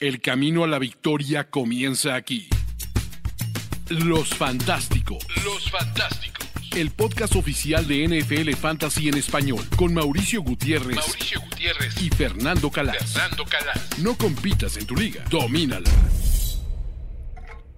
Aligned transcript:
El 0.00 0.20
camino 0.20 0.62
a 0.62 0.68
la 0.68 0.78
victoria 0.78 1.50
comienza 1.50 2.14
aquí. 2.14 2.48
Los 3.88 4.28
Fantásticos. 4.32 5.26
Los 5.44 5.68
Fantásticos. 5.72 6.46
El 6.76 6.92
podcast 6.92 7.34
oficial 7.34 7.84
de 7.88 8.06
NFL 8.06 8.52
Fantasy 8.54 9.08
en 9.08 9.16
español 9.16 9.64
con 9.76 9.92
Mauricio 9.92 10.40
Gutiérrez, 10.42 10.94
Mauricio 10.94 11.40
Gutiérrez 11.40 12.00
y 12.00 12.10
Fernando 12.10 12.70
Calas. 12.70 13.12
Fernando 13.12 13.44
Calas. 13.46 13.98
No 13.98 14.16
compitas 14.16 14.76
en 14.76 14.86
tu 14.86 14.94
liga, 14.94 15.24
domínala. 15.30 15.90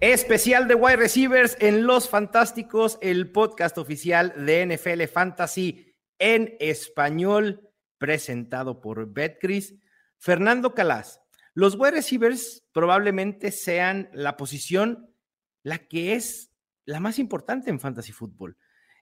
Especial 0.01 0.69
de 0.69 0.75
wide 0.75 0.97
receivers 0.97 1.57
en 1.59 1.87
Los 1.87 2.11
Fantásticos, 2.11 2.99
el 3.01 3.33
podcast 3.33 3.79
oficial 3.79 4.35
de 4.37 4.67
NFL 4.67 5.05
Fantasy 5.11 5.97
en 6.19 6.55
español, 6.61 7.71
presentado 7.97 8.83
por 8.83 9.11
Betcris. 9.11 9.75
Fernando 10.19 10.75
Calas, 10.75 11.20
los 11.55 11.75
wide 11.75 11.93
receivers 11.93 12.63
probablemente 12.73 13.51
sean 13.51 14.09
la 14.13 14.37
posición 14.37 15.11
la 15.63 15.79
que 15.79 16.15
es 16.15 16.53
la 16.85 17.01
más 17.01 17.19
importante 17.19 17.71
en 17.71 17.81
fantasy 17.81 18.13
fútbol. 18.13 18.57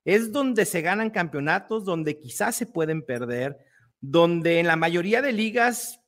Es 0.04 0.32
donde 0.32 0.64
se 0.64 0.80
ganan 0.82 1.10
campeonatos, 1.10 1.84
donde 1.84 2.18
quizás 2.18 2.56
se 2.56 2.66
pueden 2.66 3.02
perder, 3.02 3.58
donde 4.00 4.58
en 4.58 4.66
la 4.66 4.76
mayoría 4.76 5.22
de 5.22 5.32
ligas, 5.32 6.00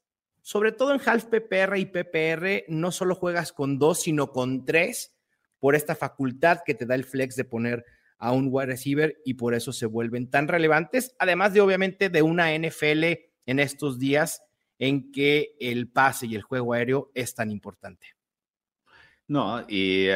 sobre 0.42 0.72
todo 0.72 0.94
en 0.94 1.00
half 1.04 1.26
PPR 1.26 1.76
y 1.78 1.86
PPR, 1.86 2.64
no 2.68 2.92
solo 2.92 3.14
juegas 3.14 3.52
con 3.52 3.78
dos, 3.78 4.02
sino 4.02 4.32
con 4.32 4.64
tres, 4.64 5.14
por 5.58 5.74
esta 5.74 5.94
facultad 5.94 6.60
que 6.64 6.74
te 6.74 6.86
da 6.86 6.94
el 6.94 7.04
flex 7.04 7.36
de 7.36 7.44
poner 7.44 7.84
a 8.18 8.32
un 8.32 8.48
wide 8.50 8.66
receiver 8.66 9.20
y 9.24 9.34
por 9.34 9.54
eso 9.54 9.72
se 9.72 9.86
vuelven 9.86 10.30
tan 10.30 10.48
relevantes, 10.48 11.14
además 11.18 11.52
de 11.52 11.60
obviamente 11.60 12.08
de 12.10 12.22
una 12.22 12.54
NFL 12.56 13.04
en 13.46 13.58
estos 13.58 13.98
días 13.98 14.42
en 14.80 15.12
que 15.12 15.54
el 15.60 15.88
pase 15.88 16.26
y 16.26 16.34
el 16.34 16.42
juego 16.42 16.72
aéreo 16.72 17.12
es 17.14 17.34
tan 17.34 17.50
importante. 17.50 18.08
No, 19.28 19.60
y, 19.68 20.08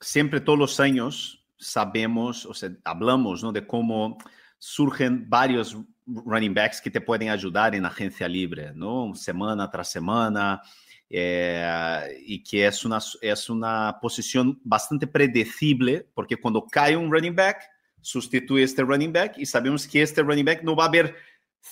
siempre 0.00 0.40
todos 0.40 0.58
los 0.58 0.80
años 0.80 1.44
sabemos, 1.58 2.46
o 2.46 2.54
sea, 2.54 2.70
hablamos 2.84 3.42
¿no? 3.42 3.52
de 3.52 3.66
cómo 3.66 4.16
surgen 4.58 5.28
varios 5.28 5.76
running 6.06 6.54
backs 6.54 6.80
que 6.80 6.90
te 6.90 7.00
pueden 7.00 7.30
ayudar 7.30 7.74
en 7.74 7.84
agencia 7.84 8.28
libre, 8.28 8.72
¿no? 8.74 9.12
Semana 9.14 9.68
tras 9.68 9.90
semana, 9.90 10.62
eh, 11.10 12.22
y 12.24 12.42
que 12.44 12.66
es 12.66 12.84
una, 12.84 12.98
es 13.20 13.50
una 13.50 13.98
posición 14.00 14.60
bastante 14.62 15.08
predecible, 15.08 16.08
porque 16.14 16.36
cuando 16.36 16.64
cae 16.64 16.96
un 16.96 17.10
running 17.10 17.34
back, 17.34 17.60
sustituye 18.00 18.62
este 18.62 18.82
running 18.82 19.12
back 19.12 19.36
y 19.36 19.46
sabemos 19.46 19.88
que 19.88 20.00
este 20.00 20.22
running 20.22 20.44
back 20.44 20.62
no 20.62 20.76
va 20.76 20.84
a 20.84 20.88
haber 20.88 21.16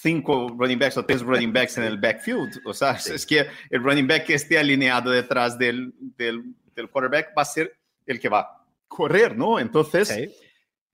cinco 0.01 0.49
running 0.59 0.79
backs 0.79 0.97
o 0.97 1.05
tres 1.05 1.23
running 1.23 1.53
backs 1.53 1.79
en 1.79 1.85
el 1.85 1.99
backfield. 1.99 2.61
O 2.65 2.75
sea, 2.75 2.93
es 2.93 3.25
que 3.27 3.47
el 3.71 3.83
running 3.83 4.07
back 4.07 4.25
que 4.27 4.35
esté 4.35 4.59
alineado 4.59 5.11
detrás 5.11 5.59
del, 5.59 5.95
del, 5.99 6.55
del, 6.75 6.91
quarterback 6.91 7.37
va 7.37 7.43
a 7.43 7.47
ser 7.47 7.79
el 8.07 8.21
que 8.21 8.29
va 8.29 8.41
a 8.41 8.67
correr, 8.89 9.37
¿no? 9.37 9.59
Entonces, 9.59 10.31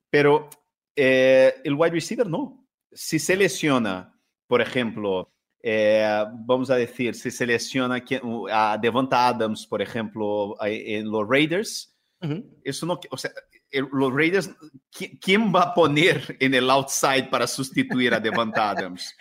pero 0.08 0.48
eh, 0.94 1.54
el 1.64 1.74
wide 1.74 1.92
receiver 1.92 2.26
no. 2.26 2.66
Si 2.92 3.18
se 3.18 3.36
lesiona, 3.36 4.12
por 4.46 4.60
ejemplo, 4.60 5.32
eh, 5.62 6.24
vamos 6.46 6.70
a 6.70 6.76
decir, 6.76 7.14
si 7.14 7.30
se 7.30 7.46
lesiona 7.46 8.02
a 8.52 8.78
Devonta 8.80 9.28
Adams, 9.28 9.66
por 9.66 9.82
ejemplo, 9.82 10.56
en 10.64 11.10
los 11.10 11.28
Raiders, 11.28 11.96
eso 12.64 12.86
no, 12.86 13.00
o 13.10 13.16
sea, 13.16 13.30
los 13.72 14.12
Raiders, 14.12 14.50
¿quién 15.20 15.52
va 15.54 15.62
a 15.62 15.74
poner 15.74 16.36
en 16.40 16.54
el 16.54 16.68
outside 16.70 17.28
para 17.30 17.46
sustituir 17.46 18.14
a 18.14 18.20
Devonta 18.20 18.70
Adams? 18.70 19.14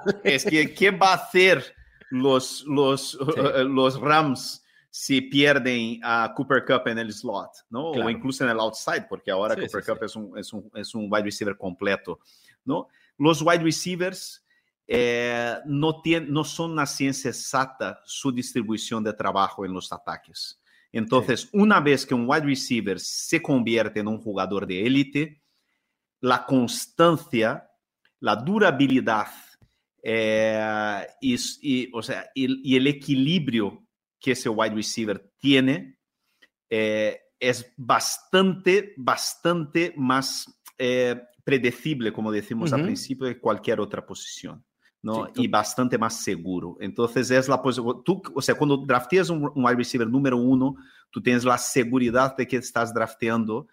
es, 0.24 0.44
que 0.44 0.72
¿quién 0.72 0.98
va 1.00 1.12
a 1.12 1.16
hacer 1.16 1.74
los, 2.10 2.64
los, 2.66 3.18
los 3.66 4.00
Rams 4.00 4.62
si 4.90 5.22
pierden 5.22 6.00
a 6.02 6.32
Cooper 6.36 6.64
Cup 6.66 6.86
en 6.86 6.98
el 6.98 7.12
slot, 7.12 7.50
¿no? 7.70 7.92
O 7.92 8.10
incluso 8.10 8.44
en 8.44 8.50
el 8.50 8.60
outside, 8.60 9.06
porque 9.08 9.30
ahora 9.30 9.56
Cooper 9.56 9.82
Cup 9.82 10.02
Es, 10.02 10.14
un, 10.16 10.38
es, 10.38 10.52
un, 10.52 10.70
es, 10.74 10.94
un, 10.94 11.08
wide 11.10 11.24
receiver 11.24 11.56
completo, 11.56 12.20
¿no? 12.64 12.88
Los 13.16 13.40
wide 13.40 13.62
receivers 13.62 14.44
eh, 14.86 15.56
no, 15.64 16.02
tienen, 16.02 16.30
no 16.30 16.44
son 16.44 16.72
una 16.72 16.84
ciencia 16.84 17.30
exacta 17.30 18.00
su 18.04 18.30
distribución 18.30 19.02
de 19.02 19.14
trabajo 19.14 19.64
en 19.64 19.72
los 19.72 19.90
ataques. 19.90 20.60
Entonces, 20.92 21.48
una 21.52 21.80
vez 21.80 22.04
que 22.04 22.14
un 22.14 22.28
wide 22.28 22.44
receiver 22.44 23.00
se 23.00 23.40
convierte 23.40 24.00
en 24.00 24.08
un 24.08 24.18
jugador 24.18 24.66
de 24.66 24.86
élite, 24.86 25.42
la 26.20 26.44
constancia, 26.44 27.70
la 28.20 28.36
durabilidad 28.36 29.28
eh, 30.02 31.06
y, 31.20 31.90
o 31.92 32.02
sea, 32.02 32.30
y, 32.34 32.76
el 32.76 32.86
equilibrio 32.86 33.86
que 34.20 34.32
ese 34.32 34.48
wide 34.48 34.74
receiver 34.74 35.32
tiene 35.38 35.98
eh, 36.68 37.20
es 37.38 37.72
bastante, 37.76 38.94
bastante 38.96 39.94
más 39.96 40.46
eh, 40.78 41.20
predecible, 41.42 42.12
como 42.12 42.30
decimos 42.30 42.72
al 42.72 42.82
principio, 42.84 43.26
de 43.26 43.40
cualquier 43.40 43.80
otra 43.80 44.04
posición. 44.04 44.64
¿No? 45.02 45.28
y 45.34 45.48
bastante 45.48 45.98
más 45.98 46.20
seguro. 46.20 46.76
Entonces 46.80 47.30
es 47.30 47.48
la 47.48 47.60
posición, 47.60 48.02
tú, 48.04 48.22
o 48.34 48.40
sea, 48.40 48.54
cuando 48.54 48.76
drafteas 48.76 49.30
un, 49.30 49.50
wide 49.54 49.76
receiver 49.76 50.08
número 50.08 50.36
uno, 50.36 50.76
tú 51.10 51.20
tienes 51.20 51.44
la 51.44 51.58
seguridad 51.58 52.36
de 52.36 52.46
que 52.46 52.56
estás 52.56 52.94
drafteando 52.94 53.66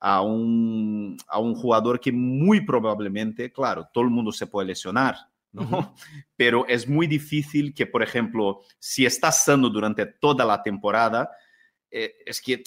a 0.00 0.22
un, 0.22 1.18
a 1.28 1.38
un 1.38 1.54
jugador 1.54 2.00
que 2.00 2.10
muy 2.10 2.62
probablemente, 2.62 3.52
claro, 3.52 3.88
todo 3.92 4.04
el 4.04 4.10
mundo 4.10 4.32
se 4.32 4.46
puede 4.46 4.68
lesionar, 4.68 5.16
¿no? 5.52 5.94
Pero 6.36 6.66
es 6.66 6.88
muy 6.88 7.06
difícil 7.06 7.74
que, 7.74 7.86
por 7.86 8.02
ejemplo, 8.02 8.62
si 8.78 9.04
estás 9.04 9.44
sano 9.44 9.68
durante 9.68 10.06
toda 10.06 10.46
la 10.46 10.62
temporada, 10.62 11.30
eh, 11.90 12.14
es 12.24 12.40
que 12.40 12.62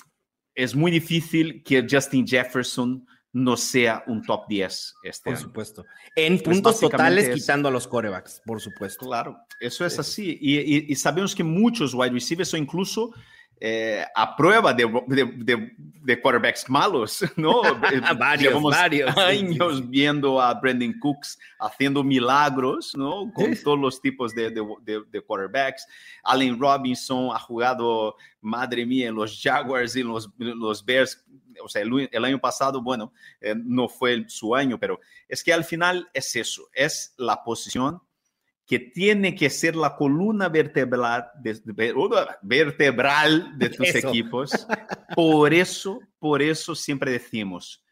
es 0.53 0.75
muy 0.75 0.91
difícil 0.91 1.63
que 1.63 1.87
Justin 1.89 2.27
Jefferson 2.27 3.07
no 3.33 3.57
sea 3.57 4.03
un 4.07 4.21
top 4.21 4.47
10 4.47 4.95
este 5.03 5.31
Por 5.31 5.39
supuesto. 5.39 5.85
En 6.15 6.39
puntos 6.39 6.79
totales, 6.79 7.29
quitando 7.29 7.67
a 7.67 7.71
los 7.71 7.87
corebacks, 7.87 8.41
por 8.45 8.61
supuesto. 8.61 9.05
Claro, 9.05 9.39
eso 9.59 9.85
es 9.85 9.97
así. 9.97 10.37
Y, 10.39 10.91
y, 10.91 10.95
sabemos 10.95 11.33
que 11.33 11.43
muchos 11.43 11.93
wide 11.93 12.11
receivers 12.11 12.49
son 12.49 12.61
incluso 12.61 13.11
eh, 13.65 14.03
a 14.13 14.35
prueba 14.35 14.73
de, 14.73 14.83
de, 15.07 15.71
de, 15.77 16.21
quarterbacks 16.21 16.69
malos, 16.69 17.23
¿no? 17.37 17.61
varios, 18.19 18.41
Llevamos 18.41 18.75
varios. 18.75 19.17
años 19.17 19.89
viendo 19.89 20.41
a 20.41 20.53
Brandon 20.55 20.93
Cooks 20.99 21.39
haciendo 21.61 22.03
milagros, 22.03 22.93
¿no? 22.93 23.31
Con 23.33 23.55
todos 23.63 23.79
los 23.79 24.01
tipos 24.01 24.35
de, 24.35 24.53
quarterbacks. 25.25 25.87
Allen 26.25 26.59
Robinson 26.59 27.29
ha 27.33 27.39
jugado, 27.39 28.17
madre 28.41 28.85
mía, 28.85 29.07
en 29.07 29.15
los 29.15 29.41
Jaguars 29.41 29.95
y 29.95 30.03
los, 30.03 30.29
los 30.37 30.83
Bears. 30.83 31.23
O 31.63 31.69
sea, 31.69 31.83
el, 31.83 32.09
el 32.11 32.25
año 32.25 32.39
pasado, 32.39 32.81
bueno, 32.81 33.13
eh, 33.39 33.55
no 33.55 33.87
fue 33.87 34.25
su 34.27 34.53
año, 34.53 34.77
pero 34.77 34.99
es 35.29 35.41
que 35.41 35.53
al 35.53 35.63
final 35.63 36.09
es 36.13 36.35
eso, 36.35 36.63
es 36.73 37.13
la 37.17 37.41
posición 37.41 38.01
que 38.73 38.79
tiene 38.79 39.35
que 39.35 39.51
ser 39.51 39.75
la 39.75 39.95
columna 39.95 40.49
vertebral 40.49 41.29
de, 41.43 41.61
vertebral 42.41 43.55
de 43.55 43.69
tus 43.69 43.93
equipos. 43.93 44.65
Por 45.15 45.53
eso, 45.53 45.99
por 46.17 46.41
eso 46.41 46.73
siempre 46.73 47.11
decimos, 47.11 47.83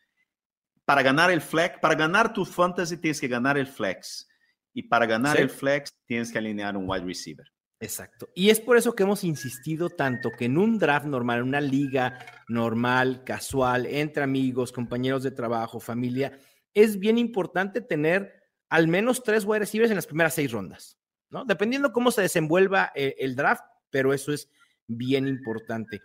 para 0.86 1.04
ganar 1.04 1.30
el 1.30 1.40
flex, 1.40 1.78
para 1.80 1.94
ganar 1.94 2.34
tu 2.34 2.46
fantasy 2.46 2.98
tienes 2.98 3.22
que 3.22 3.28
ganar 3.28 3.60
el 3.60 3.68
flex. 3.68 4.28
Y 4.74 4.82
para 4.84 5.06
ganar 5.06 5.40
el 5.40 5.52
flex 5.52 5.94
tienes 6.08 6.32
que 6.32 6.40
alinear 6.40 6.76
un 6.76 6.90
wide 6.90 7.06
receiver. 7.06 7.46
Exacto. 7.80 8.30
Y 8.34 8.50
es 8.50 8.60
por 8.60 8.76
eso 8.76 8.96
que 8.96 9.04
hemos 9.04 9.24
insistido 9.24 9.92
tanto 9.92 10.32
que 10.32 10.46
en 10.46 10.58
un 10.58 10.80
draft 10.80 11.06
normal, 11.06 11.42
en 11.42 11.48
una 11.48 11.62
liga 11.62 12.18
normal, 12.48 13.24
casual, 13.24 13.86
entre 13.86 14.24
amigos, 14.24 14.72
compañeros 14.72 15.22
de 15.22 15.30
trabajo, 15.30 15.80
familia, 15.80 16.40
es 16.74 16.98
bien 16.98 17.20
importante 17.20 17.82
tener 17.82 18.41
al 18.72 18.88
menos 18.88 19.22
tres 19.22 19.44
wide 19.44 19.60
receivers 19.60 19.92
en 19.92 19.98
las 19.98 20.08
primeras 20.08 20.34
seis 20.34 20.50
rondas, 20.50 20.98
¿no? 21.30 21.44
Dependiendo 21.44 21.92
cómo 21.92 22.10
se 22.10 22.22
desenvuelva 22.22 22.94
eh, 22.96 23.16
el 23.20 23.36
draft, 23.36 23.66
pero 23.90 24.14
eso 24.14 24.32
es 24.32 24.50
bien 24.88 25.28
importante. 25.28 26.00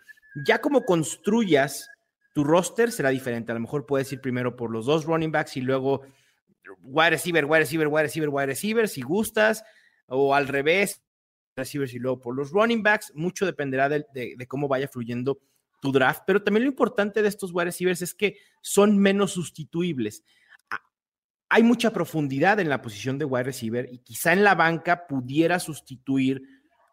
Ya 0.45 0.59
como 0.59 0.83
construyas 0.83 1.89
tu 2.33 2.43
roster 2.43 2.91
será 2.91 3.09
diferente. 3.09 3.53
A 3.53 3.55
lo 3.55 3.61
mejor 3.61 3.85
puedes 3.85 4.11
ir 4.11 4.19
primero 4.19 4.57
por 4.57 4.69
los 4.69 4.85
dos 4.85 5.05
running 5.05 5.31
backs 5.31 5.55
y 5.55 5.61
luego 5.61 6.01
wide 6.83 7.11
receiver, 7.11 7.45
wide 7.45 7.59
receiver, 7.59 7.87
wide 7.87 8.03
receiver, 8.03 8.29
wide 8.29 8.45
receiver, 8.47 8.89
si 8.89 9.01
gustas, 9.01 9.63
o 10.07 10.35
al 10.35 10.49
revés, 10.49 11.01
receivers 11.55 11.93
y 11.93 11.99
luego 11.99 12.19
por 12.19 12.35
los 12.35 12.51
running 12.51 12.83
backs. 12.83 13.13
Mucho 13.15 13.45
dependerá 13.45 13.87
de, 13.87 14.05
de 14.13 14.47
cómo 14.47 14.67
vaya 14.67 14.89
fluyendo 14.89 15.39
tu 15.81 15.93
draft, 15.93 16.23
pero 16.27 16.43
también 16.43 16.65
lo 16.65 16.69
importante 16.69 17.21
de 17.21 17.29
estos 17.29 17.53
wide 17.53 17.65
receivers 17.65 18.01
es 18.01 18.13
que 18.13 18.37
son 18.61 18.97
menos 18.97 19.31
sustituibles 19.31 20.23
hay 21.49 21.63
mucha 21.63 21.91
profundidad 21.91 22.59
en 22.59 22.69
la 22.69 22.81
posición 22.81 23.17
de 23.17 23.25
wide 23.25 23.43
receiver 23.43 23.87
y 23.91 23.99
quizá 23.99 24.33
en 24.33 24.43
la 24.43 24.55
banca 24.55 25.07
pudiera 25.07 25.59
sustituir 25.59 26.41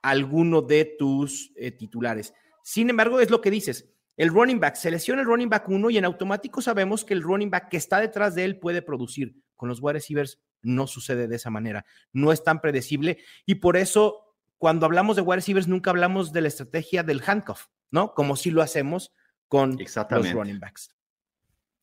alguno 0.02 0.62
de 0.62 0.94
tus 0.98 1.52
eh, 1.56 1.72
titulares. 1.72 2.34
Sin 2.62 2.90
embargo, 2.90 3.20
es 3.20 3.30
lo 3.30 3.40
que 3.40 3.50
dices. 3.50 3.90
El 4.16 4.28
running 4.28 4.60
back, 4.60 4.76
selecciona 4.76 5.22
el 5.22 5.26
running 5.26 5.48
back 5.48 5.68
uno 5.68 5.90
y 5.90 5.98
en 5.98 6.04
automático 6.04 6.60
sabemos 6.60 7.04
que 7.04 7.14
el 7.14 7.22
running 7.22 7.50
back 7.50 7.68
que 7.68 7.76
está 7.76 8.00
detrás 8.00 8.34
de 8.34 8.44
él 8.44 8.58
puede 8.58 8.80
producir. 8.80 9.36
Con 9.56 9.68
los 9.68 9.80
wide 9.80 9.94
receivers 9.94 10.40
no 10.62 10.86
sucede 10.86 11.26
de 11.26 11.36
esa 11.36 11.50
manera. 11.50 11.84
No 12.12 12.30
es 12.30 12.44
tan 12.44 12.60
predecible 12.60 13.18
y 13.44 13.56
por 13.56 13.76
eso 13.76 14.36
cuando 14.58 14.86
hablamos 14.86 15.16
de 15.16 15.22
wide 15.22 15.36
receivers 15.36 15.66
nunca 15.66 15.90
hablamos 15.90 16.32
de 16.32 16.42
la 16.42 16.48
estrategia 16.48 17.02
del 17.02 17.22
handcuff, 17.26 17.66
¿no? 17.90 18.14
Como 18.14 18.36
si 18.36 18.50
lo 18.50 18.62
hacemos 18.62 19.12
con 19.48 19.76
los 19.76 20.32
running 20.32 20.60
backs. 20.60 20.93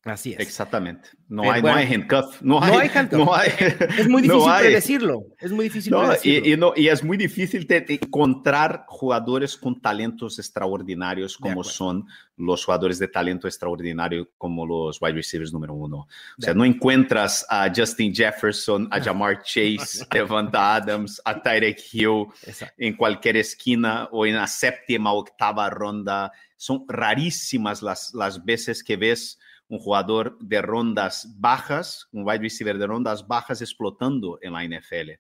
Así 0.04 0.34
es. 0.34 0.40
Exactamente. 0.40 1.10
No, 1.30 1.50
hay, 1.50 1.62
no 1.62 1.74
hay 1.74 1.86
handcuff. 1.86 2.42
No 2.42 2.62
hay, 2.62 2.90
handcuff. 2.90 3.30
es 3.98 4.10
muy 4.10 4.22
difícil 4.24 4.52
predecirlo. 4.60 5.28
Es 5.40 5.52
muy 5.52 5.66
difícil 5.66 5.94
predecirlo. 5.94 6.74
Y, 6.76 6.88
es 6.88 7.04
muy 7.04 7.18
difícil 7.18 7.68
encontrar 7.70 8.86
jugadores 8.88 9.56
con 9.56 9.80
talentos 9.80 10.40
extraordinarios 10.40 11.38
como 11.38 11.64
son 11.64 12.08
los 12.36 12.66
jugadores 12.66 12.98
de 12.98 13.10
talento 13.10 13.48
extraordinario 13.48 14.32
como 14.40 14.66
los 14.66 15.00
wide 15.00 15.14
receivers 15.14 15.54
número 15.54 15.76
uno. 15.76 16.08
O 16.38 16.42
sea, 16.42 16.56
no 16.56 16.66
encuentras 16.66 17.46
a 17.48 17.72
Justin 17.74 18.14
Jefferson, 18.14 18.88
a 18.90 19.00
Jamar 19.04 19.44
Chase, 19.44 20.06
Devonta 20.12 20.76
Adams, 20.76 21.22
a 21.24 21.40
Tyreek 21.40 21.80
Hill 21.94 22.26
en 22.78 22.96
cualquier 22.96 23.38
esquina 23.38 24.10
o 24.12 24.26
en 24.26 24.36
la 24.36 24.48
séptima, 24.48 25.14
octava 25.14 25.70
ronda. 25.70 26.32
Son 26.58 26.86
rarísimas 26.88 27.84
las, 27.84 28.16
las 28.16 28.44
veces 28.44 28.84
que 28.84 28.98
ves 28.98 29.38
un 29.72 29.80
jugador 29.80 30.38
de 30.40 30.62
rondas 30.62 31.34
bajas, 31.40 32.10
un 32.12 32.28
wide 32.28 32.40
receiver 32.40 32.78
de 32.78 32.86
rondas 32.86 33.26
bajas 33.26 33.62
explotando 33.62 34.38
en 34.42 34.52
la 34.52 34.66
NFL. 34.66 35.12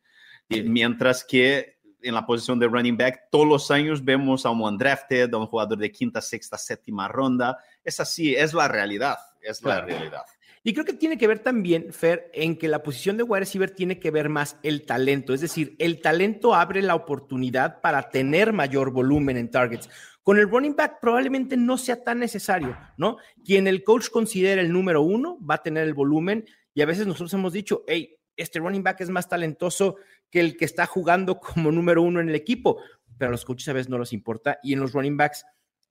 Y 0.49 0.63
mientras 0.63 1.23
que 1.23 1.79
en 2.01 2.13
la 2.13 2.25
posición 2.25 2.59
de 2.59 2.67
running 2.67 2.97
back, 2.97 3.29
todos 3.31 3.47
los 3.47 3.71
años 3.71 4.03
vemos 4.03 4.45
a 4.45 4.49
un 4.49 4.61
undrafted, 4.61 5.33
a 5.33 5.37
un 5.37 5.47
jugador 5.47 5.77
de 5.77 5.89
quinta, 5.89 6.19
sexta, 6.19 6.57
séptima 6.57 7.07
ronda. 7.07 7.57
Es 7.81 8.01
así, 8.01 8.35
es 8.35 8.53
la 8.53 8.67
realidad, 8.67 9.15
es 9.41 9.63
la 9.63 9.79
realidad. 9.85 10.23
Y 10.63 10.73
creo 10.73 10.85
que 10.85 10.93
tiene 10.93 11.17
que 11.17 11.27
ver 11.27 11.39
también, 11.39 11.91
Fer, 11.91 12.29
en 12.33 12.57
que 12.57 12.67
la 12.67 12.83
posición 12.83 13.17
de 13.17 13.23
wide 13.23 13.39
receiver 13.39 13.71
tiene 13.71 13.99
que 13.99 14.11
ver 14.11 14.27
más 14.27 14.57
el 14.61 14.85
talento. 14.85 15.33
Es 15.33 15.41
decir, 15.41 15.75
el 15.79 16.01
talento 16.01 16.53
abre 16.53 16.81
la 16.81 16.93
oportunidad 16.93 17.81
para 17.81 18.09
tener 18.09 18.53
mayor 18.53 18.91
volumen 18.91 19.37
en 19.37 19.49
targets. 19.49 19.89
Con 20.23 20.37
el 20.37 20.49
running 20.49 20.75
back 20.75 20.99
probablemente 21.01 21.57
no 21.57 21.77
sea 21.77 22.03
tan 22.03 22.19
necesario, 22.19 22.77
¿no? 22.97 23.17
Quien 23.43 23.67
el 23.67 23.83
coach 23.83 24.09
considera 24.09 24.61
el 24.61 24.71
número 24.71 25.01
uno 25.01 25.39
va 25.43 25.55
a 25.55 25.63
tener 25.63 25.87
el 25.87 25.93
volumen 25.93 26.45
y 26.73 26.81
a 26.81 26.85
veces 26.85 27.07
nosotros 27.07 27.33
hemos 27.33 27.53
dicho, 27.53 27.83
hey, 27.87 28.15
este 28.37 28.59
running 28.59 28.83
back 28.83 29.01
es 29.01 29.09
más 29.09 29.27
talentoso 29.27 29.95
que 30.29 30.39
el 30.39 30.57
que 30.57 30.65
está 30.65 30.85
jugando 30.85 31.39
como 31.39 31.71
número 31.71 32.01
uno 32.01 32.19
en 32.19 32.29
el 32.29 32.35
equipo, 32.35 32.79
pero 33.17 33.29
a 33.29 33.31
los 33.31 33.45
coaches 33.45 33.67
a 33.69 33.73
veces 33.73 33.89
no 33.89 33.97
les 33.99 34.13
importa 34.13 34.59
y 34.63 34.73
en 34.73 34.79
los 34.79 34.93
running 34.93 35.17
backs 35.17 35.43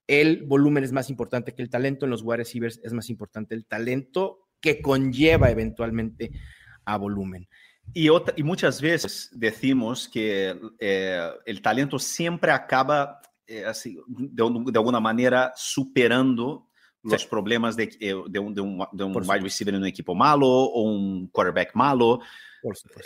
el 0.07 0.43
volumen 0.45 0.83
es 0.83 0.93
más 0.93 1.09
importante 1.09 1.55
que 1.55 1.63
el 1.63 1.71
talento, 1.71 2.05
en 2.05 2.11
los 2.11 2.23
wide 2.23 2.39
receivers 2.39 2.81
es 2.83 2.93
más 2.93 3.11
importante 3.11 3.55
el 3.55 3.67
talento 3.67 4.49
que 4.61 4.83
conlleva 4.83 5.51
eventualmente 5.51 6.33
a 6.85 6.97
volumen. 6.97 7.49
Y, 7.93 8.09
y 8.09 8.43
muchas 8.43 8.81
veces 8.81 9.31
decimos 9.33 10.09
que 10.09 10.59
eh, 10.79 11.31
el 11.47 11.63
talento 11.63 11.99
siempre 11.99 12.51
acaba 12.51 13.21
eh, 13.51 13.65
así, 13.67 13.99
de, 14.07 14.45
de, 14.71 14.79
alguna 14.79 15.01
manera 15.01 15.53
superando 15.57 16.69
los 17.03 17.27
problemas 17.27 17.75
de, 17.75 17.85
eh, 17.99 18.15
de, 18.29 18.39
un, 18.39 18.55
de, 18.55 18.61
un, 18.61 18.87
de 18.93 19.03
un 19.03 19.17
wide 19.17 19.41
receiver 19.41 19.75
en 19.75 19.81
un 19.81 19.89
equipo 19.89 20.15
malo 20.15 20.47
o 20.47 20.83
un 20.83 21.27
quarterback 21.27 21.75
malo. 21.75 22.21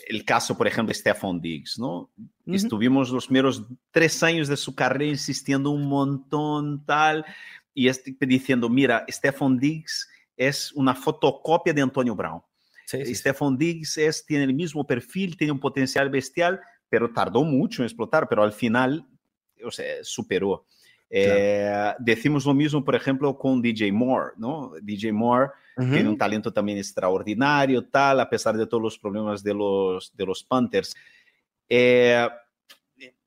el 0.07 0.23
caso, 0.23 0.55
por 0.55 0.67
ejemplo, 0.67 0.91
de 0.91 0.99
Stephon 0.99 1.41
Diggs, 1.41 1.79
¿no? 1.79 2.11
Estuvimos 2.45 3.09
los 3.09 3.25
primeros 3.25 3.65
tres 3.91 4.23
años 4.23 4.47
de 4.47 4.59
su 4.59 4.75
carrera 4.75 5.13
insistiendo 5.13 5.71
un 5.71 5.89
montón, 5.89 6.85
tal, 6.85 7.25
y 7.73 7.91
diciendo, 8.21 8.69
mira, 8.69 9.07
Stephon 9.09 9.59
Diggs 9.59 10.11
es 10.37 10.73
una 10.73 10.95
fotocopia 10.95 11.73
de 11.73 11.81
Antonio 11.81 12.15
Brown. 12.15 12.43
Sí, 12.85 13.15
Stephon 13.15 13.57
Diggs 13.57 13.97
es, 13.97 14.27
tiene 14.27 14.45
el 14.45 14.53
mismo 14.53 14.87
perfil, 14.87 15.39
tiene 15.39 15.53
un 15.55 15.61
potencial 15.61 16.11
bestial, 16.11 16.61
pero 16.91 17.11
tardó 17.15 17.45
mucho 17.45 17.81
en 17.81 17.87
explotar, 17.87 18.29
pero 18.29 18.43
al 18.43 18.53
final 18.53 19.07
o 19.65 19.71
sea, 19.71 20.03
superó. 20.03 20.67
Eh, 21.11 21.93
decimos 21.99 22.45
lo 22.45 22.55
mismo, 22.55 22.85
por 22.85 22.95
ejemplo, 22.95 23.37
con 23.37 23.63
DJ 23.63 23.93
Moore, 23.93 24.33
¿no? 24.37 24.73
DJ 24.83 25.13
Moore 25.13 25.51
tiene 25.77 26.09
un 26.09 26.19
talento 26.19 26.53
también 26.53 26.79
extraordinario, 26.79 27.85
tal, 27.87 28.21
a 28.21 28.29
pesar 28.29 28.57
de 28.57 28.67
todos 28.67 28.83
los 28.83 28.99
problemas 28.99 29.43
de 29.43 29.55
los, 29.55 30.17
de 30.17 30.27
los 30.27 30.43
Panthers. 30.43 30.95
Eh, 31.69 32.29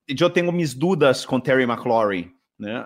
yo 0.07 0.31
tengo 0.31 0.51
mis 0.51 0.77
dudas 0.77 1.25
con 1.25 1.43
Terry 1.43 1.67
McLaurin, 1.67 2.33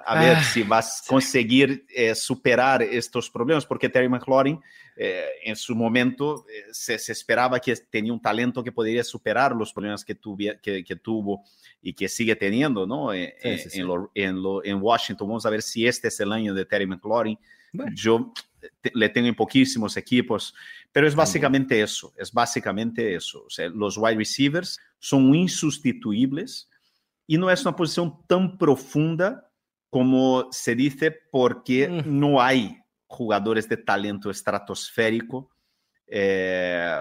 a 0.05 0.19
ver 0.19 0.37
ah, 0.37 0.43
si 0.43 0.63
vas 0.63 1.03
a 1.03 1.07
conseguir 1.07 1.85
eh, 1.95 2.13
superar 2.15 2.81
estos 2.81 3.29
problemas, 3.29 3.65
porque 3.65 3.89
Terry 3.89 4.09
McLaurin 4.09 4.59
eh, 5.03 5.25
en 5.45 5.55
su 5.55 5.75
momento 5.75 6.45
eh, 6.47 6.65
se, 6.71 6.93
esperaba 7.11 7.59
que 7.59 7.75
tenía 7.75 8.13
un 8.13 8.21
talento 8.21 8.63
que 8.63 8.71
podría 8.71 9.03
superar 9.03 9.55
los 9.55 9.73
problemas 9.73 10.05
que, 10.05 10.15
que, 10.61 10.95
tuvo 10.95 11.43
y 11.81 11.91
que 11.91 12.07
sigue 12.07 12.35
teniendo 12.35 12.85
¿no? 12.85 13.11
En, 13.11 13.33
en, 13.41 14.79
Washington. 14.79 15.27
Vamos 15.27 15.43
a 15.47 15.49
ver 15.49 15.63
si 15.63 15.87
este 15.87 16.09
es 16.09 16.19
el 16.19 16.31
año 16.31 16.53
de 16.53 16.65
Terry 16.65 16.85
McLaurin. 16.85 17.35
Yo 17.95 18.31
le 18.93 19.09
tengo 19.09 19.27
en 19.27 19.33
poquísimos 19.33 19.97
equipos, 19.97 20.53
pero 20.91 21.07
es 21.07 21.15
básicamente 21.15 21.81
eso, 21.81 22.13
es 22.15 22.31
básicamente 22.31 23.15
eso. 23.15 23.45
O 23.45 23.49
sea, 23.49 23.69
los 23.69 23.97
wide 23.97 24.17
receivers 24.17 24.79
son 24.99 25.33
insustituibles 25.33 26.69
y 27.25 27.39
no 27.39 27.49
es 27.49 27.63
una 27.63 27.75
posición 27.75 28.19
tan 28.27 28.55
profunda 28.55 29.49
como 29.89 30.47
se 30.51 30.75
dice, 30.75 31.11
porque 31.31 31.87
mm. 31.89 32.03
no 32.05 32.39
hay 32.39 32.80
jugadores 33.11 33.67
de 33.67 33.77
talento 33.77 34.31
estratosférico, 34.31 35.51
eh, 36.07 36.99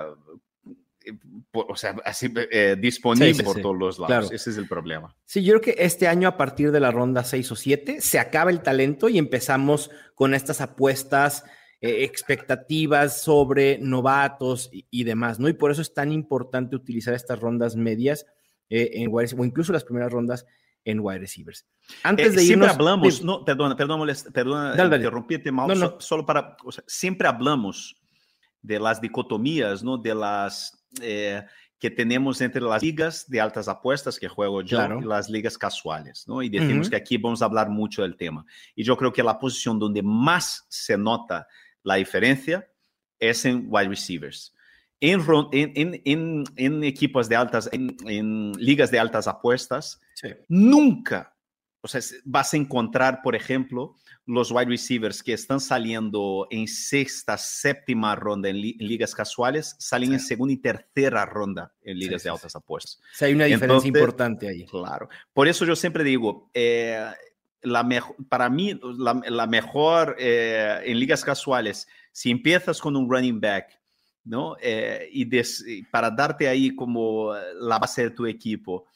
o 1.52 1.76
sea, 1.76 1.96
así 2.04 2.32
eh, 2.50 2.76
disponibles 2.78 3.42
por 3.42 3.60
todos 3.60 3.76
los 3.76 3.98
lados. 3.98 4.30
Ese 4.32 4.50
es 4.50 4.58
el 4.58 4.68
problema. 4.68 5.16
Sí, 5.24 5.42
yo 5.42 5.58
creo 5.58 5.74
que 5.74 5.84
este 5.84 6.08
año, 6.08 6.28
a 6.28 6.36
partir 6.36 6.72
de 6.72 6.80
la 6.80 6.90
ronda 6.90 7.24
6 7.24 7.52
o 7.52 7.56
7, 7.56 8.00
se 8.00 8.18
acaba 8.18 8.50
el 8.50 8.60
talento 8.60 9.08
y 9.08 9.18
empezamos 9.18 9.90
con 10.14 10.34
estas 10.34 10.60
apuestas, 10.60 11.44
eh, 11.80 12.04
expectativas 12.04 13.22
sobre 13.22 13.78
novatos 13.78 14.68
y, 14.72 15.04
demás, 15.04 15.40
¿no? 15.40 15.48
Y 15.48 15.54
por 15.54 15.70
eso 15.70 15.80
es 15.80 15.94
tan 15.94 16.12
importante 16.12 16.76
utilizar 16.76 17.14
estas 17.14 17.40
rondas 17.40 17.76
medias 17.76 18.26
en 18.68 19.10
o 19.12 19.44
incluso 19.44 19.72
las 19.72 19.82
primeras 19.82 20.12
rondas 20.12 20.46
en 20.84 21.00
wide 21.00 21.18
receivers. 21.18 21.66
Antes 22.02 22.28
eh, 22.28 22.36
de 22.36 22.42
siempre 22.42 22.68
hablamos, 22.68 23.22
no, 23.22 23.44
perdona, 23.44 23.76
perdona, 23.76 24.14
perdona 24.32 24.96
interrumpirte 24.96 25.52
mal, 25.52 25.96
solo 25.98 26.24
para, 26.24 26.56
siempre 26.86 27.28
hablamos 27.28 27.96
de 28.62 28.78
las 28.78 29.00
dicotomías, 29.00 29.82
¿no? 29.82 29.98
De 29.98 30.14
las 30.14 30.86
eh, 31.00 31.42
que 31.78 31.90
tenemos 31.90 32.40
entre 32.40 32.60
las 32.60 32.82
ligas 32.82 33.28
de 33.28 33.40
altas 33.40 33.66
apuestas 33.68 34.18
que 34.18 34.28
juego 34.28 34.62
yo 34.62 34.78
y 35.00 35.04
las 35.04 35.30
ligas 35.30 35.56
casuales, 35.56 36.28
¿no? 36.28 36.42
Y 36.42 36.48
decimos 36.48 36.90
que 36.90 36.96
aquí 36.96 37.16
vamos 37.16 37.42
a 37.42 37.46
hablar 37.46 37.70
mucho 37.70 38.02
del 38.02 38.16
tema. 38.16 38.44
Y 38.75 38.84
yo 38.84 38.96
creo 38.96 39.12
que 39.12 39.22
la 39.22 39.38
posición 39.38 39.78
donde 39.78 40.02
más 40.02 40.66
se 40.68 40.99
nota 40.99 41.46
la 41.82 41.94
diferencia 41.94 42.68
es 43.18 43.44
en 43.44 43.66
wide 43.68 43.88
receivers 43.88 44.54
en, 45.00 46.02
en, 46.04 46.85
equipos 46.85 47.28
de 47.28 47.37
altas, 47.37 47.69
en, 47.73 48.52
ligas 48.59 48.90
de 48.90 48.99
altas 48.99 49.26
apuestas, 49.26 50.00
nunca 50.49 51.35
o 51.83 51.88
sea, 51.88 52.00
vas 52.25 52.52
a 52.52 52.57
encontrar, 52.57 53.23
por 53.23 53.35
ejemplo, 53.35 53.97
los 54.26 54.50
wide 54.50 54.66
receivers 54.66 55.23
que 55.23 55.33
están 55.33 55.61
saliendo 55.61 56.47
en 56.50 56.69
sexta, 56.69 57.38
séptima 57.38 58.14
ronda 58.14 58.50
en, 58.50 58.61
ligas 58.61 59.14
casuales, 59.14 59.76
salen 59.78 60.12
en 60.12 60.21
segunda 60.21 60.52
y 60.52 60.59
tercera 60.59 61.25
ronda 61.25 61.73
en 61.83 61.99
ligas 61.99 62.23
de 62.23 62.30
altas 62.30 62.54
apuestas. 62.54 63.00
O 63.21 63.25
hay 63.25 63.33
una 63.33 63.47
diferencia 63.47 63.88
importante 63.88 64.49
ahí. 64.49 64.66
Claro. 64.66 65.09
Por 65.33 65.49
eso 65.49 65.64
yo 65.64 65.75
siempre 65.75 66.04
digo, 66.04 66.50
eh, 66.52 67.02
la 67.62 67.88
para 68.28 68.50
mí, 68.50 68.78
la, 68.83 69.47
mejor 69.47 70.16
eh, 70.19 70.80
en 70.85 70.99
ligas 70.99 71.25
casuales, 71.25 71.88
si 72.12 72.30
empiezas 72.30 72.80
con 72.80 72.95
un 72.97 73.11
running 73.11 73.40
back 73.40 73.79
¿no? 74.30 74.56
Eh, 74.62 75.08
y, 75.12 75.82
para 75.84 76.10
darte 76.10 76.49
ahí 76.49 76.75
como 76.75 77.34
la 77.60 77.78
base 77.78 78.04
de 78.04 78.10
tu 78.10 78.26
equipo, 78.26 78.87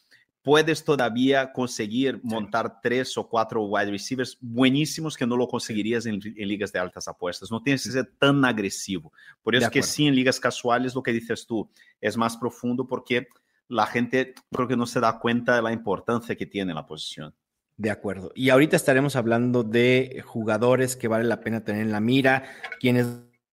puedes 0.42 0.84
todavía 0.84 1.52
conseguir 1.52 2.20
montar 2.22 2.80
tres 2.80 3.18
o 3.18 3.28
cuatro 3.28 3.64
wide 3.64 3.90
receivers 3.90 4.38
buenísimos 4.40 5.16
que 5.16 5.26
no 5.26 5.36
lo 5.36 5.48
conseguirías 5.48 6.06
en, 6.06 6.20
ligas 6.20 6.70
de 6.72 6.78
altas 6.78 7.08
apuestas. 7.08 7.50
No 7.50 7.62
tienes 7.62 7.82
que 7.82 7.90
ser 7.90 8.12
tan 8.16 8.44
agresivo. 8.44 9.12
Por 9.42 9.56
eso 9.56 9.70
que 9.70 9.82
sí, 9.82 10.06
en 10.06 10.14
ligas 10.14 10.38
casuales, 10.38 10.94
lo 10.94 11.02
que 11.02 11.12
dices 11.12 11.46
tú 11.46 11.68
es 12.00 12.16
más 12.16 12.36
profundo 12.36 12.86
porque 12.86 13.26
la 13.66 13.86
gente 13.86 14.34
creo 14.52 14.68
que 14.68 14.76
no 14.76 14.86
se 14.86 15.00
da 15.00 15.18
cuenta 15.18 15.56
de 15.56 15.62
la 15.62 15.72
importancia 15.72 16.36
que 16.36 16.46
tiene 16.46 16.74
la 16.74 16.86
posición. 16.86 17.34
De 17.76 17.90
acuerdo. 17.90 18.30
Y 18.36 18.50
ahorita 18.50 18.76
estaremos 18.76 19.16
hablando 19.16 19.64
de 19.64 20.22
jugadores 20.24 20.94
que 20.94 21.08
vale 21.08 21.24
la 21.24 21.40
pena 21.40 21.64
tener 21.64 21.82
en 21.82 21.90
la 21.90 21.98
mira, 21.98 22.44
quienes 22.78 23.08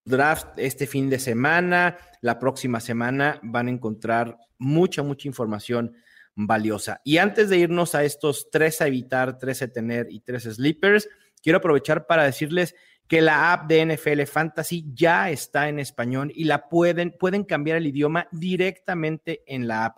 draft 0.06 0.58
este 0.58 0.88
fin 0.88 1.10
de 1.10 1.20
semana. 1.20 1.98
La 2.22 2.40
próxima 2.40 2.80
semana 2.80 3.40
van 3.44 3.68
a 3.68 3.72
encontrar 3.72 4.38
mucha, 4.58 5.04
mucha 5.04 5.28
información 5.28 5.94
valiosa. 6.36 7.02
Y 7.04 7.18
antes 7.18 7.50
de 7.50 7.58
irnos 7.58 7.96
a 7.96 8.04
estos 8.04 8.50
tres 8.52 8.82
a 8.82 8.88
evitar, 8.88 9.38
tres 9.38 9.62
a 9.62 9.68
tener 9.68 10.08
y 10.10 10.22
tres 10.22 10.44
sleepers, 10.44 11.10
quiero 11.42 11.58
aprovechar 11.58 12.08
para 12.08 12.24
decirles 12.24 12.76
que 13.08 13.22
la 13.22 13.52
app 13.52 13.68
de 13.68 13.86
NFL 13.86 14.24
Fantasy 14.24 14.86
ya 14.94 15.30
está 15.30 15.68
en 15.68 15.80
español 15.80 16.32
y 16.34 16.46
la 16.46 16.70
pueden, 16.70 17.14
pueden 17.20 17.44
cambiar 17.44 17.78
el 17.78 17.88
idioma 17.88 18.28
directamente 18.32 19.44
en 19.46 19.68
la 19.68 19.86
app, 19.86 19.98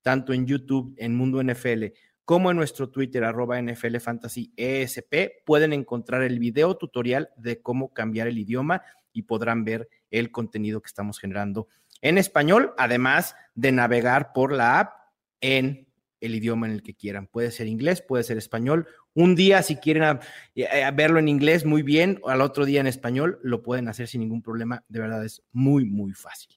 tanto 0.00 0.32
en 0.32 0.46
YouTube, 0.46 0.94
en 0.96 1.14
Mundo 1.14 1.42
NFL, 1.42 1.84
como 2.24 2.50
en 2.50 2.56
nuestro 2.56 2.90
Twitter, 2.90 3.24
arroba 3.24 3.60
NFL 3.60 3.98
Fantasy 3.98 4.52
ESP, 4.56 5.44
pueden 5.44 5.72
encontrar 5.72 6.22
el 6.22 6.38
video 6.38 6.76
tutorial 6.76 7.30
de 7.36 7.60
cómo 7.60 7.92
cambiar 7.92 8.28
el 8.28 8.38
idioma 8.38 8.82
y 9.18 9.22
podrán 9.22 9.64
ver 9.64 9.88
el 10.12 10.30
contenido 10.30 10.80
que 10.80 10.86
estamos 10.86 11.18
generando 11.18 11.66
en 12.02 12.18
español, 12.18 12.72
además 12.78 13.34
de 13.56 13.72
navegar 13.72 14.32
por 14.32 14.52
la 14.52 14.78
app 14.78 14.92
en 15.40 15.88
el 16.20 16.36
idioma 16.36 16.68
en 16.68 16.72
el 16.74 16.82
que 16.84 16.94
quieran. 16.94 17.26
Puede 17.26 17.50
ser 17.50 17.66
inglés, 17.66 18.00
puede 18.00 18.22
ser 18.22 18.38
español. 18.38 18.86
Un 19.14 19.34
día, 19.34 19.62
si 19.64 19.74
quieren 19.74 20.20
eh, 20.54 20.68
eh, 20.72 20.90
verlo 20.94 21.18
en 21.18 21.26
inglés, 21.26 21.64
muy 21.64 21.82
bien, 21.82 22.20
o 22.22 22.30
al 22.30 22.42
otro 22.42 22.64
día 22.64 22.80
en 22.80 22.86
español, 22.86 23.40
lo 23.42 23.60
pueden 23.60 23.88
hacer 23.88 24.06
sin 24.06 24.20
ningún 24.20 24.40
problema. 24.40 24.84
De 24.88 25.00
verdad, 25.00 25.24
es 25.24 25.42
muy, 25.50 25.84
muy 25.84 26.12
fácil. 26.12 26.56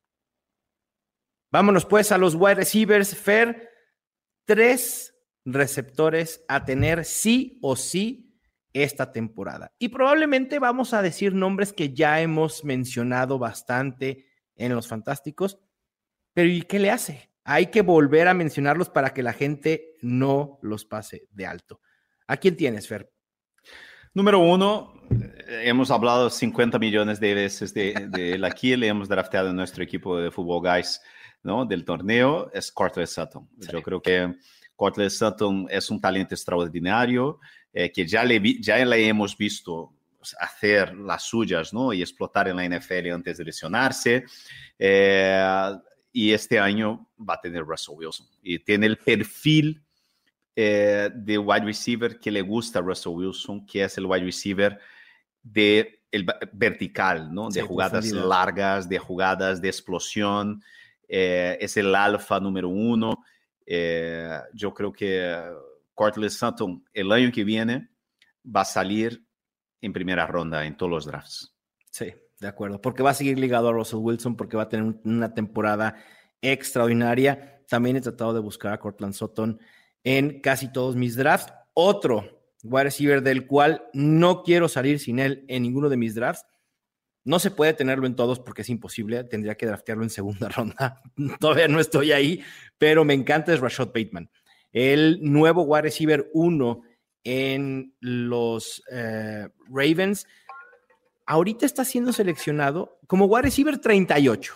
Vámonos 1.52 1.86
pues 1.86 2.12
a 2.12 2.20
los 2.20 2.36
wide 2.36 2.56
receivers. 2.56 3.16
Fer, 3.16 3.72
tres 4.46 5.16
receptores 5.46 6.46
a 6.48 6.64
tener 6.64 7.06
sí 7.06 7.58
o 7.64 7.76
sí 7.76 8.31
esta 8.74 9.12
temporada. 9.12 9.74
Y 9.80 9.90
probablemente 9.90 10.60
vamos 10.60 10.94
a 10.94 11.02
decir 11.02 11.34
nombres 11.34 11.74
que 11.74 11.94
ya 11.94 12.22
hemos 12.22 12.64
mencionado 12.64 13.38
bastante 13.38 14.26
en 14.56 14.76
los 14.76 14.88
fantásticos, 14.88 15.60
pero 16.34 16.48
¿y 16.48 16.62
qué 16.64 16.80
le 16.80 16.92
hace? 16.92 17.32
Hay 17.44 17.68
que 17.68 17.82
volver 17.82 18.28
a 18.28 18.34
mencionarlos 18.34 18.90
para 18.90 19.14
que 19.14 19.24
la 19.24 19.34
gente 19.34 19.96
no 20.02 20.60
los 20.62 20.86
pase 20.86 21.28
de 21.32 21.46
alto. 21.46 21.82
¿A 22.28 22.38
quién 22.38 22.56
tienes, 22.56 22.88
Fer? 22.88 23.12
Número 24.14 24.40
uno, 24.40 24.94
eh, 25.10 25.64
hemos 25.66 25.90
hablado 25.90 26.30
50 26.30 26.78
millones 26.80 27.20
de 27.20 27.34
veces 27.34 27.74
de, 27.74 27.94
él 28.14 28.46
aquí, 28.46 28.76
le 28.76 28.88
hemos 28.88 29.10
drafteado 29.10 29.50
en 29.50 29.56
nuestro 29.56 29.84
equipo 29.84 30.18
de 30.18 30.32
fútbol 30.32 30.62
guys, 30.62 31.02
¿no? 31.44 31.66
Del 31.66 31.84
torneo, 31.84 32.52
es 32.54 32.72
Cortland 32.72 33.08
Sutton. 33.08 33.50
Yo 33.72 33.82
creo 33.82 34.02
que 34.02 34.36
Cortland 34.76 35.12
Sutton 35.12 35.68
es 35.70 35.90
un 35.90 36.00
talento 36.00 36.36
extraordinario 36.36 37.40
eh, 37.74 37.92
que 37.92 38.06
ya 38.06 38.24
le, 38.24 38.42
ya 38.60 38.84
le 38.84 39.08
hemos 39.08 39.38
visto 39.38 39.94
hacer 40.40 40.96
las 40.96 41.24
suyas 41.24 41.74
¿no? 41.74 41.94
y 41.94 42.02
explotar 42.02 42.48
en 42.48 42.58
la 42.58 42.68
NFL 42.68 43.12
antes 43.12 43.38
de 43.38 43.46
lesionarse. 43.46 44.26
Eh, 44.78 45.72
y 46.14 46.32
este 46.32 46.60
año 46.60 47.08
va 47.18 47.36
a 47.36 47.42
tener 47.42 47.64
Russell 47.64 47.96
Wilson. 47.96 48.28
Y 48.44 48.60
tiene 48.60 48.86
el 48.88 48.98
perfil 48.98 49.82
eh, 50.56 51.10
de 51.14 51.38
wide 51.38 51.66
receiver 51.66 52.20
que 52.20 52.32
le 52.32 52.42
gusta 52.42 52.80
a 52.80 52.82
Russell 52.82 53.14
Wilson, 53.14 53.66
que 53.66 53.84
es 53.84 53.98
el 53.98 54.06
wide 54.06 54.26
receiver 54.26 54.78
de 55.42 56.00
el 56.12 56.26
vertical, 56.52 57.34
¿no? 57.34 57.50
De 57.50 57.62
jugadas 57.62 58.12
largas, 58.12 58.90
de 58.90 59.00
jugadas 59.00 59.62
de 59.62 59.70
explosión. 59.70 60.62
es 61.08 61.78
el 61.78 61.96
alfa 61.96 62.40
número 62.42 62.68
uno. 62.68 63.24
Eh, 63.66 64.38
yo 64.54 64.74
creo 64.74 64.92
que 64.92 65.42
Cortland 66.02 66.32
Sutton 66.32 66.84
el 66.94 67.12
año 67.12 67.32
que 67.32 67.44
viene 67.44 67.92
va 68.44 68.62
a 68.62 68.66
salir 68.66 69.24
en 69.82 69.94
primera 69.94 70.26
ronda 70.26 70.66
en 70.66 70.76
todos 70.76 70.92
los 70.92 71.06
drafts. 71.06 71.56
Sí, 71.92 72.12
de 72.40 72.48
acuerdo, 72.48 72.82
porque 72.82 73.04
va 73.04 73.12
a 73.12 73.14
seguir 73.14 73.38
ligado 73.38 73.70
a 73.70 73.72
Russell 73.72 74.00
Wilson, 74.00 74.36
porque 74.36 74.58
va 74.58 74.64
a 74.64 74.70
tener 74.70 74.96
una 75.04 75.36
temporada 75.36 75.96
extraordinaria. 76.42 77.64
También 77.68 77.98
he 77.98 78.02
tratado 78.02 78.34
de 78.34 78.40
buscar 78.40 78.74
a 78.74 78.80
Cortland 78.80 79.14
Sutton 79.14 79.60
en 80.04 80.42
casi 80.42 80.72
todos 80.72 80.96
mis 80.96 81.16
drafts. 81.16 81.54
Otro 81.76 82.42
wide 82.64 82.86
receiver 82.86 83.22
del 83.22 83.46
cual 83.46 83.84
no 83.94 84.42
quiero 84.42 84.70
salir 84.70 85.00
sin 85.00 85.20
él 85.20 85.46
en 85.50 85.62
ninguno 85.62 85.88
de 85.88 85.98
mis 85.98 86.16
drafts. 86.16 86.48
No 87.24 87.38
se 87.38 87.52
puede 87.52 87.74
tenerlo 87.74 88.08
en 88.08 88.16
todos 88.16 88.40
porque 88.40 88.64
es 88.64 88.70
imposible. 88.70 89.24
Tendría 89.26 89.54
que 89.54 89.68
draftearlo 89.68 90.02
en 90.02 90.10
segunda 90.10 90.50
ronda. 90.56 91.00
Todavía 91.40 91.68
no 91.68 91.80
estoy 91.80 92.12
ahí, 92.12 92.44
pero 92.80 93.06
me 93.06 93.14
encanta 93.14 93.54
es 93.54 93.60
Rashad 93.60 93.90
Bateman. 93.90 94.32
El 94.72 95.20
nuevo 95.22 95.64
wide 95.64 95.84
receiver 95.84 96.30
1 96.34 96.82
en 97.24 97.94
los 98.00 98.84
eh, 98.92 99.48
Ravens. 99.70 100.28
Ahorita 101.26 101.66
está 101.66 101.86
siendo 101.86 102.14
seleccionado 102.14 103.00
como 103.08 103.26
wide 103.26 103.44
receiver 103.44 103.78
38. 103.78 104.54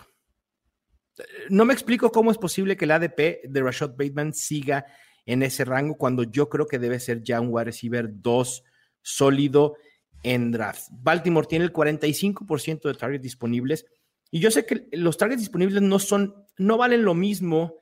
No 1.48 1.64
me 1.64 1.72
explico 1.72 2.10
cómo 2.10 2.30
es 2.30 2.38
posible 2.38 2.76
que 2.76 2.84
el 2.84 2.90
ADP 2.90 3.48
de 3.48 3.62
Rashad 3.62 3.96
Bateman 3.96 4.34
siga 4.34 4.86
en 5.24 5.42
ese 5.42 5.64
rango 5.64 5.96
cuando 5.96 6.22
yo 6.22 6.48
creo 6.48 6.66
que 6.66 6.78
debe 6.78 7.00
ser 7.00 7.22
ya 7.22 7.40
un 7.40 7.48
wide 7.50 7.64
receiver 7.64 8.08
2 8.10 8.64
sólido 9.02 9.76
en 10.22 10.50
draft. 10.50 10.88
Baltimore 10.90 11.46
tiene 11.46 11.64
el 11.64 11.72
45% 11.72 12.82
de 12.82 12.94
targets 12.94 13.22
disponibles 13.22 13.86
y 14.30 14.40
yo 14.40 14.50
sé 14.50 14.66
que 14.66 14.88
los 14.92 15.16
targets 15.16 15.40
disponibles 15.40 15.82
no 15.82 15.98
son, 15.98 16.34
no 16.58 16.76
valen 16.76 17.04
lo 17.04 17.14
mismo 17.14 17.76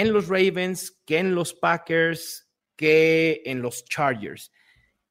en 0.00 0.12
los 0.12 0.28
Ravens 0.28 1.00
que 1.04 1.18
en 1.18 1.34
los 1.34 1.54
Packers 1.54 2.48
que 2.76 3.42
en 3.46 3.62
los 3.62 3.84
Chargers. 3.84 4.52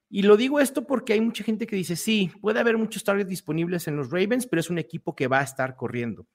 Y 0.08 0.22
lo 0.22 0.36
digo 0.36 0.60
esto 0.60 0.86
porque 0.86 1.12
hay 1.14 1.20
mucha 1.20 1.42
gente 1.42 1.66
que 1.66 1.76
dice, 1.76 1.96
sí, 1.96 2.30
puede 2.40 2.60
haber 2.60 2.78
muchos 2.78 3.02
targets 3.02 3.28
disponibles 3.28 3.88
en 3.88 3.96
los 3.96 4.10
Ravens, 4.10 4.46
pero 4.46 4.60
es 4.60 4.70
un 4.70 4.78
equipo 4.78 5.16
que 5.16 5.26
va 5.26 5.40
a 5.40 5.44
estar 5.44 5.74
corriendo. 5.74 6.26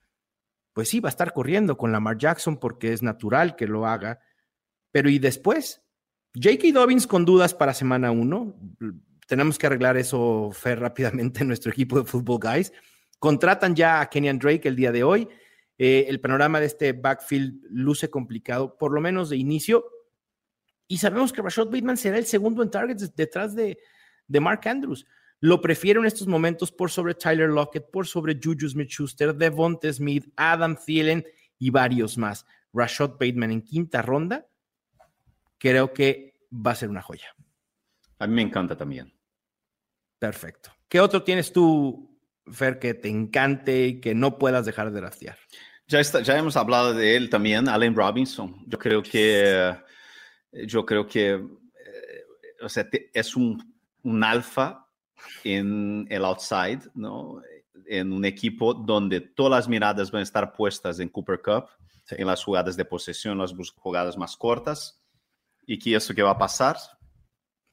Pues 0.74 0.90
sí, 0.90 1.00
va 1.00 1.08
a 1.08 1.12
estar 1.12 1.34
corriendo 1.34 1.78
con 1.78 1.92
Lamar 1.92 2.18
Jackson 2.18 2.58
porque 2.58 2.92
es 2.92 3.02
natural 3.02 3.56
que 3.56 3.68
lo 3.68 3.86
haga. 3.86 4.20
Pero 4.92 5.10
¿y 5.10 5.20
después? 5.20 5.82
J.K. 6.36 6.74
Dobbins 6.74 7.08
con 7.08 7.24
dudas 7.24 7.54
para 7.54 7.74
semana 7.74 8.12
uno 8.12 8.58
tenemos 9.32 9.58
que 9.58 9.66
arreglar 9.66 9.96
eso, 9.96 10.50
Fer, 10.52 10.78
rápidamente 10.78 11.40
en 11.40 11.48
nuestro 11.48 11.72
equipo 11.72 11.98
de 11.98 12.06
Football 12.06 12.40
Guys. 12.42 12.74
Contratan 13.18 13.74
ya 13.74 14.02
a 14.02 14.10
Kenyan 14.10 14.38
Drake 14.38 14.68
el 14.68 14.76
día 14.76 14.92
de 14.92 15.06
hoy. 15.06 15.30
Eh, 15.84 16.06
el 16.10 16.22
panorama 16.22 16.60
de 16.60 16.68
este 16.68 16.94
backfield 16.94 17.66
luce 17.72 18.08
complicado, 18.08 18.78
por 18.78 18.94
lo 18.94 19.02
menos 19.02 19.32
de 19.32 19.38
inicio. 19.38 19.84
Y 20.88 21.00
sabemos 21.00 21.34
que 21.34 21.42
Rashad 21.42 21.66
Bateman 21.66 21.98
será 21.98 22.20
el 22.20 22.28
segundo 22.28 22.62
en 22.62 22.70
targets 22.70 23.16
detrás 23.16 23.56
de, 23.56 23.80
de 24.28 24.40
Mark 24.40 24.62
Andrews. 24.68 25.08
Lo 25.40 25.60
prefiero 25.60 26.00
en 26.02 26.06
estos 26.06 26.28
momentos 26.28 26.72
por 26.72 26.92
sobre 26.92 27.16
Tyler 27.16 27.50
Lockett, 27.50 27.90
por 27.90 28.06
sobre 28.06 28.36
Juju 28.40 28.70
Smith-Schuster, 28.70 29.34
Devonta 29.34 29.92
Smith, 29.92 30.32
Adam 30.36 30.76
Thielen 30.76 31.26
y 31.58 31.72
varios 31.72 32.16
más. 32.16 32.46
Rashad 32.72 33.14
Bateman 33.14 33.50
en 33.50 33.64
quinta 33.64 34.04
ronda, 34.04 34.48
creo 35.58 35.94
que 35.94 36.46
va 36.54 36.74
a 36.74 36.76
ser 36.76 36.92
una 36.92 37.02
joya. 37.02 37.36
A 38.20 38.28
mí 38.28 38.36
me 38.36 38.44
encanta 38.44 38.78
también. 38.78 39.12
Perfecto. 40.20 40.70
¿Qué 40.88 41.00
otro 41.00 41.24
tienes 41.24 41.52
tú, 41.52 42.20
Fer, 42.52 42.78
que 42.78 42.94
te 42.94 43.10
encante 43.10 43.88
y 43.88 44.00
que 44.00 44.14
no 44.14 44.38
puedas 44.38 44.68
dejar 44.68 44.92
de 44.92 45.02
rastrear? 45.02 45.40
Ya, 45.92 46.00
está, 46.00 46.22
ya 46.22 46.38
hemos 46.38 46.56
hablado 46.56 46.94
de 46.94 47.18
él 47.18 47.30
también, 47.30 47.68
Allen 47.68 47.94
Robinson. 47.94 48.64
Yo 48.66 48.80
creo 48.80 49.04
que, 49.04 49.76
yo 50.66 50.86
creo 50.86 51.06
que, 51.06 51.32
eh, 51.32 52.24
o 52.62 52.70
sea, 52.70 52.88
es 53.14 53.36
un, 53.36 53.76
un 54.02 54.24
alfa 54.24 54.88
en 55.44 56.08
el 56.10 56.24
outside, 56.24 56.80
¿no? 56.94 57.42
En 57.86 58.14
un 58.14 58.24
equipo 58.24 58.74
donde 58.74 59.20
todas 59.20 59.52
las 59.52 59.68
miradas 59.68 60.12
van 60.12 60.22
a 60.22 60.24
estar 60.24 60.54
puestas 60.54 60.98
en 61.02 61.10
Cooper 61.10 61.42
Cup, 61.42 61.66
en 62.12 62.26
las 62.26 62.42
jugadas 62.42 62.78
de 62.78 62.86
posesión, 62.86 63.38
las 63.38 63.54
jugadas 63.76 64.18
más 64.18 64.38
cortas, 64.38 65.04
y 65.68 65.78
que 65.78 65.94
eso 65.94 66.16
que 66.16 66.24
va 66.24 66.32
a 66.32 66.38
pasar. 66.38 66.78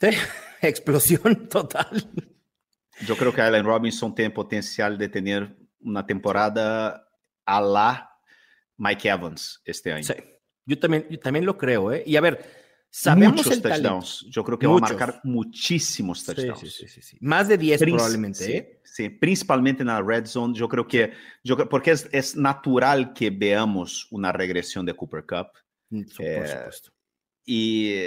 Sí, 0.00 0.08
explosión 0.60 1.48
total. 1.48 2.04
Yo 3.06 3.16
creo 3.16 3.32
que 3.32 3.42
Allen 3.42 3.64
Robinson 3.64 4.12
tiene 4.12 4.32
potencial 4.32 4.98
de 4.98 5.08
tener 5.08 5.56
una 5.78 6.04
temporada 6.04 7.04
a 7.46 7.60
la 7.60 8.07
Mike 8.78 9.08
Evans 9.08 9.60
este 9.64 9.92
año. 9.92 10.04
Sí, 10.04 10.14
yo 10.64 10.78
también, 10.78 11.20
también 11.22 11.44
lo 11.44 11.58
creo, 11.58 11.92
¿eh? 11.92 12.02
Y 12.06 12.16
a 12.16 12.20
ver, 12.20 12.44
sabemos 12.90 13.44
Muchos 13.44 13.60
touchdowns. 13.60 14.26
Yo 14.30 14.42
creo 14.44 14.58
que 14.58 14.66
va 14.66 14.76
a 14.76 14.80
marcar 14.80 15.20
muchísimos 15.24 16.24
touchdowns. 16.24 16.60
Sí, 16.60 16.88
sí, 16.88 17.02
sí, 17.02 17.18
Más 17.20 17.48
de 17.48 17.58
10 17.58 17.82
probablemente, 17.82 18.56
¿eh? 18.56 18.80
Sí, 18.84 19.10
principalmente 19.10 19.82
en 19.82 19.88
la 19.88 20.00
red 20.00 20.26
zone. 20.26 20.54
Yo 20.56 20.68
creo 20.68 20.86
que, 20.86 21.12
yo 21.44 21.56
porque 21.68 21.90
es, 21.90 22.08
es 22.12 22.36
natural 22.36 23.12
que 23.12 23.30
veamos 23.30 24.08
una 24.10 24.32
regresión 24.32 24.86
de 24.86 24.94
Cooper 24.94 25.24
Cup. 25.26 25.48
Mm, 25.90 26.02
por 26.16 26.26
eh, 26.26 26.48
supuesto. 26.48 26.90
Y 27.44 27.98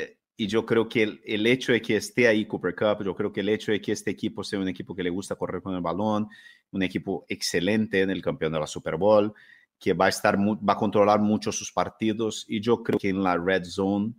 y 0.42 0.48
yo 0.48 0.66
creo 0.66 0.90
que 0.90 1.04
el, 1.04 1.22
el, 1.24 1.46
hecho 1.46 1.72
de 1.72 1.84
que 1.84 1.98
esté 1.98 2.28
ahí 2.28 2.48
Cooper 2.48 2.74
Cup, 2.74 3.06
yo 3.06 3.16
creo 3.16 3.32
que 3.32 3.42
el 3.42 3.50
hecho 3.50 3.72
de 3.72 3.80
que 3.80 3.92
este 3.92 4.10
equipo 4.10 4.44
sea 4.44 4.58
un 4.58 4.68
equipo 4.68 4.96
que 4.96 5.04
le 5.04 5.12
gusta 5.12 5.36
correr 5.36 5.62
con 5.62 5.76
el 5.76 5.82
balón, 5.82 6.30
un 6.72 6.82
equipo 6.82 7.28
excelente 7.30 8.02
en 8.02 8.10
el 8.10 8.24
campeón 8.24 8.52
de 8.54 8.60
la 8.60 8.66
Super 8.66 8.96
Bowl, 8.96 9.36
que 9.82 9.94
va 9.94 10.06
a 10.06 10.10
estar 10.10 10.38
va 10.38 10.74
a 10.74 10.78
controlar 10.78 11.20
mucho 11.20 11.52
sus 11.52 11.72
partidos 11.72 12.46
y 12.48 12.62
yo 12.62 12.84
creo 12.84 13.00
que 13.00 13.10
en 13.10 13.24
la 13.24 13.36
red 13.36 13.64
zone 13.66 14.14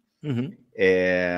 eh, 0.74 1.36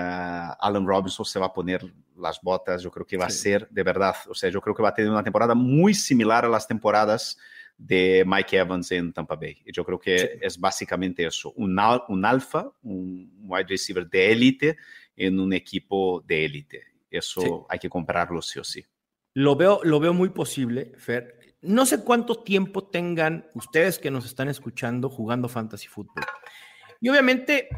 Alan 0.59 0.87
Robinson 0.87 1.27
se 1.27 1.39
va 1.39 1.47
a 1.47 1.53
poner 1.53 1.85
las 2.17 2.41
botas, 2.41 2.83
yo 2.83 2.91
creo 2.91 3.07
que 3.07 3.19
va 3.19 3.27
a 3.27 3.31
ser 3.31 3.69
de 3.69 3.83
verdad, 3.83 4.15
o 4.29 4.35
sea, 4.35 4.49
yo 4.49 4.63
creo 4.63 4.75
que 4.75 4.83
va 4.83 4.89
a 4.89 4.95
tener 4.95 5.11
una 5.11 5.23
temporada 5.23 5.55
muy 5.55 5.93
similar 5.93 6.47
a 6.47 6.49
las 6.49 6.67
temporadas 6.67 7.37
de 7.77 8.25
Mike 8.27 8.57
Evans 8.57 8.91
en 8.93 9.13
Tampa 9.13 9.37
Bay. 9.37 9.63
Yo 9.67 9.85
creo 9.85 9.99
que 9.99 10.39
es 10.41 10.59
básicamente 10.59 11.27
eso, 11.27 11.53
un, 11.57 11.79
un 12.09 12.25
alfa, 12.25 12.73
un 12.83 13.31
wide 13.43 13.67
receiver 13.69 14.09
de 14.09 14.33
élite 14.33 14.77
en 15.17 15.39
un 15.39 15.53
equipo 15.53 16.23
de 16.27 16.47
élite. 16.47 16.83
Eso 17.11 17.67
hay 17.69 17.79
que 17.79 17.91
comprarlo 17.91 18.41
sí 18.41 18.59
o 18.59 18.65
sí. 18.65 18.85
Lo 19.35 19.57
veo, 19.57 19.81
lo 19.83 20.01
veo 20.01 20.15
muy 20.15 20.31
posible, 20.31 20.93
Fer. 20.97 21.44
No 21.65 21.87
sé 21.87 22.05
cuánto 22.05 22.43
tiempo 22.43 22.89
tengan 22.89 23.47
ustedes 23.55 23.99
que 23.99 24.11
nos 24.11 24.27
están 24.27 24.49
escuchando 24.49 25.09
jugando 25.09 25.49
fantasy 25.49 25.89
fútbol. 25.89 26.25
Y 27.01 27.09
obviamente 27.09 27.69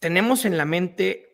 tenemos 0.00 0.44
en 0.44 0.56
la 0.56 0.64
mente 0.64 1.28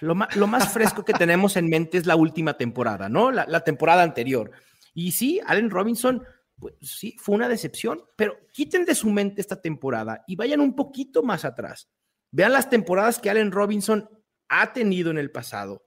lo 0.00 0.14
más, 0.14 0.72
fresco 0.72 1.04
que 1.04 1.12
tenemos 1.12 1.56
en 1.56 1.68
mente 1.68 1.98
es 1.98 2.06
la 2.06 2.16
última 2.16 2.56
temporada, 2.56 3.08
¿no? 3.08 3.30
La, 3.32 3.60
temporada 3.60 4.02
anterior. 4.02 4.52
Y 4.94 5.12
sí, 5.12 5.40
Allen 5.44 5.70
Robinson, 5.70 6.22
pues 6.58 6.74
sí, 6.80 7.16
fue 7.18 7.34
una 7.34 7.48
decepción, 7.48 8.02
pero 8.16 8.36
quiten 8.52 8.84
de 8.84 8.94
su 8.94 9.10
mente 9.10 9.40
esta 9.40 9.60
temporada 9.60 10.24
y 10.26 10.36
vayan 10.36 10.60
un 10.60 10.74
poquito 10.74 11.22
más 11.22 11.44
atrás. 11.44 11.90
Vean 12.30 12.52
las 12.52 12.70
temporadas 12.70 13.18
que 13.18 13.30
Allen 13.30 13.52
Robinson 13.52 14.08
ha 14.48 14.72
tenido 14.72 15.10
en 15.10 15.18
el 15.18 15.30
pasado, 15.30 15.86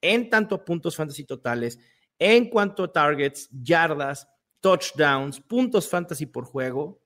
en 0.00 0.30
tanto 0.30 0.54
a 0.54 0.64
puntos 0.64 0.96
fantasy 0.96 1.24
totales, 1.24 1.78
en 2.18 2.48
cuanto 2.48 2.84
a 2.84 2.92
targets, 2.92 3.48
yardas, 3.50 4.28
touchdowns, 4.60 5.40
puntos 5.40 5.88
fantasy 5.88 6.26
por 6.26 6.44
juego. 6.44 7.02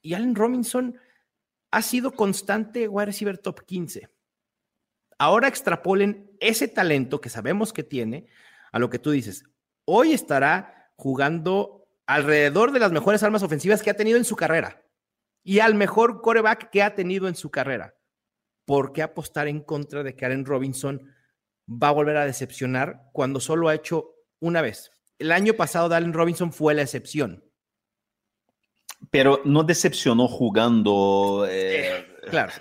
Y 0.00 0.14
Allen 0.14 0.34
Robinson 0.34 0.98
ha 1.70 1.82
sido 1.82 2.12
constante 2.12 2.88
wide 2.88 3.06
receiver 3.06 3.38
top 3.38 3.64
15. 3.64 4.08
Ahora 5.18 5.48
extrapolen 5.48 6.30
ese 6.40 6.68
talento 6.68 7.20
que 7.20 7.30
sabemos 7.30 7.72
que 7.72 7.82
tiene 7.82 8.26
a 8.72 8.78
lo 8.78 8.90
que 8.90 8.98
tú 8.98 9.10
dices. 9.10 9.44
Hoy 9.84 10.12
estará 10.12 10.92
jugando 10.96 11.88
alrededor 12.06 12.72
de 12.72 12.80
las 12.80 12.92
mejores 12.92 13.22
armas 13.22 13.42
ofensivas 13.42 13.82
que 13.82 13.90
ha 13.90 13.96
tenido 13.96 14.18
en 14.18 14.24
su 14.24 14.36
carrera 14.36 14.82
y 15.42 15.60
al 15.60 15.74
mejor 15.74 16.20
coreback 16.22 16.70
que 16.70 16.82
ha 16.82 16.94
tenido 16.94 17.28
en 17.28 17.34
su 17.34 17.50
carrera. 17.50 17.94
¿Por 18.64 18.92
qué 18.92 19.02
apostar 19.02 19.46
en 19.46 19.60
contra 19.60 20.02
de 20.02 20.16
que 20.16 20.24
Allen 20.24 20.46
Robinson 20.46 21.14
va 21.68 21.88
a 21.88 21.92
volver 21.92 22.16
a 22.16 22.24
decepcionar 22.24 23.10
cuando 23.12 23.40
solo 23.40 23.68
ha 23.68 23.74
hecho 23.74 24.14
una 24.40 24.62
vez? 24.62 24.90
El 25.24 25.32
año 25.32 25.54
pasado 25.54 25.94
Allen 25.94 26.12
Robinson 26.12 26.52
fue 26.52 26.74
la 26.74 26.82
excepción. 26.82 27.42
Pero 29.10 29.40
no 29.44 29.62
decepcionó 29.62 30.28
jugando. 30.28 31.46
Eh, 31.48 32.06
claro 32.28 32.52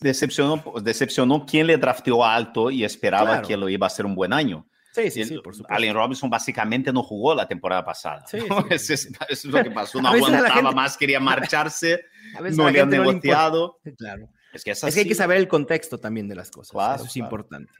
decepcionó, 0.00 0.62
decepcionó 0.82 1.44
quien 1.44 1.66
le 1.66 1.76
drafteó 1.76 2.24
alto 2.24 2.70
y 2.70 2.84
esperaba 2.84 3.42
que 3.42 3.56
lo 3.56 3.68
iba 3.68 3.86
a 3.86 3.90
ser 3.90 4.06
un 4.06 4.14
buen 4.14 4.32
año. 4.32 4.66
Sí, 4.92 5.10
sí, 5.10 5.24
sí, 5.24 5.38
por 5.38 5.54
supuesto. 5.54 5.74
Allen 5.74 5.92
Robinson 5.92 6.30
básicamente 6.30 6.92
no 6.92 7.02
jugó 7.02 7.34
la 7.34 7.48
temporada 7.48 7.84
pasada. 7.84 8.24
Sí, 8.28 8.38
Eso, 8.70 8.94
es, 9.28 9.44
lo 9.44 9.62
que 9.62 9.70
pasó. 9.72 10.00
No 10.00 10.08
aguantaba 10.10 10.70
más, 10.70 10.96
quería 10.96 11.18
marcharse, 11.18 12.04
no 12.52 12.70
le 12.70 12.80
han 12.80 12.90
negociado. 12.90 13.80
claro. 13.98 14.28
Es 14.52 14.62
que, 14.62 14.70
es, 14.70 14.84
hay 14.84 15.08
que 15.08 15.16
saber 15.16 15.38
el 15.38 15.48
contexto 15.48 15.98
también 15.98 16.28
de 16.28 16.36
las 16.36 16.48
cosas. 16.48 17.00
Eso 17.00 17.06
es 17.06 17.16
importante. 17.16 17.72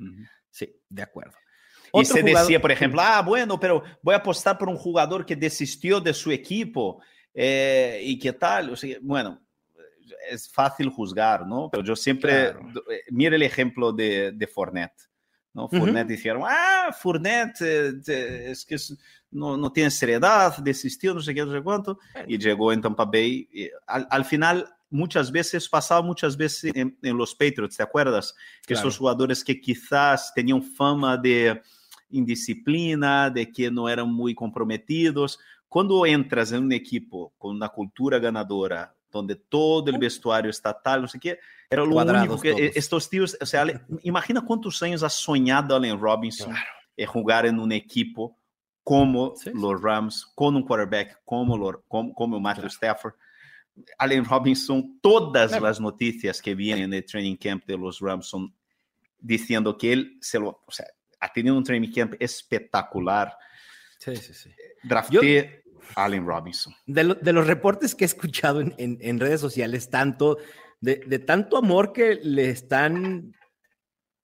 Sí, 0.51 0.77
de 0.89 1.03
acuerdo. 1.03 1.37
Y 1.95 2.05
se 2.05 2.23
decía, 2.23 2.61
por 2.61 2.73
ejemplo, 2.73 3.01
ah, 3.03 3.23
bueno, 3.23 3.59
pero 3.59 3.83
voy 4.03 4.15
a 4.15 4.19
apostar 4.19 4.59
por 4.59 4.69
un 4.69 4.77
jugador 4.77 5.25
que 5.25 5.37
desistió 5.37 6.01
de 6.01 6.13
su 6.13 6.31
equipo 6.33 7.01
eh, 7.33 8.01
y 8.03 8.19
qué 8.19 8.33
tal. 8.33 8.71
O 8.71 8.77
sea, 8.77 8.97
bueno, 9.01 9.41
es 10.31 10.51
fácil 10.51 10.89
juzgar, 10.89 11.47
¿no? 11.47 11.69
Pero 11.71 11.85
yo 11.85 11.97
siempre, 11.97 12.49
eh, 12.49 12.55
mire 13.11 13.37
el 13.37 13.43
ejemplo 13.43 13.93
de, 13.93 14.33
de 14.33 14.47
Fournette. 14.47 15.09
¿no? 15.53 15.69
Fournette 15.69 16.09
dijeron, 16.09 16.43
ah, 16.47 16.91
Fournette 16.93 17.61
eh, 18.09 18.51
es 18.51 18.65
que 18.65 18.77
no, 19.31 19.57
no, 19.57 19.71
tiene 19.73 19.91
seriedad, 19.91 20.57
desistió, 20.59 21.15
no 21.15 21.21
sé 21.21 21.33
qué, 21.33 21.45
no 21.45 21.53
sé 21.53 21.63
cuánto, 21.63 21.99
y 22.27 22.39
llegó 22.39 22.73
en 22.73 22.81
Tampa 22.81 23.05
Bay. 23.05 23.49
al, 23.87 24.25
final, 24.25 24.69
muchas 24.91 25.31
veces, 25.31 25.69
pasaba 25.69 26.03
muchas 26.03 26.37
veces 26.37 26.73
en, 26.75 26.97
los 27.17 27.37
Patriots, 27.37 27.77
¿te 27.77 27.85
acuerdas? 27.85 28.35
Que 28.67 28.75
esos 28.75 28.99
jugadores 28.99 29.45
que 29.45 29.61
quizás 29.61 30.33
tenían 30.35 30.61
fama 30.61 31.17
de 31.17 31.63
indisciplina, 32.15 33.31
de 33.31 33.51
que 33.51 33.71
no 33.71 33.89
eran 33.89 34.09
muy 34.09 34.35
comprometidos. 34.35 35.39
Cuando 35.69 36.07
entras 36.07 36.53
en 36.53 36.65
un 36.65 36.73
equipo 36.73 37.35
con 37.37 37.57
una 37.57 37.69
cultura 37.69 38.19
ganadora, 38.19 38.95
donde 39.15 39.37
todo 39.37 39.91
el 39.91 39.99
vestuario 39.99 40.51
está 40.51 40.79
tal, 40.81 41.03
no 41.03 41.09
sé 41.09 41.19
qué. 41.19 41.39
Era 41.71 41.85
lo 41.85 41.97
único 41.97 42.39
que 42.41 42.51
todos. 42.51 42.77
estos 42.77 43.09
tíos, 43.09 43.37
o 43.41 43.47
sea, 43.47 43.65
imagina 44.03 44.43
cuántos 44.43 44.83
años 44.83 45.03
ha 45.03 45.09
soñado 45.09 45.77
Allen 45.77 45.99
Robinson 45.99 46.51
claro. 46.51 46.71
en 46.97 47.07
jugar 47.07 47.47
en 47.47 47.59
un 47.59 47.73
equipo 47.73 48.37
como 48.83 49.35
sí, 49.37 49.51
los 49.55 49.81
Rams, 49.81 50.27
con 50.35 50.57
un 50.57 50.63
quarterback 50.63 51.23
como, 51.25 51.57
lo, 51.57 51.83
como, 51.89 52.13
como 52.13 52.39
Matthew 52.39 52.63
claro. 52.63 52.75
Stafford. 52.75 53.15
Allen 53.99 54.25
Robinson, 54.25 54.99
todas 55.01 55.49
claro. 55.49 55.67
las 55.67 55.81
noticias 55.81 56.43
que 56.43 56.55
vienen 56.55 56.91
del 56.91 57.05
training 57.05 57.37
camp 57.37 57.65
de 57.67 57.79
los 57.79 58.01
Rams 58.01 58.27
son 58.27 58.55
diciendo 59.19 59.79
que 59.79 59.93
él 59.93 60.19
se 60.21 60.39
lo, 60.39 60.63
o 60.67 60.71
sea, 60.71 60.87
ha 61.25 61.33
tenido 61.33 61.57
un 61.57 61.65
training 61.65 61.91
camp 61.91 62.15
espectacular. 62.21 63.37
Sí, 63.99 64.15
sí, 64.17 64.35
sí. 64.35 64.51
Drafté 64.83 65.65
Allen 65.97 66.27
Robinson. 66.27 66.75
De, 66.87 67.05
lo, 67.05 67.15
de, 67.15 67.33
los 67.33 67.47
reportes 67.47 67.95
que 67.95 68.05
he 68.05 68.07
escuchado 68.07 68.61
en, 68.61 68.75
en, 68.77 68.99
en 69.01 69.19
redes 69.19 69.41
sociales, 69.41 69.89
tanto 69.89 70.39
de, 70.81 70.97
de, 71.07 71.19
tanto 71.19 71.57
amor 71.57 71.93
que 71.93 72.17
le 72.17 72.51
están 72.51 73.35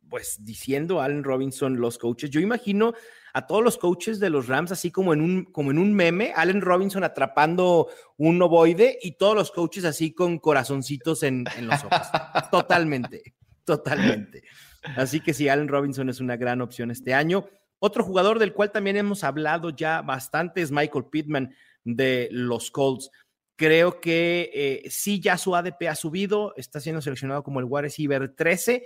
pues 0.09 0.45
diciendo 0.45 1.01
a 1.01 1.05
Allen 1.07 1.25
Robinson 1.25 1.81
los 1.81 1.97
coaches. 1.97 2.31
Yo 2.31 2.41
imagino 2.41 2.93
a 3.33 3.47
todos 3.47 3.63
los 3.63 3.79
coaches 3.79 4.19
de 4.19 4.29
los 4.29 4.49
Rams 4.49 4.73
así 4.73 4.91
como 4.91 5.15
en 5.15 5.21
un 5.21 5.45
como 5.45 5.71
en 5.71 5.79
un 5.79 5.95
meme, 5.95 6.33
Allen 6.35 6.61
Robinson 6.61 7.05
atrapando 7.05 7.89
un 8.17 8.43
ovoide 8.43 8.99
y 9.01 9.13
todos 9.13 9.37
los 9.37 9.53
coaches 9.53 9.85
así 9.85 10.13
con 10.13 10.39
corazoncitos 10.39 11.23
en, 11.23 11.45
en 11.57 11.69
los 11.69 11.85
ojos. 11.85 12.09
totalmente, 12.51 13.35
totalmente. 13.65 14.43
Así 14.83 15.21
que 15.21 15.35
sí, 15.35 15.49
Allen 15.49 15.69
Robinson 15.69 16.09
es 16.09 16.21
una 16.21 16.37
gran 16.37 16.61
opción 16.61 16.91
este 16.91 17.15
año. 17.15 17.47
Otro 17.79 18.05
jugador 18.05 18.39
del 18.39 18.53
cual 18.53 18.73
también 18.73 18.97
hemos 18.97 19.25
hablado 19.25 19.71
ya 19.71 20.03
bastante 20.03 20.61
es 20.61 20.71
Michael 20.71 21.07
Pittman 21.11 21.55
de 21.85 22.29
los 22.31 22.71
Colts. 22.71 23.11
Creo 23.57 24.01
que 24.01 24.51
eh, 24.55 24.91
sí, 24.91 25.21
ya 25.21 25.37
su 25.37 25.55
ADP 25.55 25.89
ha 25.89 25.95
subido, 25.95 26.55
está 26.57 26.81
siendo 26.81 27.03
seleccionado 27.03 27.43
como 27.43 27.61
el 27.61 27.67
wide 27.69 27.83
receiver 27.83 28.35
13, 28.35 28.85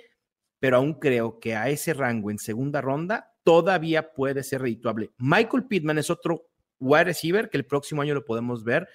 pero 0.58 0.78
aún 0.78 0.94
creo 0.94 1.38
que 1.38 1.54
a 1.54 1.68
ese 1.68 1.94
rango 1.94 2.30
en 2.30 2.38
segunda 2.38 2.80
ronda 2.80 3.34
todavía 3.42 4.12
puede 4.12 4.42
ser 4.42 4.62
redituable. 4.62 5.12
Michael 5.18 5.66
Pittman 5.66 5.98
es 5.98 6.10
otro 6.10 6.48
wide 6.80 7.04
receiver 7.04 7.50
que 7.50 7.56
el 7.56 7.66
próximo 7.66 8.02
año 8.02 8.14
lo 8.14 8.24
podemos 8.24 8.64
ver 8.64 8.88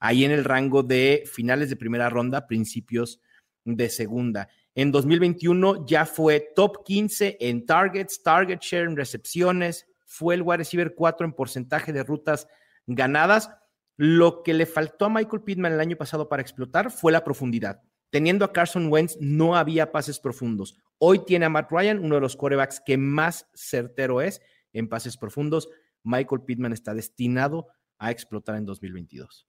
ahí 0.00 0.24
en 0.24 0.32
el 0.32 0.44
rango 0.44 0.82
de 0.82 1.24
finales 1.26 1.70
de 1.70 1.76
primera 1.76 2.10
ronda, 2.10 2.46
principios 2.46 3.20
de 3.64 3.88
segunda. 3.88 4.48
En 4.76 4.90
2021 4.90 5.86
ya 5.86 6.04
fue 6.04 6.52
top 6.54 6.84
15 6.84 7.36
en 7.40 7.64
targets, 7.64 8.22
target 8.22 8.58
share 8.60 8.88
en 8.88 8.96
recepciones, 8.96 9.86
fue 10.04 10.34
el 10.34 10.42
wide 10.42 10.58
receiver 10.58 10.94
4 10.94 11.26
en 11.26 11.32
porcentaje 11.32 11.92
de 11.92 12.02
rutas 12.02 12.48
ganadas. 12.86 13.50
Lo 13.96 14.42
que 14.42 14.52
le 14.52 14.66
faltó 14.66 15.04
a 15.04 15.10
Michael 15.10 15.42
Pittman 15.42 15.72
el 15.72 15.80
año 15.80 15.96
pasado 15.96 16.28
para 16.28 16.42
explotar 16.42 16.90
fue 16.90 17.12
la 17.12 17.22
profundidad. 17.22 17.82
Teniendo 18.10 18.44
a 18.44 18.52
Carson 18.52 18.92
Wentz, 18.92 19.16
no 19.20 19.56
había 19.56 19.92
pases 19.92 20.18
profundos. 20.18 20.76
Hoy 20.98 21.24
tiene 21.24 21.46
a 21.46 21.50
Matt 21.50 21.70
Ryan, 21.70 21.98
uno 21.98 22.16
de 22.16 22.20
los 22.20 22.36
quarterbacks 22.36 22.80
que 22.84 22.96
más 22.96 23.48
certero 23.54 24.20
es 24.20 24.40
en 24.72 24.88
pases 24.88 25.16
profundos. 25.16 25.68
Michael 26.02 26.42
Pittman 26.42 26.72
está 26.72 26.94
destinado 26.94 27.68
a 27.98 28.10
explotar 28.10 28.56
en 28.56 28.66
2022. 28.66 29.46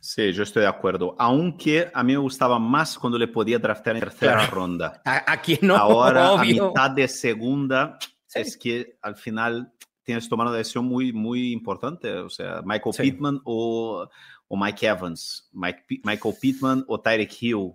Sí, 0.00 0.32
yo 0.32 0.44
estoy 0.44 0.62
de 0.62 0.68
acuerdo. 0.68 1.16
Aunque 1.18 1.90
a 1.92 2.02
mí 2.04 2.12
me 2.12 2.18
gustaba 2.18 2.58
más 2.58 2.98
cuando 2.98 3.18
le 3.18 3.28
podía 3.28 3.58
draftear 3.58 3.96
en 3.96 4.00
tercera 4.00 4.34
claro. 4.34 4.54
ronda. 4.54 5.02
Aquí 5.04 5.58
no. 5.60 5.76
Ahora, 5.76 6.32
obvio. 6.32 6.64
a 6.64 6.68
mitad 6.68 6.90
de 6.90 7.08
segunda, 7.08 7.98
sí. 8.26 8.40
es 8.40 8.56
que 8.56 8.96
al 9.02 9.16
final 9.16 9.72
tienes 10.04 10.24
que 10.24 10.30
tomar 10.30 10.46
una 10.46 10.56
decisión 10.56 10.84
muy, 10.84 11.12
muy 11.12 11.52
importante. 11.52 12.12
O 12.12 12.30
sea, 12.30 12.62
Michael 12.64 12.94
sí. 12.94 13.02
Pittman 13.02 13.40
o, 13.44 14.08
o, 14.46 14.56
Mike 14.56 14.86
Evans. 14.86 15.48
Mike, 15.52 15.84
Michael 16.04 16.34
Pittman 16.40 16.84
o 16.86 17.00
Tyreek 17.00 17.42
Hill. 17.42 17.72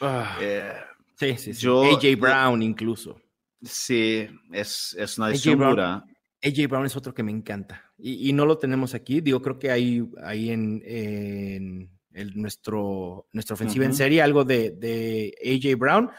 Ah. 0.00 0.36
Eh, 0.40 0.72
sí, 1.16 1.36
sí, 1.38 1.54
sí. 1.54 1.62
Yo, 1.62 1.82
AJ 1.82 2.16
Brown 2.18 2.62
incluso. 2.62 3.18
Sí, 3.62 4.28
es, 4.52 4.94
es 4.98 5.16
una 5.16 5.28
decisión 5.28 5.58
dura. 5.58 6.04
AJ 6.44 6.68
Brown 6.68 6.86
es 6.86 6.96
otro 6.96 7.14
que 7.14 7.22
me 7.22 7.32
encanta 7.32 7.92
y, 7.98 8.28
y, 8.28 8.32
no 8.32 8.44
lo 8.44 8.58
tenemos 8.58 8.94
aquí. 8.94 9.20
Digo, 9.20 9.40
creo 9.40 9.58
que 9.58 9.70
hay 9.70 10.06
ahí 10.22 10.50
en, 10.50 10.82
en 10.84 11.90
el, 12.12 12.40
nuestro, 12.40 13.28
nuestra 13.32 13.54
ofensiva 13.54 13.84
uh 13.84 13.88
-huh. 13.88 13.90
en 13.90 13.96
serie 13.96 14.22
algo 14.22 14.44
de, 14.44 14.70
de, 14.72 15.34
AJ 15.42 15.78
Brown, 15.78 16.10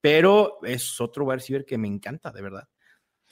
pero 0.00 0.58
es 0.62 1.00
otro 1.00 1.24
wide 1.24 1.36
receiver 1.36 1.64
que 1.64 1.78
me 1.78 1.88
encanta, 1.88 2.30
de 2.30 2.42
verdad. 2.42 2.68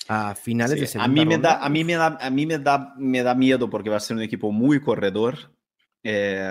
A 0.09 0.35
finales 0.35 0.75
sí, 0.75 0.81
de 0.81 0.87
segunda 0.87 1.05
a 1.05 1.13
mí 1.13 1.27
me 1.27 1.35
ronda, 1.35 1.49
da 1.49 1.65
a 1.65 1.69
mí 1.69 1.85
me 1.85 1.97
da 1.97 2.19
a 2.21 2.31
mí 2.31 2.47
me 2.47 2.59
da 2.59 2.95
me 2.97 3.23
da 3.23 3.35
miedo 3.35 3.69
porque 3.69 3.91
va 3.91 3.97
a 3.97 4.01
ser 4.01 4.17
un 4.17 4.23
equipo 4.23 4.53
muy 4.53 4.81
corredor 4.81 5.37
eh, 6.03 6.49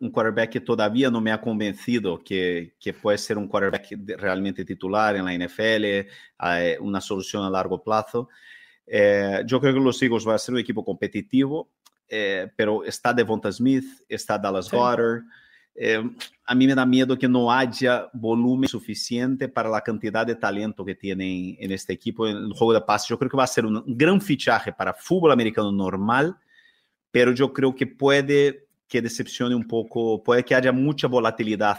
un 0.00 0.10
quarterback 0.10 0.50
que 0.50 0.60
todavía 0.60 1.10
no 1.10 1.20
me 1.20 1.32
ha 1.32 1.40
convencido 1.40 2.22
que, 2.22 2.74
que 2.78 2.92
puede 2.92 3.18
ser 3.18 3.38
un 3.38 3.48
quarterback 3.48 3.88
realmente 4.18 4.64
titular 4.64 5.16
en 5.16 5.24
la 5.24 5.34
NFL, 5.34 5.84
eh, 5.84 6.06
una 6.80 7.00
solución 7.00 7.44
a 7.44 7.50
largo 7.50 7.82
plazo. 7.82 8.28
Eh, 8.92 9.44
yo 9.46 9.60
creo 9.60 9.72
que 9.72 9.78
los 9.78 10.02
Eagles 10.02 10.24
van 10.24 10.34
a 10.34 10.38
ser 10.38 10.52
un 10.52 10.60
equipo 10.60 10.84
competitivo, 10.84 11.70
eh, 12.08 12.50
pero 12.56 12.82
está 12.82 13.14
Devonta 13.14 13.52
Smith, 13.52 13.84
está 14.08 14.36
Dallas 14.36 14.66
sí. 14.66 14.76
Goddard. 14.76 15.22
Eh, 15.76 16.02
a 16.44 16.54
mí 16.56 16.66
me 16.66 16.74
da 16.74 16.84
miedo 16.84 17.16
que 17.16 17.28
no 17.28 17.52
haya 17.52 18.10
volumen 18.12 18.68
suficiente 18.68 19.48
para 19.48 19.70
la 19.70 19.80
cantidad 19.80 20.26
de 20.26 20.34
talento 20.34 20.84
que 20.84 20.96
tienen 20.96 21.56
en 21.60 21.70
este 21.70 21.92
equipo 21.92 22.26
en 22.26 22.36
el 22.36 22.52
juego 22.52 22.72
de 22.74 22.80
pases. 22.80 23.08
Yo 23.08 23.18
creo 23.18 23.30
que 23.30 23.36
va 23.36 23.44
a 23.44 23.46
ser 23.46 23.64
un, 23.64 23.84
gran 23.86 24.20
fichaje 24.20 24.72
para 24.72 24.92
fútbol 24.92 25.30
americano 25.30 25.70
normal, 25.70 26.36
pero 27.12 27.32
yo 27.32 27.52
creo 27.52 27.72
que 27.76 27.86
puede 27.86 28.66
que 28.88 29.00
decepcione 29.00 29.54
un 29.54 29.68
poco, 29.68 30.20
puede 30.20 30.44
que 30.44 30.56
haya 30.56 30.72
mucha 30.72 31.06
volatilidad 31.06 31.78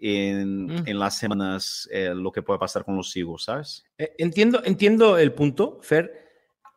en, 0.00 0.66
Mm. 0.66 0.82
en 0.86 0.98
las 0.98 1.18
semanas 1.18 1.88
eh, 1.90 2.12
lo 2.14 2.30
que 2.30 2.42
puede 2.42 2.60
pasar 2.60 2.84
con 2.84 2.96
los 2.96 3.14
Eagles, 3.16 3.42
¿sabes? 3.42 3.84
Entiendo, 3.98 4.62
entiendo 4.64 5.18
el 5.18 5.32
punto, 5.32 5.80
Fer. 5.82 6.25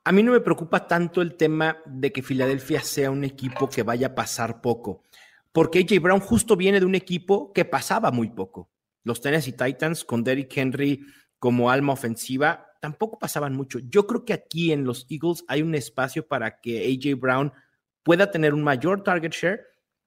A 0.09 0.11
mí 0.11 0.23
no 0.23 0.31
me 0.31 0.39
preocupa 0.39 0.87
tanto 0.87 1.21
el 1.21 1.35
tema 1.35 1.83
de 1.85 2.11
que 2.11 2.23
Filadelfia 2.23 2.81
sea 2.81 3.11
un 3.11 3.23
equipo 3.23 3.69
que 3.69 3.83
vaya 3.83 4.07
a 4.07 4.15
pasar 4.15 4.59
poco, 4.59 5.03
porque 5.51 5.77
AJ 5.77 6.01
Brown 6.01 6.19
justo 6.19 6.55
viene 6.55 6.79
de 6.79 6.87
un 6.87 6.95
equipo 6.95 7.53
que 7.53 7.63
pasaba 7.63 8.09
muy 8.09 8.31
poco. 8.31 8.71
Los 9.03 9.21
Tennessee 9.21 9.51
Titans 9.51 10.03
con 10.03 10.23
Derrick 10.23 10.57
Henry 10.57 11.05
como 11.37 11.69
alma 11.69 11.93
ofensiva 11.93 12.71
tampoco 12.81 13.19
pasaban 13.19 13.53
mucho. 13.53 13.77
Yo 13.87 14.07
creo 14.07 14.25
que 14.25 14.33
aquí 14.33 14.71
en 14.71 14.83
los 14.83 15.05
Eagles 15.11 15.45
hay 15.47 15.61
un 15.61 15.75
espacio 15.75 16.27
para 16.27 16.59
que 16.59 16.87
AJ 16.87 17.19
Brown 17.19 17.53
pueda 18.01 18.31
tener 18.31 18.55
un 18.55 18.63
mayor 18.63 19.03
target 19.03 19.31
share 19.31 19.61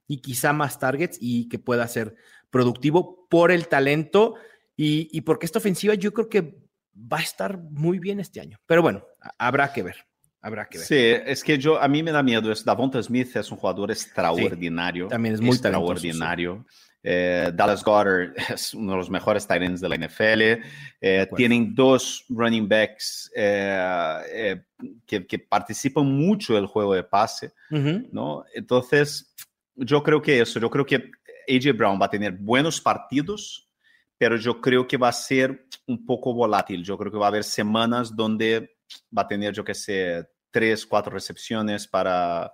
y 0.08 0.20
quizá 0.20 0.52
más 0.52 0.80
targets 0.80 1.16
y 1.20 1.48
que 1.48 1.60
pueda 1.60 1.86
ser 1.86 2.16
productivo 2.50 3.28
por 3.28 3.52
el 3.52 3.68
talento 3.68 4.34
y, 4.76 5.16
y 5.16 5.20
porque 5.20 5.46
esta 5.46 5.60
ofensiva 5.60 5.94
yo 5.94 6.12
creo 6.12 6.28
que 6.28 6.60
va 6.92 7.18
a 7.18 7.22
estar 7.22 7.56
muy 7.56 8.00
bien 8.00 8.18
este 8.18 8.40
año. 8.40 8.58
Pero 8.66 8.82
bueno, 8.82 9.04
habrá 9.38 9.72
que 9.72 9.82
ver. 9.82 9.96
Habrá 10.40 10.66
que 10.66 10.78
ver. 10.78 10.86
Sí, 10.86 10.96
es 10.96 11.44
que 11.44 11.56
yo, 11.58 11.80
a 11.80 11.86
mí 11.88 12.02
me 12.02 12.10
da 12.10 12.22
miedo. 12.22 12.50
Es, 12.50 12.64
Davonta 12.64 13.02
Smith 13.02 13.36
es 13.36 13.50
un 13.50 13.58
jugador 13.58 13.90
extraordinario. 13.90 15.08
también 15.08 15.34
es 15.34 15.40
muy 15.40 15.50
extraordinario. 15.50 16.64
Eh, 17.04 17.50
Dallas 17.54 17.82
Goddard 17.82 18.32
es 18.50 18.74
uno 18.74 18.92
de 18.92 18.98
los 18.98 19.10
mejores 19.10 19.46
tight 19.46 19.62
ends 19.62 19.80
de 19.80 19.88
la 19.88 19.96
NFL. 19.96 20.64
Eh, 21.00 21.26
tienen 21.36 21.74
dos 21.74 22.24
running 22.28 22.68
backs 22.68 23.30
eh, 23.34 24.20
eh, 24.30 24.62
que, 25.06 25.26
que 25.26 25.38
participan 25.38 26.06
mucho 26.06 26.54
del 26.54 26.66
juego 26.66 26.94
de 26.94 27.02
pase, 27.02 27.52
Ujú. 27.70 28.08
¿no? 28.12 28.44
Entonces, 28.54 29.34
yo 29.74 30.02
creo 30.02 30.22
que 30.22 30.40
eso, 30.40 30.60
yo 30.60 30.70
creo 30.70 30.86
que 30.86 31.10
AJ 31.48 31.76
Brown 31.76 32.00
va 32.00 32.06
a 32.06 32.10
tener 32.10 32.32
buenos 32.32 32.80
partidos, 32.80 33.68
pero 34.16 34.36
yo 34.36 34.60
creo 34.60 34.86
que 34.86 34.96
va 34.96 35.08
a 35.08 35.12
ser 35.12 35.66
un 35.86 36.06
poco 36.06 36.32
volátil. 36.32 36.84
Yo 36.84 36.96
creo 36.96 37.10
que 37.10 37.18
va 37.18 37.26
a 37.26 37.28
haber 37.28 37.44
semanas 37.44 38.14
donde 38.14 38.71
va 39.16 39.22
a 39.22 39.28
tener, 39.28 39.52
yo 39.52 39.64
qué 39.64 39.74
sé, 39.74 40.28
tres, 40.50 40.84
cuatro 40.86 41.12
recepciones 41.12 41.86
para 41.88 42.52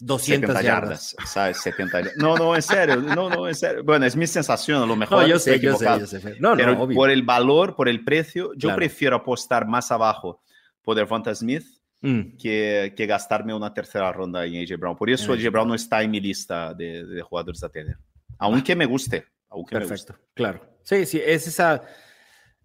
200 0.00 0.48
70 0.52 0.62
yardas. 0.62 1.12
yardas, 1.12 1.16
¿sabes? 1.32 1.60
70 1.62 1.98
yardas. 2.00 2.16
No, 2.18 2.36
no, 2.36 2.54
en 2.54 2.62
serio, 2.62 2.96
no, 2.96 3.28
no, 3.28 3.48
en 3.48 3.54
serio. 3.54 3.82
Bueno, 3.84 4.06
es 4.06 4.14
mi 4.16 4.26
sensación, 4.26 4.82
a 4.82 4.86
lo 4.86 4.94
mejor. 4.96 5.22
No, 5.22 5.26
yo 5.26 5.38
sé, 5.38 5.58
yo 5.58 5.74
sé, 5.76 5.86
yo 5.98 6.06
sé. 6.06 6.36
No, 6.40 6.56
Pero 6.56 6.74
no, 6.74 6.82
obvio. 6.82 6.94
por 6.96 7.10
el 7.10 7.22
valor, 7.22 7.74
por 7.74 7.88
el 7.88 8.04
precio, 8.04 8.52
yo 8.54 8.68
Claro. 8.68 8.76
prefiero 8.76 9.16
apostar 9.16 9.66
más 9.66 9.90
abajo 9.90 10.42
por 10.82 10.96
Devonta 10.96 11.34
Smith 11.34 11.64
Mm, 12.00 12.36
que, 12.36 12.94
que 12.96 13.06
gastarme 13.06 13.52
una 13.52 13.74
tercera 13.74 14.12
ronda 14.12 14.46
en 14.46 14.62
AJ 14.62 14.78
Brown. 14.78 14.96
Por 14.96 15.10
eso 15.10 15.34
En 15.34 15.40
AJ 15.40 15.50
Brown 15.50 15.66
no 15.66 15.74
está 15.74 16.00
en 16.00 16.12
mi 16.12 16.20
lista 16.20 16.72
de, 16.72 17.04
de 17.04 17.22
jugadores 17.22 17.60
a 17.64 17.68
tener. 17.68 17.96
Aunque 18.38 18.76
me 18.76 18.86
guste. 18.86 19.26
Aunque 19.48 19.74
me 19.74 19.80
guste. 19.84 20.12
perfecto, 20.12 20.28
claro. 20.32 20.78
Sí, 20.84 21.04
sí, 21.06 21.20
es 21.20 21.48
esa, 21.48 21.82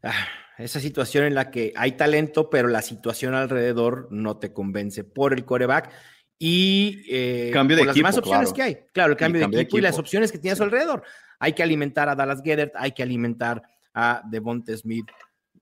ah, 0.03 0.27
esa 0.57 0.79
situación 0.79 1.25
en 1.25 1.35
la 1.35 1.49
que 1.51 1.73
hay 1.75 1.93
talento, 1.93 2.49
pero 2.49 2.67
la 2.67 2.81
situación 2.81 3.33
alrededor 3.33 4.07
no 4.11 4.37
te 4.37 4.53
convence 4.53 5.03
por 5.03 5.33
el 5.33 5.45
coreback 5.45 5.91
y 6.37 7.03
eh, 7.09 7.51
Cambio 7.53 7.77
de 7.77 7.81
por 7.81 7.87
las 7.87 7.95
equipo, 7.95 8.07
demás 8.07 8.17
opciones 8.17 8.53
claro. 8.53 8.55
que 8.55 8.61
hay. 8.61 8.85
Claro, 8.93 9.11
el 9.11 9.17
cambio, 9.17 9.41
cambio 9.41 9.57
de, 9.57 9.61
de 9.61 9.63
equipo 9.63 9.77
y 9.77 9.81
las 9.81 9.97
opciones 9.99 10.31
que 10.31 10.37
tienes 10.39 10.59
a 10.59 10.63
Sí. 10.63 10.69
su 10.69 10.75
alrededor. 10.75 11.03
Hay 11.39 11.53
que 11.53 11.63
alimentar 11.63 12.09
a 12.09 12.15
Dallas 12.15 12.41
Goedert, 12.43 12.73
hay 12.75 12.91
que 12.91 13.03
alimentar 13.03 13.61
a 13.93 14.21
Devonta 14.29 14.75
Smith 14.75 15.07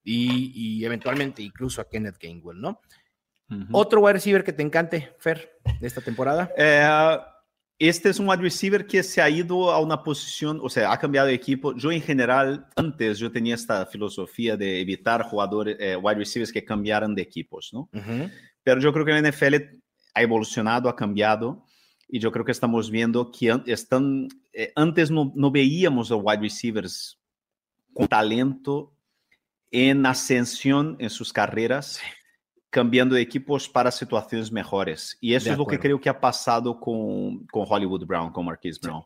y, 0.03 0.51
y 0.79 0.85
eventualmente 0.85 1.41
incluso 1.43 1.81
a 1.81 1.89
Kenneth 1.89 2.17
Gainwell, 2.19 2.59
¿no? 2.59 2.81
Otro 3.73 3.99
wide 3.99 4.13
receiver 4.13 4.45
que 4.45 4.53
te 4.53 4.63
encante, 4.63 5.13
Fer, 5.19 5.59
de 5.79 5.85
esta 5.85 5.99
temporada. 5.99 6.49
Eh, 6.57 6.87
este 7.89 8.09
es 8.09 8.19
un 8.19 8.29
wide 8.29 8.41
receiver 8.41 8.85
que 8.85 9.01
se 9.01 9.21
ha 9.21 9.29
ido 9.29 9.71
a 9.71 9.79
una 9.79 10.03
posición, 10.03 10.59
o 10.61 10.69
sea, 10.69 10.91
ha 10.91 10.99
cambiado 10.99 11.27
de 11.27 11.33
equipo. 11.33 11.75
Yo 11.75 11.91
en 11.91 12.01
general, 12.01 12.67
antes 12.75 13.17
yo 13.17 13.31
tenía 13.31 13.55
esta 13.55 13.85
filosofía 13.87 14.55
de 14.55 14.81
evitar 14.81 15.23
jugadores, 15.23 15.77
eh, 15.79 15.95
wide 15.95 16.19
receivers 16.19 16.51
que 16.51 16.63
cambiaran 16.63 17.15
de 17.15 17.23
equipos, 17.23 17.71
¿no? 17.73 17.89
Ujú. 17.91 18.29
Pero 18.63 18.81
yo 18.81 18.93
creo 18.93 19.05
que 19.05 19.13
la 19.13 19.19
NFL 19.19 19.55
ha 20.13 20.21
evolucionado, 20.21 20.89
ha 20.89 20.95
cambiado, 20.95 21.65
y 22.07 22.19
yo 22.19 22.31
creo 22.31 22.45
que 22.45 22.51
estamos 22.51 22.91
viendo 22.91 23.31
que 23.31 23.59
están, 23.65 24.27
eh, 24.53 24.71
antes 24.75 25.09
no, 25.09 25.31
no 25.35 25.49
veíamos 25.49 26.11
a 26.11 26.15
wide 26.15 26.41
receivers 26.41 27.17
con 27.93 28.07
talento 28.07 28.93
en 29.71 30.05
ascensión 30.05 30.97
en 30.99 31.09
sus 31.09 31.33
carreras, 31.33 31.99
cambiando 32.71 33.17
equipos 33.17 33.67
para 33.67 33.91
situaciones 33.91 34.51
mejores. 34.51 35.17
Y 35.21 35.33
eso 35.33 35.45
De 35.45 35.51
es 35.51 35.57
lo 35.57 35.67
que 35.67 35.77
creo 35.77 35.99
que 35.99 36.09
ha 36.09 36.19
pasado 36.19 36.79
con, 36.79 37.45
con 37.51 37.65
Hollywood 37.67 38.05
Brown, 38.05 38.31
con 38.31 38.45
Marquise 38.45 38.79
Brown. 38.81 39.03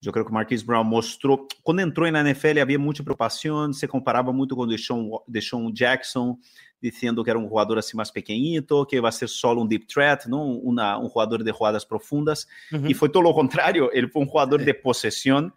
Yo 0.00 0.10
creo 0.10 0.24
que 0.26 0.32
Marquise 0.32 0.64
Brown 0.64 0.84
mostrou. 0.84 1.46
Quando 1.62 1.80
entrou 1.82 2.10
na 2.10 2.22
NFL, 2.22 2.58
havia 2.60 2.78
muita 2.78 3.04
preocupação. 3.04 3.72
Se 3.72 3.86
comparava 3.86 4.32
muito 4.32 4.56
com 4.56 4.62
o 4.62 4.66
Deshaun, 4.66 5.10
Deshaun 5.28 5.70
Jackson, 5.72 6.36
dizendo 6.82 7.22
que 7.22 7.30
era 7.30 7.38
um 7.38 7.48
jogador 7.48 7.78
assim 7.78 7.96
mais 7.96 8.10
pequenito, 8.10 8.84
que 8.86 9.00
vai 9.00 9.12
ser 9.12 9.28
solo 9.28 9.62
um 9.62 9.66
deep 9.66 9.86
threat, 9.86 10.28
não 10.28 10.58
uma, 10.58 10.98
um 10.98 11.06
jogador 11.06 11.44
de 11.44 11.50
jogadas 11.52 11.84
profundas. 11.84 12.48
Ujú. 12.72 12.86
E 12.88 12.94
foi 12.94 13.10
todo 13.10 13.28
o 13.28 13.34
contrário. 13.34 13.90
Ele 13.92 14.08
foi 14.08 14.22
um 14.22 14.26
jogador 14.26 14.58
de 14.64 14.74
possessão 14.74 15.52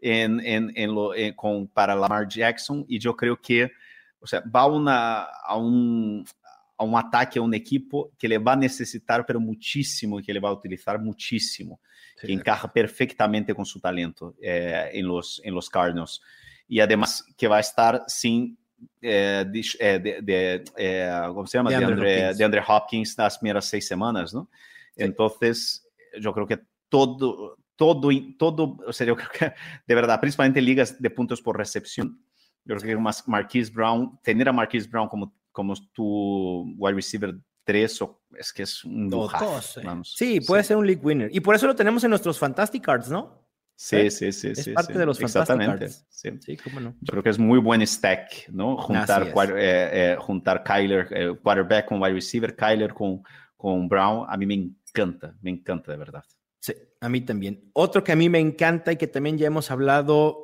em, 0.00 0.40
em, 0.40 0.70
em, 0.74 0.86
lo- 0.86 1.12
em, 1.14 1.30
com, 1.34 1.66
para 1.66 1.92
Lamar 1.92 2.26
Jackson. 2.26 2.86
E 2.88 2.98
eu 3.04 3.12
creio 3.12 3.36
que 3.36 3.68
o 4.22 4.26
sea, 4.26 4.40
va 4.40 4.64
una, 4.66 5.26
a, 5.44 5.56
un, 5.58 6.22
a 6.82 6.86
un 6.86 6.96
ataque 6.96 7.38
a 7.38 7.42
un 7.42 7.54
equipo 7.54 8.12
que 8.18 8.28
le 8.28 8.38
va 8.38 8.52
a 8.52 8.56
necesitar, 8.56 9.24
pero 9.26 9.40
muchísimo, 9.40 10.20
y 10.20 10.22
que 10.22 10.32
le 10.32 10.40
va 10.40 10.50
a 10.50 10.52
utilizar 10.52 10.98
muchísimo, 11.00 11.80
Sí, 12.16 12.26
que 12.26 12.32
encaja 12.34 12.72
perfectamente 12.72 13.54
con 13.54 13.64
su 13.64 13.80
talento 13.80 14.34
eh, 14.40 14.90
en, 14.92 15.06
los, 15.06 15.40
en 15.44 15.54
los 15.54 15.68
Cardinals. 15.68 16.20
Y 16.68 16.80
además 16.80 17.24
que 17.36 17.48
va 17.48 17.56
a 17.56 17.60
estar 17.60 18.02
sin, 18.06 18.58
eh, 19.00 19.44
eh, 19.80 19.98
de, 19.98 20.22
de, 20.22 20.64
eh, 20.76 21.22
¿cómo 21.28 21.46
se 21.46 21.58
llama? 21.58 21.70
De 21.70 21.76
De 21.78 21.84
Andre 21.84 21.94
Andre, 21.94 22.34
Hopkins. 22.34 22.50
de 22.50 22.62
Hopkins 22.66 23.18
las 23.18 23.38
primeras 23.38 23.64
seis 23.66 23.86
semanas, 23.86 24.34
¿no? 24.34 24.48
Sí. 24.96 25.04
Entonces, 25.04 25.88
yo 26.20 26.32
creo 26.32 26.46
que 26.46 26.60
todo, 26.88 27.56
todo, 27.76 28.10
todo, 28.38 28.76
o 28.86 28.92
sea, 28.92 29.06
yo 29.06 29.16
creo 29.16 29.28
que 29.30 29.52
de 29.86 29.94
verdad, 29.94 30.20
principalmente 30.20 30.60
en 30.60 30.66
ligas 30.66 31.00
de 31.00 31.10
puntos 31.10 31.40
por 31.40 31.56
recepción, 31.56 32.22
yo 32.64 32.76
creo 32.76 32.98
que 32.98 33.12
Marquise 33.26 33.72
Brown, 33.72 34.18
tener 34.22 34.48
a 34.48 34.52
Marquise 34.52 34.88
Brown 34.88 35.08
como, 35.08 35.34
como 35.52 35.74
tu 35.92 36.74
wide 36.76 36.94
receiver 36.94 37.34
3 37.64 38.02
o, 38.02 38.22
es 38.36 38.52
que 38.52 38.64
es 38.64 38.84
un 38.84 39.08
lujazo, 39.08 39.80
eh. 39.80 39.84
vamos. 39.84 40.14
Sí, 40.16 40.40
puede 40.40 40.64
ser 40.64 40.76
un 40.76 40.86
league 40.86 41.02
winner. 41.02 41.30
Y 41.32 41.40
por 41.40 41.54
eso 41.54 41.66
lo 41.66 41.76
tenemos 41.76 42.02
en 42.04 42.10
nuestros 42.10 42.38
Fantastic 42.38 42.82
Cards, 42.82 43.08
¿no? 43.08 43.42
Sí, 43.76 44.10
sí, 44.10 44.32
sí. 44.32 44.48
Es 44.48 44.64
sí, 44.64 44.72
parte 44.72 44.92
sí, 44.92 44.98
de 44.98 45.06
los 45.06 45.18
Fantastic 45.18 45.42
Exactamente. 45.42 45.86
Cards. 45.86 46.06
sí. 46.08 46.30
Sí, 46.40 46.56
cómo 46.56 46.80
no. 46.80 46.94
Yo 47.00 47.10
creo 47.10 47.22
que 47.22 47.30
es 47.30 47.38
muy 47.38 47.58
buen 47.58 47.84
stack, 47.86 48.48
¿no? 48.50 48.76
Juntar, 48.76 49.32
eh, 49.56 50.12
eh, 50.12 50.16
juntar 50.18 50.62
Kyler, 50.62 51.08
eh, 51.10 51.34
quarterback 51.42 51.86
con 51.86 52.00
wide 52.00 52.14
receiver, 52.14 52.54
Kyler 52.54 52.94
con, 52.94 53.22
con 53.56 53.88
Brown, 53.88 54.26
a 54.28 54.36
mí 54.36 54.46
me 54.46 54.54
encanta, 54.54 55.36
me 55.40 55.50
encanta 55.50 55.92
de 55.92 55.98
verdad. 55.98 56.24
Sí, 56.60 56.74
a 57.00 57.08
mí 57.08 57.22
también. 57.22 57.70
Otro 57.72 58.04
que 58.04 58.12
a 58.12 58.16
mí 58.16 58.28
me 58.28 58.38
encanta 58.38 58.92
y 58.92 58.96
que 58.96 59.08
también 59.08 59.36
ya 59.36 59.48
hemos 59.48 59.70
hablado 59.70 60.41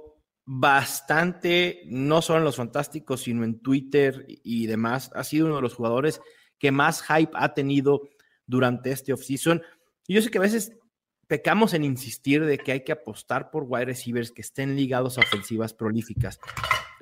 bastante, 0.50 1.82
no 1.84 2.22
solo 2.22 2.38
en 2.38 2.44
los 2.44 2.56
fantásticos, 2.56 3.20
sino 3.24 3.44
en 3.44 3.60
Twitter 3.60 4.24
y 4.26 4.66
demás, 4.66 5.10
ha 5.14 5.22
sido 5.22 5.44
uno 5.44 5.56
de 5.56 5.62
los 5.62 5.74
jugadores 5.74 6.22
que 6.58 6.72
más 6.72 7.02
hype 7.02 7.32
ha 7.34 7.52
tenido 7.52 8.00
durante 8.46 8.90
este 8.90 9.12
offseason. 9.12 9.60
Y 10.06 10.14
yo 10.14 10.22
sé 10.22 10.30
que 10.30 10.38
a 10.38 10.40
veces 10.40 10.72
pecamos 11.26 11.74
en 11.74 11.84
insistir 11.84 12.46
de 12.46 12.56
que 12.56 12.72
hay 12.72 12.82
que 12.82 12.92
apostar 12.92 13.50
por 13.50 13.64
wide 13.68 13.84
receivers 13.84 14.32
que 14.32 14.40
estén 14.40 14.74
ligados 14.74 15.18
a 15.18 15.20
ofensivas 15.20 15.74
prolíficas, 15.74 16.40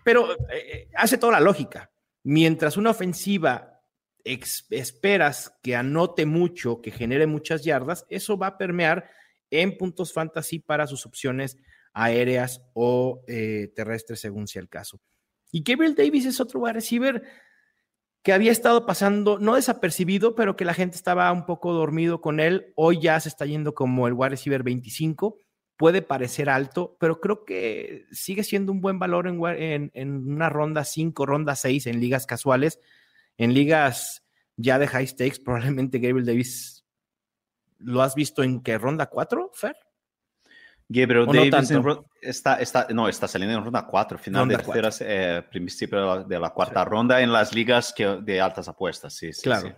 pero 0.03 0.27
eh, 0.51 0.89
hace 0.97 1.17
toda 1.17 1.35
la 1.35 1.41
lógica. 1.41 1.93
Mientras 2.25 2.77
una 2.77 2.91
ofensiva 2.91 3.81
esperas 4.25 5.57
que 5.63 5.77
anote 5.77 6.27
mucho, 6.27 6.83
que 6.83 6.91
genere 6.91 7.29
muchas 7.29 7.63
yardas, 7.63 8.07
eso 8.09 8.37
va 8.37 8.49
a 8.49 8.59
permear 8.59 9.09
en 9.51 9.79
puntos 9.79 10.13
fantasy 10.13 10.59
para 10.59 10.89
sus 10.89 11.07
opciones 11.07 11.57
aéreas 11.97 12.63
o 12.75 13.25
eh, 13.27 13.73
terrestres, 13.75 14.21
según 14.21 14.47
sea 14.47 14.61
el 14.61 14.69
caso. 14.69 15.01
Y 15.51 15.63
Gabriel 15.63 15.95
Davis 15.95 16.27
es 16.27 16.41
otro 16.41 16.61
wide 16.61 16.75
receiver 16.75 17.23
que 18.23 18.35
había 18.35 18.53
estado 18.53 18.85
pasando, 18.85 19.39
no 19.39 19.55
desapercibido, 19.55 20.35
pero 20.35 20.57
que 20.57 20.67
la 20.67 20.75
gente 20.75 20.97
estaba 20.97 21.33
un 21.33 21.47
poco 21.47 21.73
dormido 21.73 22.21
con 22.21 22.39
él. 22.39 22.73
Hoy 22.77 23.01
ya 23.01 23.19
se 23.19 23.31
está 23.31 23.47
yendo 23.47 23.75
como 23.75 24.07
el 24.07 24.13
wide 24.13 24.31
receiver 24.31 24.63
25. 24.63 25.39
Puede 25.79 26.03
parecer 26.03 26.51
alto, 26.51 26.99
pero 27.01 27.21
creo 27.21 27.45
que 27.45 28.05
sigue 28.11 28.45
siendo 28.45 28.73
un 28.73 28.83
buen 28.83 28.99
valor 28.99 29.27
en, 29.27 29.91
en 29.95 30.29
una 30.29 30.51
ronda 30.51 30.85
5, 30.85 31.25
ronda 31.25 31.57
6 31.57 31.87
en 31.87 32.01
ligas 32.01 32.27
casuales. 32.27 32.79
En 33.39 33.55
ligas 33.55 34.23
ya 34.57 34.79
de 34.79 34.89
high 34.89 35.07
stakes, 35.07 35.41
probablemente 35.43 35.99
Gabriel 35.99 36.27
Davis 36.27 36.85
lo 37.79 38.03
has 38.03 38.15
visto 38.15 38.43
en 38.43 38.63
qué 38.63 38.77
ronda 38.77 39.07
4, 39.07 39.51
Fer? 39.55 39.77
Gabriel 40.89 41.25
¿O 41.29 41.33
no 41.33 41.45
Davis 41.51 41.71
en 41.71 41.85
está, 42.23 42.57
está, 42.61 42.87
no, 42.95 43.09
está 43.09 43.27
saliendo 43.27 43.59
en 43.59 43.65
ronda 43.65 43.85
4, 43.87 44.19
final 44.19 44.43
Ronda 44.43 44.59
de 44.59 44.65
tercera, 44.73 44.91
eh, 45.39 45.43
principio 45.51 45.99
de 46.01 46.07
la, 46.07 46.25
de 46.25 46.39
la 46.39 46.51
cuarta 46.51 46.85
ronda 46.85 47.21
en 47.21 47.33
las 47.33 47.53
ligas 47.55 47.93
que, 47.93 48.07
de 48.23 48.41
altas 48.41 48.69
apuestas, 48.69 49.15
sí, 49.15 49.33
sí, 49.33 49.43
Claro. 49.43 49.69
sí. 49.69 49.75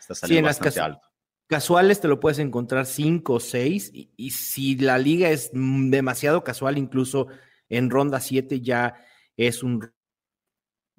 Está 0.00 0.14
Sí, 0.14 0.20
saliendo 0.20 0.38
en 0.40 0.44
las 0.46 0.58
bastante 0.60 0.74
cas- 0.80 0.84
alto. 0.86 1.06
Casuales 1.46 2.00
te 2.00 2.06
lo 2.06 2.20
puedes 2.20 2.38
encontrar 2.38 2.86
5 2.86 3.34
o 3.34 3.40
6 3.40 3.90
y, 3.92 4.12
y 4.16 4.30
si 4.30 4.76
la 4.76 4.98
liga 4.98 5.30
es 5.30 5.50
mm, 5.52 5.90
demasiado 5.90 6.44
casual, 6.44 6.78
incluso 6.78 7.26
en 7.68 7.90
ronda 7.90 8.20
7 8.20 8.60
ya 8.60 8.94
es 9.36 9.62
un... 9.64 9.92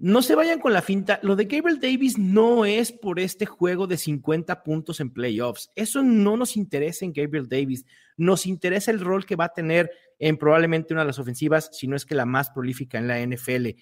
No 0.04 0.24
se 0.24 0.34
vayan 0.34 0.60
con 0.60 0.74
la 0.74 0.82
finta, 0.82 1.20
lo 1.22 1.36
de 1.36 1.46
Gabriel 1.46 1.80
Davis 1.80 2.18
no 2.18 2.66
es 2.66 2.92
por 2.92 3.20
este 3.20 3.46
juego 3.46 3.86
de 3.86 3.98
50 3.98 4.64
puntos 4.64 5.00
en 5.00 5.12
playoffs. 5.12 5.70
Eso 5.76 6.02
no 6.02 6.36
nos 6.38 6.58
interesa 6.58 7.06
en 7.06 7.14
Gabriel 7.14 7.48
Davis. 7.48 7.86
Nos 8.18 8.48
interesa 8.48 8.90
el 8.90 9.00
rol 9.00 9.28
que 9.28 9.36
va 9.36 9.46
a 9.46 9.54
tener 9.54 9.92
en 10.18 10.38
probablemente 10.38 10.96
una 10.96 11.04
de 11.04 11.08
las 11.08 11.20
ofensivas, 11.20 11.70
si 11.72 11.86
no 11.86 11.96
es 11.96 12.04
que 12.04 12.16
la 12.16 12.26
más 12.26 12.50
prolífica 12.50 12.98
en 12.98 13.08
la 13.08 13.24
NFL. 13.24 13.78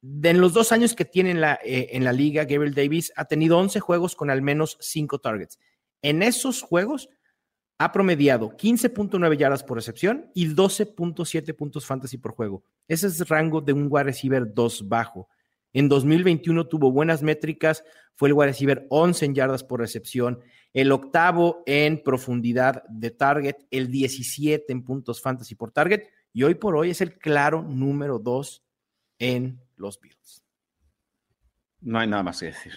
De 0.00 0.30
en 0.30 0.40
los 0.40 0.54
dos 0.54 0.72
años 0.72 0.94
que 0.94 1.04
tiene 1.04 1.32
en 1.32 1.42
la, 1.42 1.58
eh, 1.62 1.88
en 1.92 2.04
la 2.04 2.12
liga, 2.12 2.46
Gabriel 2.46 2.72
Davis 2.72 3.12
ha 3.14 3.26
tenido 3.26 3.58
11 3.58 3.80
juegos 3.80 4.16
con 4.16 4.30
al 4.30 4.40
menos 4.40 4.78
5 4.80 5.18
targets. 5.18 5.58
En 6.00 6.22
esos 6.22 6.62
juegos 6.62 7.10
ha 7.76 7.92
promediado 7.92 8.56
15.9 8.56 9.36
yardas 9.36 9.62
por 9.62 9.76
recepción 9.76 10.30
y 10.34 10.48
12.7 10.48 11.54
puntos 11.54 11.84
fantasy 11.84 12.16
por 12.16 12.32
juego. 12.32 12.64
Ese 12.88 13.08
es 13.08 13.20
el 13.20 13.26
rango 13.26 13.60
de 13.60 13.74
un 13.74 13.88
wide 13.90 14.04
receiver 14.04 14.54
2 14.54 14.88
bajo. 14.88 15.28
En 15.74 15.88
2021 15.88 16.68
tuvo 16.68 16.92
buenas 16.92 17.22
métricas, 17.22 17.84
fue 18.14 18.28
el 18.28 18.34
wide 18.34 18.46
receiver 18.46 18.86
11 18.90 19.24
en 19.26 19.34
yardas 19.34 19.64
por 19.64 19.80
recepción, 19.80 20.40
el 20.72 20.92
octavo 20.92 21.64
en 21.66 22.02
profundidad 22.02 22.84
de 22.88 23.10
target, 23.10 23.56
el 23.70 23.90
17 23.90 24.72
en 24.72 24.84
puntos 24.84 25.20
fantasy 25.20 25.56
por 25.56 25.72
target 25.72 26.04
y 26.32 26.44
hoy 26.44 26.54
por 26.54 26.76
hoy 26.76 26.90
es 26.90 27.00
el 27.00 27.18
claro 27.18 27.62
número 27.62 28.20
2 28.20 28.64
en 29.18 29.60
los 29.76 30.00
Bills. 30.00 30.44
No 31.80 31.98
hay 31.98 32.06
nada 32.06 32.22
más 32.22 32.40
que 32.40 32.46
decir. 32.46 32.72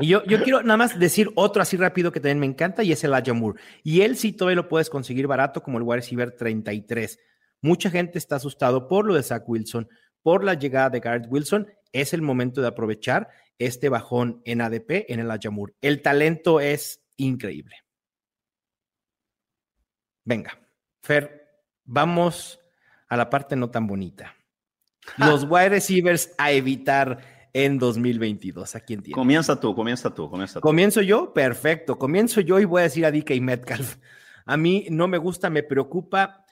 y 0.00 0.08
yo, 0.08 0.22
yo 0.24 0.42
quiero 0.42 0.62
nada 0.62 0.76
más 0.76 0.98
decir 0.98 1.30
otro 1.36 1.62
así 1.62 1.76
rápido 1.76 2.12
que 2.12 2.20
también 2.20 2.40
me 2.40 2.46
encanta 2.46 2.82
y 2.82 2.92
es 2.92 3.02
el 3.02 3.12
Moore. 3.34 3.60
Y 3.82 4.02
él 4.02 4.16
sí 4.16 4.32
todavía 4.32 4.56
lo 4.56 4.68
puedes 4.68 4.90
conseguir 4.90 5.26
barato 5.26 5.62
como 5.62 5.78
el 5.78 5.84
wide 5.84 6.00
receiver 6.00 6.32
33. 6.32 7.18
Mucha 7.62 7.88
gente 7.90 8.18
está 8.18 8.36
asustado 8.36 8.88
por 8.88 9.06
lo 9.06 9.14
de 9.14 9.22
Zach 9.22 9.42
Wilson, 9.46 9.88
por 10.22 10.44
la 10.44 10.54
llegada 10.54 10.90
de 10.90 11.00
Garrett 11.00 11.26
Wilson. 11.28 11.68
Es 11.92 12.12
el 12.12 12.22
momento 12.22 12.60
de 12.60 12.68
aprovechar 12.68 13.28
este 13.58 13.88
bajón 13.88 14.40
en 14.44 14.60
ADP 14.60 15.06
en 15.08 15.20
el 15.20 15.50
Moore. 15.50 15.74
El 15.80 16.02
talento 16.02 16.60
es 16.60 17.02
increíble. 17.16 17.76
Venga, 20.24 20.58
Fer, 21.02 21.48
vamos 21.84 22.60
a 23.08 23.16
la 23.16 23.28
parte 23.28 23.56
no 23.56 23.70
tan 23.70 23.86
bonita. 23.86 24.36
Los 25.18 25.44
wide 25.44 25.70
receivers 25.70 26.32
a 26.38 26.52
evitar 26.52 27.18
en 27.52 27.78
2022. 27.78 28.76
¿A 28.76 28.80
quién 28.80 29.02
tiene? 29.02 29.14
Comienza 29.14 29.58
tú, 29.58 29.74
comienza 29.74 30.14
tú, 30.14 30.30
comienza 30.30 30.54
tú. 30.54 30.60
¿Comienzo 30.60 31.02
yo? 31.02 31.32
Perfecto. 31.32 31.98
Comienzo 31.98 32.40
yo 32.40 32.60
y 32.60 32.64
voy 32.64 32.80
a 32.80 32.84
decir 32.84 33.04
a 33.04 33.10
DK 33.10 33.40
Metcalf. 33.40 33.96
A 34.46 34.56
mí 34.56 34.86
no 34.90 35.08
me 35.08 35.18
gusta, 35.18 35.50
me 35.50 35.62
preocupa. 35.62 36.44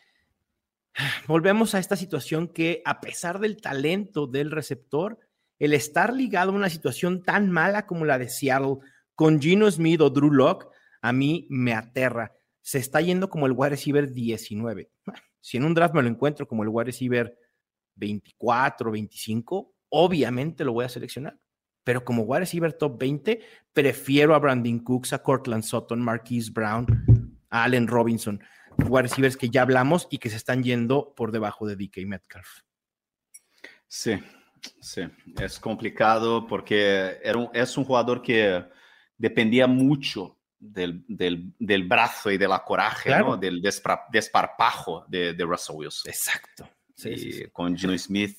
Volvemos 1.27 1.75
a 1.75 1.79
esta 1.79 1.97
situación 1.97 2.49
que 2.49 2.83
a 2.85 3.01
pesar 3.01 3.39
del 3.39 3.61
talento 3.61 4.27
del 4.27 4.51
receptor, 4.51 5.19
el 5.59 5.73
estar 5.73 6.13
ligado 6.13 6.53
a 6.53 6.55
una 6.55 6.71
situación 6.71 7.23
tan 7.23 7.51
mala 7.51 7.87
como 7.87 8.05
la 8.05 8.19
de 8.19 8.29
Seattle 8.29 8.79
con 9.15 9.41
Gino 9.41 9.71
Smith 9.71 10.01
o 10.01 10.11
Drew 10.11 10.31
Locke, 10.31 10.69
a 11.03 11.13
mí 11.13 11.47
me 11.51 11.75
aterra. 11.75 12.33
Se 12.61 12.79
está 12.79 13.01
yendo 13.01 13.29
como 13.31 13.47
el 13.47 13.53
wide 13.53 13.71
receiver 13.71 14.13
19. 14.13 14.91
Si 15.41 15.57
en 15.57 15.65
un 15.65 15.75
draft 15.75 15.95
me 15.95 16.03
lo 16.03 16.09
encuentro 16.09 16.47
como 16.47 16.63
el 16.63 16.69
wide 16.69 16.87
receiver 16.87 17.37
24, 17.95 18.91
25, 18.91 19.75
obviamente 19.91 20.65
lo 20.65 20.73
voy 20.73 20.85
a 20.85 20.89
seleccionar. 20.89 21.39
Pero 21.85 22.05
como 22.05 22.23
wide 22.23 22.41
receiver 22.41 22.73
top 22.73 22.99
20, 22.99 23.41
prefiero 23.73 24.35
a 24.35 24.39
Brandon 24.39 24.79
Cooks, 24.81 25.13
a 25.13 25.23
Cortland 25.23 25.65
Sutton, 25.65 26.01
Marquise 26.01 26.51
Brown, 26.53 26.87
a 27.49 27.65
Allen 27.65 27.87
Robinson, 27.87 28.43
wide 28.87 29.03
receivers 29.03 29.37
que 29.37 29.51
ya 29.51 29.63
hablamos 29.63 30.07
y 30.11 30.19
que 30.19 30.31
se 30.31 30.37
están 30.37 30.63
yendo 30.63 31.15
por 31.15 31.33
debajo 31.33 31.67
de 31.67 31.77
DK 31.77 32.07
Metcalf. 32.07 32.61
Sí, 33.87 34.19
sí, 34.81 35.03
es 35.41 35.59
complicado 35.59 36.47
porque 36.47 37.19
era 37.23 37.51
es 37.55 37.77
un 37.77 37.85
jugador 37.85 38.23
que 38.23 38.65
dependía 39.17 39.67
mucho 39.67 40.39
del, 40.59 41.05
del, 41.09 41.89
brazo 41.89 42.31
y 42.31 42.39
de 42.39 42.49
la 42.49 42.65
coraje, 42.65 43.15
del 43.41 43.63
desparpajo 44.11 45.05
de, 45.09 45.33
de 45.33 45.45
Russell 45.45 45.77
Wilson. 45.77 46.11
Exacto 46.11 46.69
con 47.53 47.77
Gino 47.77 47.97
Smith. 47.97 48.39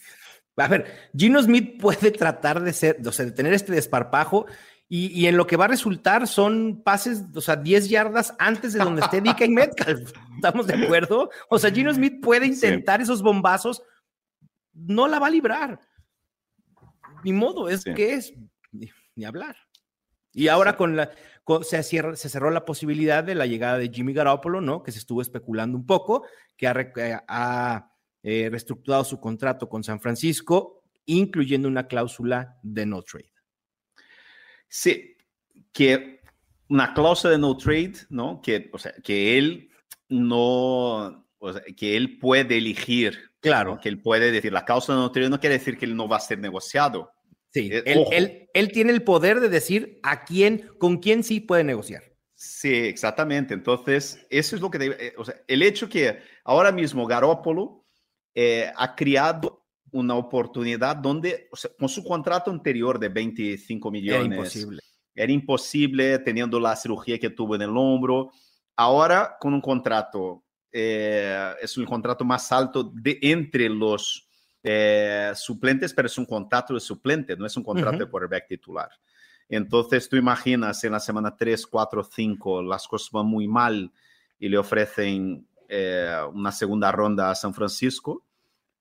A 0.58 0.68
ver, 0.68 1.10
Gino 1.16 1.42
Smith 1.42 1.80
puede 1.80 2.12
tratar 2.12 2.62
de 2.62 2.74
ser, 2.74 2.98
o 3.06 3.12
sea, 3.12 3.26
de 3.26 3.32
tener 3.32 3.54
este 3.54 3.72
desparpajo 3.72 4.46
y, 4.92 5.28
en 5.28 5.38
lo 5.38 5.46
que 5.46 5.56
va 5.56 5.66
a 5.66 5.68
resultar 5.68 6.28
son 6.28 6.82
pases, 6.84 7.24
o 7.36 7.42
sea, 7.42 7.56
10 7.56 7.90
yardas 7.90 8.34
antes 8.40 8.74
de 8.74 8.80
donde 8.80 9.02
esté 9.02 9.22
DK 9.22 9.48
Metcalf. 9.48 10.12
¿Estamos 10.34 10.66
de 10.66 10.84
acuerdo? 10.84 11.30
O 11.48 11.60
sea, 11.60 11.70
Gino 11.70 11.94
Smith 11.94 12.20
puede 12.24 12.48
intentar 12.48 13.00
esos 13.00 13.22
bombazos, 13.22 13.84
no 14.74 15.08
la 15.08 15.20
va 15.20 15.28
a 15.28 15.30
librar. 15.32 15.80
Ni 17.24 17.34
modo, 17.34 17.70
es 17.70 17.84
que 17.84 18.16
es 18.16 18.34
ni, 18.72 19.26
hablar. 19.26 19.58
Y 20.34 20.48
ahora 20.48 20.76
con 20.76 20.96
la, 20.96 21.12
se, 21.62 21.84
se, 21.84 22.16
cerró 22.16 22.50
la 22.50 22.66
posibilidad 22.66 23.24
de 23.24 23.36
la 23.36 23.46
llegada 23.46 23.78
de 23.78 23.90
Jimmy 23.90 24.14
Garoppolo, 24.14 24.60
¿no? 24.60 24.82
Que 24.82 24.92
se 24.92 25.00
estuvo 25.00 25.22
especulando 25.22 25.78
un 25.78 25.86
poco, 25.86 26.26
que 26.58 26.68
ha, 26.68 27.24
ha 27.28 27.94
eh, 28.24 28.48
reestructurado 28.50 29.04
su 29.04 29.20
contrato 29.20 29.70
con 29.70 29.84
San 29.84 30.00
Francisco, 30.00 30.82
incluyendo 31.06 31.68
una 31.68 31.88
cláusula 31.88 32.58
de 32.64 32.88
no 32.88 33.04
trade. 33.04 33.39
Sí, 34.70 35.18
que 35.74 36.22
una 36.70 36.94
cláusula 36.94 37.34
de 37.34 37.40
no 37.40 37.58
trade, 37.58 37.96
¿no? 38.10 38.42
Que, 38.42 38.70
o 38.72 38.78
sea, 38.78 38.94
que 39.04 39.38
él 39.38 39.70
no, 40.08 41.28
o 41.40 41.54
sea, 41.54 41.62
que 41.76 41.98
él 41.98 42.20
puede 42.20 42.58
elegir. 42.58 43.18
Claro. 43.42 43.80
Que 43.82 43.90
él 43.90 44.02
puede 44.02 44.32
decir, 44.32 44.54
la 44.54 44.66
cláusula 44.66 44.98
de 44.98 45.04
no 45.04 45.12
trade 45.12 45.30
no 45.30 45.40
quiere 45.40 45.58
decir 45.58 45.78
que 45.78 45.86
él 45.86 45.96
no 45.96 46.08
va 46.08 46.18
a 46.18 46.22
ser 46.22 46.40
negociado. 46.40 47.12
Sí, 47.52 47.70
eh, 47.72 47.84
él, 47.86 48.48
él, 48.54 48.72
tiene 48.72 48.92
el 48.92 49.04
poder 49.04 49.40
de 49.40 49.50
decir 49.50 50.00
a 50.04 50.24
quién, 50.24 50.70
con 50.78 50.98
quién 50.98 51.24
sí 51.24 51.40
puede 51.40 51.64
negociar. 51.64 52.04
Sí, 52.36 52.74
exactamente. 52.74 53.54
Entonces, 53.54 54.26
eso 54.30 54.56
es 54.56 54.62
lo 54.62 54.70
que 54.70 54.78
debe, 54.78 55.08
eh, 55.08 55.14
o 55.18 55.26
sea, 55.26 55.36
el 55.48 55.64
hecho 55.64 55.90
que 55.90 56.20
ahora 56.44 56.72
mismo 56.72 57.08
Garópolo 57.08 57.86
eh, 58.36 58.72
ha 58.76 58.96
creado 58.96 59.66
una 59.92 60.16
oportunidad 60.16 60.96
donde, 60.96 61.50
con 61.78 61.90
su 61.90 62.04
contrato 62.04 62.52
anterior 62.52 63.00
de 63.00 63.10
25 63.10 63.92
millones, 63.92 64.26
era 64.26 64.36
imposible. 64.36 64.82
Era 65.16 65.32
imposible 65.32 66.20
teniendo 66.20 66.60
la 66.60 66.76
cirugía 66.76 67.20
que 67.20 67.30
tuvo 67.30 67.56
en 67.56 67.64
el 67.64 67.76
hombro. 67.76 68.32
Ahora, 68.76 69.36
con 69.40 69.54
un 69.54 69.62
contrato, 69.62 70.44
eh, 70.72 71.54
es 71.62 71.78
un 71.78 71.86
contrato 71.86 72.24
más 72.24 72.52
alto 72.52 72.84
de 72.84 73.20
entre 73.22 73.68
los 73.70 74.30
eh, 74.64 75.32
suplentes, 75.36 75.94
pero 75.94 76.08
es 76.08 76.18
un 76.18 76.26
contrato 76.26 76.74
de 76.74 76.80
suplente, 76.80 77.36
no 77.36 77.46
es 77.46 77.56
un 77.58 77.64
contrato 77.64 77.98
de 77.98 78.06
quarterback 78.10 78.48
titular. 78.48 78.90
Entonces, 79.48 80.08
tú 80.08 80.16
imaginas 80.16 80.84
en 80.84 80.92
la 80.92 81.00
semana 81.00 81.36
3, 81.36 81.66
4, 81.66 82.04
5, 82.04 82.62
las 82.62 82.88
cosas 82.88 83.10
van 83.12 83.26
muy 83.26 83.48
mal 83.48 83.92
y 84.38 84.48
le 84.48 84.58
ofrecen 84.58 85.48
eh, 85.68 86.18
una 86.34 86.52
segunda 86.52 86.92
ronda 86.92 87.32
a 87.32 87.36
San 87.36 87.54
Francisco. 87.54 88.24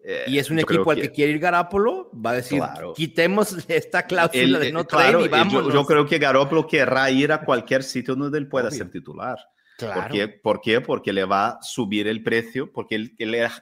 Eh, 0.00 0.24
y 0.28 0.38
es 0.38 0.50
un 0.50 0.58
equipo 0.58 0.90
al 0.90 1.00
que, 1.00 1.10
quiere 1.10 1.32
ir 1.32 1.38
Garópolo, 1.38 2.10
va 2.14 2.30
a 2.30 2.34
decir, 2.34 2.62
quitemos 2.94 3.56
esta 3.68 4.04
cláusula 4.04 4.58
de 4.58 4.72
no 4.72 4.84
trade 4.84 5.24
y 5.24 5.28
vamos. 5.28 5.72
Yo, 5.72 5.84
creo 5.84 6.06
que 6.06 6.18
Garópolo 6.18 6.66
querrá 6.66 7.10
ir 7.10 7.32
a 7.32 7.44
cualquier 7.44 7.82
sitio 7.82 8.14
donde 8.14 8.38
él 8.38 8.48
pueda 8.48 8.70
ser 8.70 8.90
titular. 8.90 9.38
¿Por, 9.78 10.08
qué? 10.08 10.28
¿Por, 10.28 10.60
qué? 10.60 10.80
Porque 10.80 11.12
le 11.12 11.24
va 11.24 11.48
a 11.48 11.62
subir 11.62 12.08
el 12.08 12.22
precio, 12.24 12.72
porque 12.72 12.96
él, 12.96 13.14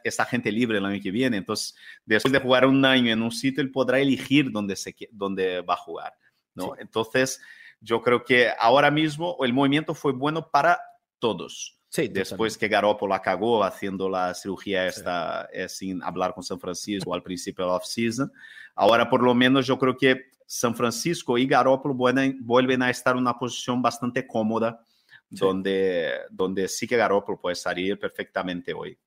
es 0.03 0.21
agente 0.21 0.51
libre 0.51 0.79
el 0.79 0.85
año 0.87 1.01
que 1.03 1.11
viene. 1.11 1.37
Entonces, 1.37 1.75
después 2.07 2.33
de 2.33 2.41
jugar 2.41 2.65
un 2.67 2.85
año 2.85 3.13
en 3.13 3.23
un 3.23 3.33
sitio, 3.33 3.63
él 3.63 3.71
podrá 3.71 3.99
elegir 3.99 4.51
dónde, 4.51 4.77
se, 4.77 4.95
dónde 5.11 5.61
va 5.61 5.75
a 5.75 5.79
jugar. 5.79 6.15
¿no? 6.55 6.75
Entonces, 6.79 7.41
yo 7.81 8.01
creo 8.01 8.25
que 8.25 8.51
ahora 8.59 8.91
mismo 8.91 9.37
el 9.41 9.53
movimiento 9.53 9.95
fue 9.95 10.13
bueno 10.13 10.51
para 10.51 10.81
todos. 11.19 11.76
Después 11.95 12.59
que 12.59 12.69
Garoppolo 12.69 13.15
la 13.15 13.23
cagó 13.23 13.65
haciendo 13.65 14.09
la 14.09 14.35
cirugía 14.35 14.87
esta 14.87 15.49
eh, 15.53 15.69
sin 15.69 16.03
hablar 16.03 16.35
con 16.35 16.43
San 16.43 16.61
Francisco 16.61 17.15
al 17.15 17.23
principio 17.23 17.65
de 17.65 17.71
la 17.71 17.77
off-season. 17.77 18.31
Ahora, 18.75 19.09
por 19.09 19.23
lo 19.23 19.35
menos, 19.35 19.67
yo 19.67 19.79
creo 19.79 19.97
que 19.97 20.33
San 20.47 20.75
Francisco 20.75 21.39
y 21.39 21.47
Garoppolo 21.47 21.95
vuelven 21.95 22.83
a 22.83 22.91
estar 22.91 23.15
en 23.15 23.23
una 23.23 23.39
posición 23.39 23.81
bastante 23.81 24.27
cómoda, 24.27 24.81
donde, 25.29 26.13
donde 26.31 26.69
sí 26.69 26.87
que 26.87 26.97
Garoppolo 26.97 27.41
puede 27.41 27.57
salir 27.57 27.99
perfectamente 27.99 28.75
hoy. 28.75 28.99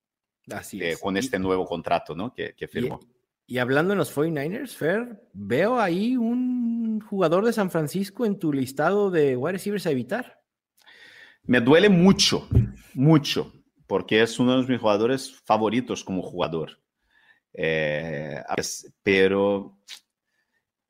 Así 0.52 0.82
eh, 0.82 0.98
Con 1.00 1.16
este 1.16 1.38
nuevo 1.38 1.66
contrato 1.66 2.16
¿no? 2.16 2.34
que, 2.34 2.56
que 2.56 2.68
firmó. 2.68 3.00
Y, 3.46 3.56
y, 3.56 3.58
hablando 3.60 3.94
en 3.94 4.00
los 4.00 4.16
49ers, 4.16 4.76
Fer, 4.76 5.22
veo 5.34 5.80
ahí 5.80 6.18
un 6.18 7.00
jugador 7.02 7.46
de 7.46 7.54
San 7.54 7.70
Francisco 7.70 8.26
en 8.26 8.40
tu 8.40 8.52
listado 8.52 9.12
de 9.12 9.38
wide 9.38 9.54
receivers 9.54 9.86
a 9.86 9.92
evitar. 9.92 10.39
Me 11.50 11.60
duele 11.60 11.90
mucho, 11.90 12.48
mucho, 12.94 13.52
porque 13.88 14.22
es 14.22 14.38
uno 14.38 14.62
de 14.62 14.68
mis 14.68 14.80
jugadores 14.80 15.42
favoritos 15.46 16.04
como 16.04 16.22
jugador. 16.22 16.80
Eh, 17.52 18.40
pero 19.02 19.80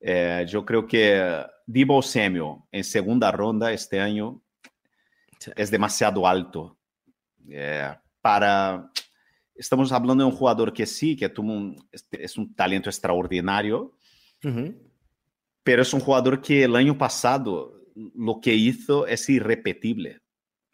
eh, 0.01 0.45
yo 0.49 0.65
creo 0.65 0.85
que 0.85 1.45
Divo 1.65 2.01
Samuel 2.01 2.57
en 2.73 2.83
segunda 2.83 3.31
ronda 3.31 3.71
este 3.71 4.01
año 4.01 4.41
es 5.55 5.71
demasiado 5.71 6.27
alto 6.27 6.77
eh, 7.49 7.95
para 8.19 8.91
estamos 9.55 9.89
hablando 9.93 10.25
de 10.25 10.29
un 10.29 10.35
jugador 10.35 10.73
que 10.73 10.85
sí, 10.85 11.15
que 11.15 11.29
tuvo 11.29 11.53
un, 11.53 11.87
este, 11.89 12.21
es 12.21 12.37
un 12.37 12.53
talento 12.53 12.89
extraordinario, 12.89 13.93
pero 15.63 15.81
es 15.81 15.93
un 15.93 16.01
jugador 16.01 16.41
que 16.41 16.65
el 16.65 16.75
año 16.75 16.97
pasado 16.97 17.81
lo 17.95 18.41
que 18.41 18.53
hizo 18.53 19.07
es 19.07 19.29
irrepetible. 19.29 20.19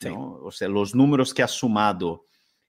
O 0.04 0.52
sea, 0.52 0.68
los 0.68 0.94
números 0.94 1.34
que 1.34 1.44
ha 1.44 1.48
sumado 1.48 2.26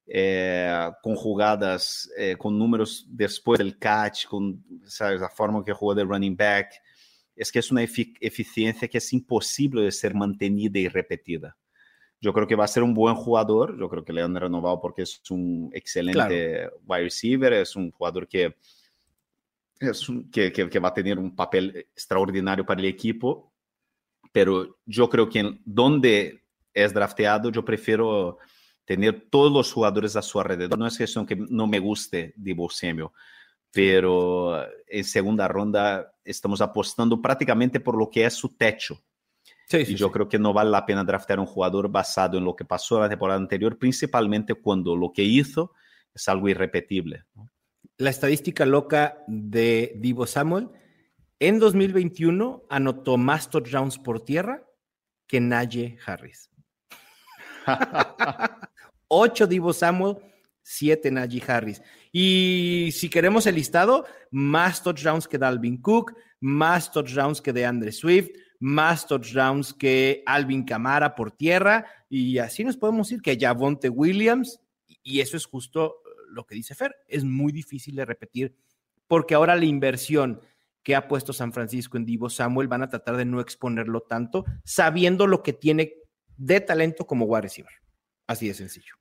eh, 0.07 0.91
con 1.03 1.17
jugadas, 1.17 2.11
eh, 2.17 2.37
con 2.39 2.57
números 2.59 3.05
después 3.09 3.59
del 3.59 3.79
catch, 3.79 4.27
con 4.27 4.65
¿sabes? 4.85 5.21
la 5.21 5.29
forma 5.29 5.65
que 5.65 5.73
jugó 5.73 5.95
de 5.95 6.05
running 6.05 6.37
back, 6.37 6.73
es 7.35 7.51
que 7.51 7.59
es 7.59 7.71
una 7.71 7.83
eficiencia 7.83 8.89
que 8.89 8.99
es 8.99 9.13
imposible 9.13 9.83
de 9.83 9.93
ser 9.93 10.15
mantenida 10.15 10.79
y 10.79 10.89
repetida. 10.89 11.57
Yo 12.21 12.33
creo 12.33 12.47
que 12.47 12.55
va 12.55 12.65
a 12.65 12.69
ser 12.69 12.83
un 12.83 12.95
buen 12.95 13.15
jugador. 13.15 13.79
Yo 13.79 13.89
creo 13.91 14.05
que 14.05 14.13
le 14.13 14.23
han 14.23 14.35
renovado 14.35 14.81
porque 14.81 15.03
es 15.03 15.21
un 15.31 15.71
excelente 15.75 16.71
wide 16.87 17.03
receiver. 17.03 17.53
Es 17.53 17.77
un 17.77 17.91
jugador 17.91 18.27
que, 18.27 18.57
es 19.79 20.07
que, 20.33 20.51
que, 20.51 20.79
va 20.79 20.89
a 20.89 20.95
tener 20.95 21.19
un 21.19 21.37
papel 21.37 21.77
extraordinario 21.77 22.65
para 22.65 22.81
el 22.81 22.87
equipo. 22.87 23.53
Pero 24.33 24.79
yo 24.87 25.11
creo 25.11 25.29
que 25.29 25.41
en 25.41 25.61
donde 25.65 26.46
es 26.77 26.93
drafteado, 26.93 27.51
yo 27.51 27.65
prefiero 27.65 28.39
tener 28.85 29.29
todos 29.31 29.51
los 29.51 29.73
jugadores 29.73 30.15
a 30.15 30.23
su 30.23 30.39
alrededor. 30.39 30.79
No 30.79 30.87
es 30.87 30.97
cuestión 30.97 31.27
que 31.27 31.35
no 31.35 31.67
me 31.67 31.79
guste 31.79 32.35
Divo 32.37 32.69
Samuel, 32.69 33.09
pero 33.73 34.63
en 34.87 35.05
segunda 35.05 35.49
ronda 35.49 36.13
estamos 36.23 36.61
apostando 36.61 37.21
prácticamente 37.21 37.81
por 37.81 37.97
lo 37.97 38.11
que 38.11 38.27
es 38.27 38.35
su 38.35 38.57
techo. 38.57 39.03
Sí, 39.69 39.79
y 39.89 39.95
yo 39.95 40.13
creo 40.13 40.29
que 40.29 40.39
no 40.39 40.53
vale 40.53 40.71
la 40.71 40.85
pena 40.85 41.03
draftear 41.03 41.41
un 41.41 41.47
jugador 41.47 41.89
basado 41.89 42.37
en 42.37 42.45
lo 42.45 42.55
que 42.55 42.65
pasó 42.65 43.01
la 43.01 43.09
temporada 43.09 43.41
anterior, 43.41 43.79
principalmente 43.79 44.55
cuando 44.55 44.95
lo 44.95 45.13
que 45.13 45.23
hizo 45.23 45.73
es 46.15 46.29
algo 46.29 46.49
irrepetible. 46.49 47.25
La 47.97 48.11
estadística 48.11 48.67
loca 48.67 49.25
de 49.27 49.95
Divo 49.97 50.27
Samuel, 50.27 50.69
en 51.41 51.59
2021 51.59 52.65
anotó 52.69 53.17
más 53.17 53.49
touchdowns 53.49 53.99
por 53.99 54.21
tierra 54.21 54.63
que 55.27 55.41
Najee 55.41 55.99
Harris. 56.07 56.51
Ocho 59.09 59.47
Divo 59.47 59.73
Samuel, 59.73 60.17
siete 60.63 61.11
Najee 61.11 61.43
Harris. 61.47 61.83
Y 62.13 62.91
si 62.93 63.09
queremos 63.09 63.47
el 63.47 63.55
listado, 63.55 64.05
más 64.31 64.83
touchdowns 64.83 65.29
que 65.29 65.39
Dalvin 65.39 65.81
Cook, 65.81 66.15
más 66.41 66.91
touchdowns 66.91 67.41
que 67.41 67.53
de 67.53 67.67
Andre 67.67 67.93
Swift, 67.93 68.31
más 68.59 69.07
touchdowns 69.07 69.75
que 69.75 70.23
Alvin 70.27 70.65
Camara 70.65 71.15
por 71.15 71.33
tierra, 71.33 71.87
y 72.09 72.39
así 72.39 72.65
nos 72.65 72.77
podemos 72.77 73.11
ir 73.13 73.21
que 73.21 73.39
Javonte 73.39 73.89
Williams, 73.89 74.61
y 75.03 75.21
eso 75.21 75.37
es 75.37 75.47
justo 75.47 75.97
lo 76.31 76.47
que 76.47 76.55
dice 76.55 76.75
Fer, 76.75 76.97
es 77.07 77.25
muy 77.25 77.53
difícil 77.53 77.97
de 77.97 78.05
repetir, 78.05 78.57
porque 79.07 79.35
ahora 79.35 79.57
la 79.57 79.65
inversión 79.65 80.41
que 80.83 80.95
ha 80.95 81.09
puesto 81.09 81.33
San 81.33 81.53
Francisco 81.53 81.97
en 81.97 82.05
Divo 82.05 82.31
Samuel 82.31 82.69
van 82.69 82.83
a 82.83 82.89
tratar 82.89 83.17
de 83.17 83.25
no 83.25 83.41
exponerlo 83.41 84.03
tanto, 84.03 84.45
sabiendo 84.65 85.27
lo 85.27 85.43
que 85.43 85.53
tiene 85.53 85.95
de 86.37 86.61
talento 86.61 87.07
como 87.07 87.25
wide 87.25 87.43
receiver. 87.43 87.73
Así 88.27 88.49
de 88.49 88.55
sencillo. 88.55 88.95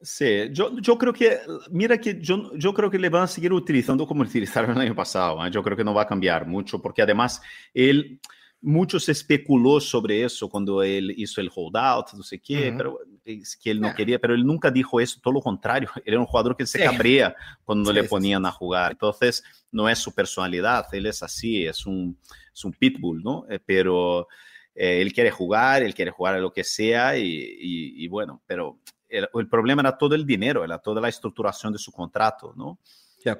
Sí, 0.00 0.48
yo, 0.50 0.78
yo 0.80 0.96
creo 0.96 1.12
que, 1.12 1.40
mira 1.70 1.98
que 1.98 2.18
yo, 2.20 2.54
yo 2.56 2.72
creo 2.72 2.90
que 2.90 2.98
le 2.98 3.10
van 3.10 3.24
a 3.24 3.26
seguir 3.26 3.52
utilizando 3.52 4.06
como 4.06 4.22
utilizaron 4.22 4.70
el 4.72 4.80
año 4.80 4.94
pasado. 4.94 5.44
¿eh? 5.44 5.50
Yo 5.50 5.62
creo 5.62 5.76
que 5.76 5.84
no 5.84 5.94
va 5.94 6.02
a 6.02 6.06
cambiar 6.06 6.46
mucho, 6.46 6.80
porque 6.80 7.02
además 7.02 7.42
él 7.72 8.20
mucho 8.64 8.98
se 8.98 9.12
especuló 9.12 9.78
sobre 9.78 10.24
eso 10.24 10.48
cuando 10.48 10.82
él 10.82 11.12
hizo 11.18 11.42
el 11.42 11.50
holdout, 11.54 12.14
no 12.14 12.22
sé 12.22 12.38
qué, 12.38 12.72
pero 12.74 12.98
es 13.22 13.56
que 13.56 13.70
él 13.70 13.80
no 13.80 13.94
quería, 13.94 14.18
pero 14.18 14.34
él 14.34 14.44
nunca 14.44 14.70
dijo 14.70 15.00
eso, 15.00 15.20
todo 15.22 15.34
lo 15.34 15.40
contrario, 15.42 15.90
era 16.04 16.18
un 16.18 16.24
jugador 16.24 16.56
que 16.56 16.66
se 16.66 16.82
cabría 16.82 17.36
cuando 17.62 17.92
le 17.92 18.04
ponían 18.04 18.46
a 18.46 18.50
jugar, 18.50 18.92
entonces 18.92 19.44
no 19.70 19.86
es 19.86 19.98
su 19.98 20.14
personalidad, 20.14 20.86
él 20.92 21.04
es 21.04 21.22
así, 21.22 21.66
es 21.66 21.84
un, 21.84 22.18
es 22.54 22.64
un 22.64 22.72
pitbull, 22.72 23.22
¿no? 23.22 23.44
Eh, 23.50 23.60
pero 23.64 24.28
eh, 24.74 25.00
él 25.00 25.12
quiere 25.12 25.30
jugar, 25.30 25.82
él 25.82 25.94
quiere 25.94 26.10
jugar 26.10 26.34
a 26.34 26.38
lo 26.40 26.52
que 26.52 26.64
sea 26.64 27.16
y, 27.16 27.26
y, 27.26 28.08
bueno, 28.08 28.42
pero 28.46 28.78
el, 29.08 29.28
el, 29.32 29.48
problema 29.48 29.82
era 29.82 29.96
todo 29.96 30.14
el 30.14 30.26
dinero, 30.26 30.64
era 30.64 30.78
toda 30.78 31.00
la 31.00 31.08
estructuración 31.08 31.72
de 31.72 31.78
su 31.78 31.92
contrato, 31.92 32.52
¿no? 32.56 32.78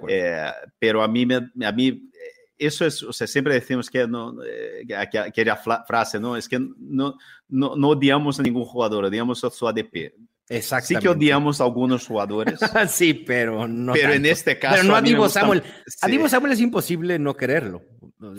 Eh, 0.08 0.50
pero 0.78 1.02
a 1.02 1.08
mí, 1.08 1.26
a 1.32 1.72
mí 1.72 2.10
eso 2.56 2.86
es, 2.86 3.02
o 3.02 3.12
sea, 3.12 3.26
siempre 3.26 3.54
decimos 3.54 3.90
que 3.90 4.06
no, 4.06 4.36
eh, 4.44 4.86
aquella 4.96 5.56
frase, 5.56 6.20
¿no? 6.20 6.36
Es 6.36 6.48
que 6.48 6.58
no, 6.58 7.16
no, 7.48 7.76
no 7.76 7.88
odiamos 7.88 8.38
a 8.38 8.42
ningún 8.42 8.64
jugador, 8.64 9.04
odiamos 9.04 9.42
a 9.44 9.50
su 9.50 9.66
ADP. 9.66 10.14
Exactamente. 10.48 10.86
Sí 10.86 10.96
que 11.00 11.08
odiamos 11.08 11.60
a 11.60 11.64
algunos 11.64 12.06
jugadores. 12.06 12.60
sí, 12.88 13.14
pero 13.14 13.66
no. 13.66 13.92
Pero 13.94 14.12
en 14.12 14.26
este 14.26 14.58
caso. 14.58 14.76
Pero 14.76 14.88
no 14.88 14.94
a, 14.94 15.00
Divo 15.00 15.28
Samuel. 15.28 15.62
A 16.02 16.06
Divo 16.06 16.28
Samuel 16.28 16.52
es 16.52 16.60
imposible 16.60 17.18
no 17.18 17.34
quererlo. 17.34 17.82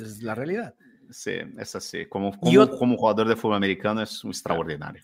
Es 0.02 0.22
la 0.22 0.36
realidad. 0.36 0.76
Sí, 1.10 1.34
es 1.58 1.76
así. 1.76 2.06
Como, 2.08 2.38
como, 2.39 2.70
como 2.78 2.98
jugador 2.98 3.28
de 3.28 3.36
fútbol 3.36 3.58
americano 3.58 4.02
es 4.02 4.22
extraordinario. 4.24 5.04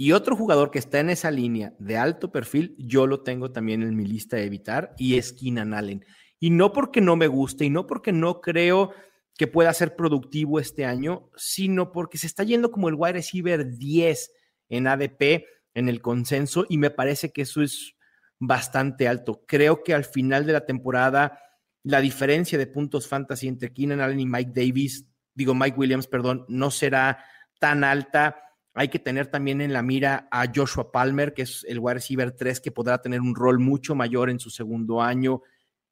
Y 0.00 0.12
otro 0.12 0.36
jugador 0.36 0.70
que 0.70 0.78
está 0.78 1.00
en 1.00 1.10
esa 1.10 1.28
línea 1.30 1.74
de 1.80 1.96
alto 1.96 2.30
perfil, 2.30 2.76
yo 2.78 3.08
lo 3.08 3.22
tengo 3.22 3.50
también 3.50 3.82
en 3.82 3.96
mi 3.96 4.06
lista 4.06 4.36
de 4.36 4.44
evitar, 4.44 4.94
y 4.96 5.18
es 5.18 5.32
Keenan 5.32 5.74
Allen. 5.74 6.04
Y 6.38 6.50
no 6.50 6.72
porque 6.72 7.00
no 7.00 7.16
me 7.16 7.26
guste 7.26 7.64
y 7.64 7.70
no 7.70 7.88
porque 7.88 8.12
no 8.12 8.40
creo 8.40 8.92
que 9.36 9.48
pueda 9.48 9.72
ser 9.72 9.96
productivo 9.96 10.60
este 10.60 10.84
año, 10.84 11.30
sino 11.36 11.90
porque 11.90 12.16
se 12.16 12.28
está 12.28 12.44
yendo 12.44 12.70
como 12.70 12.88
el 12.88 12.94
wide 12.94 13.14
receiver 13.14 13.76
10 13.76 14.30
en 14.68 14.86
ADP, 14.86 15.46
en 15.74 15.88
el 15.88 16.00
consenso, 16.00 16.64
y 16.68 16.78
me 16.78 16.90
parece 16.90 17.32
que 17.32 17.42
eso 17.42 17.60
es 17.60 17.96
bastante 18.38 19.08
alto. 19.08 19.42
Creo 19.48 19.82
que 19.82 19.94
al 19.94 20.04
final 20.04 20.46
de 20.46 20.52
la 20.52 20.64
temporada, 20.64 21.40
la 21.82 22.00
diferencia 22.00 22.56
de 22.56 22.68
puntos 22.68 23.08
fantasy 23.08 23.48
entre 23.48 23.72
Keenan 23.72 24.00
Allen 24.00 24.20
y 24.20 24.26
Mike 24.26 24.52
Davis, 24.54 25.07
digo 25.38 25.54
Mike 25.54 25.78
Williams, 25.78 26.08
perdón, 26.08 26.44
no 26.48 26.72
será 26.72 27.24
tan 27.60 27.84
alta. 27.84 28.42
Hay 28.74 28.88
que 28.88 28.98
tener 28.98 29.28
también 29.28 29.60
en 29.60 29.72
la 29.72 29.82
mira 29.82 30.28
a 30.32 30.46
Joshua 30.52 30.90
Palmer, 30.90 31.32
que 31.32 31.42
es 31.42 31.64
el 31.68 31.78
wide 31.78 31.94
receiver 31.94 32.32
3, 32.32 32.60
que 32.60 32.72
podrá 32.72 33.00
tener 33.00 33.20
un 33.20 33.36
rol 33.36 33.60
mucho 33.60 33.94
mayor 33.94 34.30
en 34.30 34.40
su 34.40 34.50
segundo 34.50 35.00
año. 35.00 35.42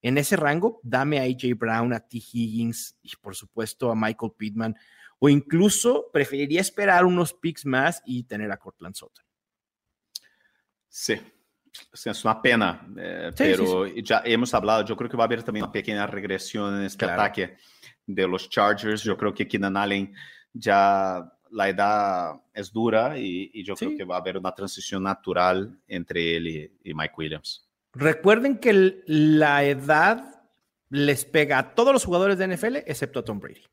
En 0.03 0.19
ese 0.19 0.35
rango, 0.35 0.81
dame 0.83 1.21
a 1.21 1.23
AJ 1.23 1.57
Brown, 1.57 1.93
a 1.93 2.01
T. 2.01 2.19
Higgins 2.19 2.99
y 3.03 3.11
por 3.21 3.37
supuesto 3.37 3.91
a 3.91 3.95
Michael 3.95 4.33
Pittman. 4.37 4.75
O 5.21 5.29
incluso 5.29 6.11
preferiría 6.13 6.61
esperar 6.61 7.05
unos 7.05 7.33
picks 7.33 7.65
más 7.65 8.03
y 8.05 8.25
tener 8.25 8.51
a 8.51 8.57
Cortland 8.57 8.97
Sutton. 8.97 9.25
Sí, 10.89 11.15
es 12.05 12.25
una 12.25 12.43
pena, 12.43 12.85
eh, 12.99 13.31
pero 13.37 13.87
ya 13.87 14.23
hemos 14.25 14.53
hablado, 14.55 14.85
yo 14.85 14.97
creo 14.97 15.09
que 15.09 15.17
va 15.17 15.25
a 15.25 15.27
haber 15.27 15.45
también 15.45 15.65
una 15.65 15.73
pequeña 15.73 16.07
regresión 16.07 16.79
en 16.79 16.85
este 16.85 17.05
ataque 17.05 17.57
de 18.07 18.29
los 18.29 18.49
Chargers. 18.49 19.03
Yo 19.03 19.16
creo 19.16 19.35
que 19.35 19.47
Keenan 19.47 19.77
Allen 19.77 20.14
ya 20.53 21.33
la 21.51 21.69
edad 21.69 22.40
es 22.55 22.73
dura 22.73 23.19
y, 23.19 23.62
yo 23.62 23.75
creo 23.75 23.97
que 23.97 24.05
va 24.05 24.16
a 24.16 24.21
haber 24.21 24.38
una 24.38 24.55
transición 24.55 25.03
natural 25.03 25.79
entre 25.88 26.37
él 26.37 26.71
y 26.83 26.95
Mike 26.95 27.14
Williams. 27.16 27.66
Recuerden 27.92 28.59
que 28.59 29.03
la 29.07 29.64
edad 29.64 30.42
les 30.90 31.25
pega 31.25 31.59
a 31.59 31.75
todos 31.75 31.95
los 31.95 32.05
jugadores 32.05 32.37
de 32.38 32.49
NFL 32.49 32.77
excepto 32.87 33.21
a 33.21 33.25
Tom 33.25 33.40
Brady. 33.40 33.64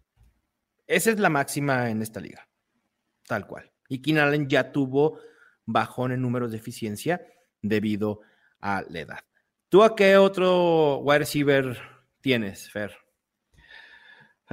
Esa 0.88 1.12
es 1.12 1.20
la 1.20 1.30
máxima 1.30 1.90
en 1.90 2.02
esta 2.02 2.20
liga. 2.20 2.48
Tal 3.28 3.46
cual. 3.48 3.72
Y 3.90 4.02
Keenan 4.02 4.30
Allen 4.30 4.48
ya 4.48 4.72
tuvo 4.72 5.20
bajón 5.66 6.12
en 6.12 6.22
números 6.22 6.52
de 6.52 6.58
eficiencia 6.58 7.26
debido 7.62 8.22
a 8.60 8.84
la 8.90 9.00
edad. 9.00 9.20
¿Tú 9.70 9.84
a 9.84 9.96
qué 9.96 10.18
otro 10.18 10.98
wide 11.00 11.20
receiver 11.20 11.78
tienes, 12.22 12.72
Fer? 12.72 12.96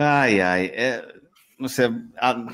Ay, 0.03 0.41
ay. 0.41 0.71
Eh, 0.73 1.03
no 1.59 1.69
sé, 1.69 1.91
ah, 2.19 2.47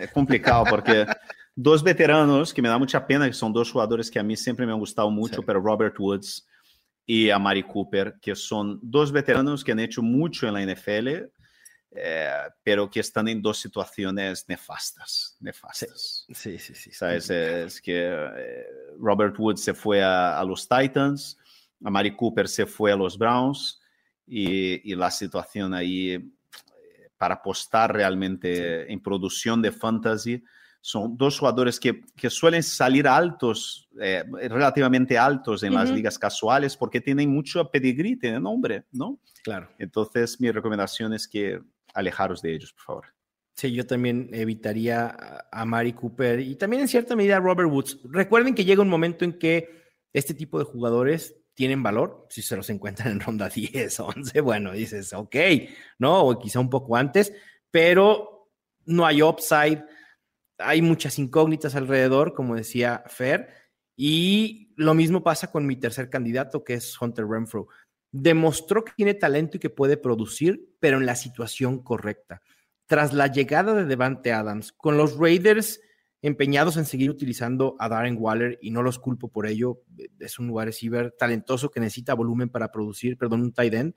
es 0.00 0.10
complicado 0.10 0.64
porque 0.70 1.04
dos 1.54 1.82
veteranos 1.82 2.54
que 2.54 2.62
me 2.62 2.68
da 2.70 2.78
mucha 2.78 3.06
pena, 3.06 3.26
que 3.26 3.34
son 3.34 3.52
dos 3.52 3.70
jugadores 3.70 4.10
que 4.10 4.18
a 4.18 4.22
mí 4.22 4.34
siempre 4.38 4.64
me 4.64 4.72
gustado 4.72 5.10
mucho, 5.10 5.42
pero 5.42 5.60
Robert 5.60 5.94
Woods 6.00 6.48
y 7.04 7.28
a 7.28 7.38
Mari 7.38 7.62
Cooper, 7.64 8.14
que 8.22 8.34
son 8.34 8.80
dos 8.82 9.12
veteranos 9.12 9.62
que 9.62 9.72
han 9.72 9.80
hecho 9.80 10.00
mucho 10.00 10.48
en 10.48 10.54
la 10.54 10.62
NFL, 10.62 11.08
eh, 11.90 12.30
pero 12.62 12.88
que 12.88 13.00
están 13.00 13.28
en 13.28 13.42
dos 13.42 13.58
situaciones 13.58 14.46
nefastas. 14.48 15.36
nefastas. 15.40 16.24
Sí, 16.32 16.58
sí, 16.58 16.74
sí. 16.74 16.90
¿Sabes? 16.90 17.28
Es 17.28 17.82
que 17.82 17.98
eh, 17.98 18.66
Robert 18.98 19.38
Woods 19.38 19.62
se 19.62 19.74
fue 19.74 20.02
a, 20.02 20.42
los 20.42 20.66
Titans, 20.66 21.36
a 21.84 21.90
Mari 21.90 22.16
Cooper 22.16 22.48
se 22.48 22.64
fue 22.64 22.92
a 22.92 22.96
los 22.96 23.18
Browns 23.18 23.78
y, 24.26 24.90
y 24.90 24.94
la 24.94 25.10
situación 25.10 25.74
ahí 25.74 26.32
para 27.18 27.36
apostar 27.36 27.92
realmente 27.92 28.90
en 28.90 29.00
producción 29.00 29.60
de 29.60 29.72
fantasy 29.72 30.42
son 30.80 31.16
dos 31.16 31.38
jugadores 31.38 31.78
que, 31.80 32.02
que 32.16 32.30
suelen 32.30 32.62
salir 32.62 33.08
altos, 33.08 33.88
eh, 34.00 34.24
relativamente 34.48 35.18
altos 35.18 35.62
en 35.62 35.74
las 35.74 35.90
ligas 35.90 36.18
casuales 36.18 36.76
porque 36.76 37.00
tienen 37.00 37.30
mucho 37.30 37.68
pedigrí, 37.70 38.16
tienen 38.16 38.44
nombre, 38.44 38.84
¿no? 38.92 39.18
Claro. 39.42 39.68
Entonces, 39.78 40.40
mi 40.40 40.50
recomendación 40.50 41.12
es 41.12 41.26
que 41.26 41.60
alejaros 41.94 42.40
de 42.42 42.54
ellos, 42.54 42.72
por 42.72 42.82
favor. 42.82 43.06
Sí, 43.54 43.72
yo 43.72 43.84
también 43.86 44.30
evitaría 44.32 45.16
a 45.50 45.64
Mari 45.64 45.92
Cooper 45.92 46.38
y 46.38 46.54
también 46.54 46.82
en 46.82 46.88
cierta 46.88 47.16
medida 47.16 47.38
a 47.38 47.40
Robert 47.40 47.68
Woods. 47.68 47.98
Recuerden 48.04 48.54
que 48.54 48.64
llega 48.64 48.82
un 48.82 48.88
momento 48.88 49.24
en 49.24 49.36
que 49.36 49.68
este 50.12 50.32
tipo 50.32 50.60
de 50.60 50.64
jugadores 50.64 51.34
tienen 51.58 51.82
valor 51.82 52.24
si 52.30 52.40
se 52.40 52.56
los 52.56 52.70
encuentran 52.70 53.10
en 53.10 53.18
ronda 53.18 53.48
10, 53.54 53.98
11, 53.98 54.40
bueno, 54.42 54.70
dices, 54.70 55.12
ok, 55.12 55.34
¿no? 55.98 56.20
O 56.22 56.38
quizá 56.38 56.60
un 56.60 56.70
poco 56.70 56.94
antes, 56.94 57.32
pero 57.72 58.48
no 58.86 59.04
hay 59.04 59.22
upside, 59.22 59.84
hay 60.56 60.82
muchas 60.82 61.18
incógnitas 61.18 61.74
alrededor, 61.74 62.32
como 62.32 62.54
decía 62.54 63.02
Fer, 63.08 63.48
y 63.96 64.72
lo 64.76 64.94
mismo 64.94 65.24
pasa 65.24 65.50
con 65.50 65.66
mi 65.66 65.74
tercer 65.74 66.08
candidato, 66.08 66.62
que 66.62 66.74
es 66.74 66.96
Hunter 67.02 67.26
Renfro. 67.26 67.66
Demostró 68.12 68.84
que 68.84 68.92
tiene 68.96 69.14
talento 69.14 69.56
y 69.56 69.60
que 69.60 69.68
puede 69.68 69.96
producir, 69.96 70.76
pero 70.78 70.98
en 70.98 71.06
la 71.06 71.16
situación 71.16 71.82
correcta. 71.82 72.40
Tras 72.86 73.12
la 73.12 73.26
llegada 73.26 73.74
de 73.74 73.84
Devante 73.84 74.32
Adams, 74.32 74.70
con 74.70 74.96
los 74.96 75.18
Raiders 75.18 75.80
empeñados 76.22 76.76
en 76.76 76.84
seguir 76.84 77.10
utilizando 77.10 77.76
a 77.78 77.88
Darren 77.88 78.16
Waller 78.18 78.58
y 78.60 78.70
no 78.70 78.82
los 78.82 78.98
culpo 78.98 79.28
por 79.28 79.46
ello. 79.46 79.82
Es 80.18 80.38
un 80.38 80.50
wide 80.50 80.66
receiver 80.66 81.14
talentoso 81.18 81.70
que 81.70 81.80
necesita 81.80 82.14
volumen 82.14 82.48
para 82.48 82.70
producir, 82.72 83.16
perdón, 83.16 83.42
un 83.42 83.52
tight 83.52 83.74
end. 83.74 83.94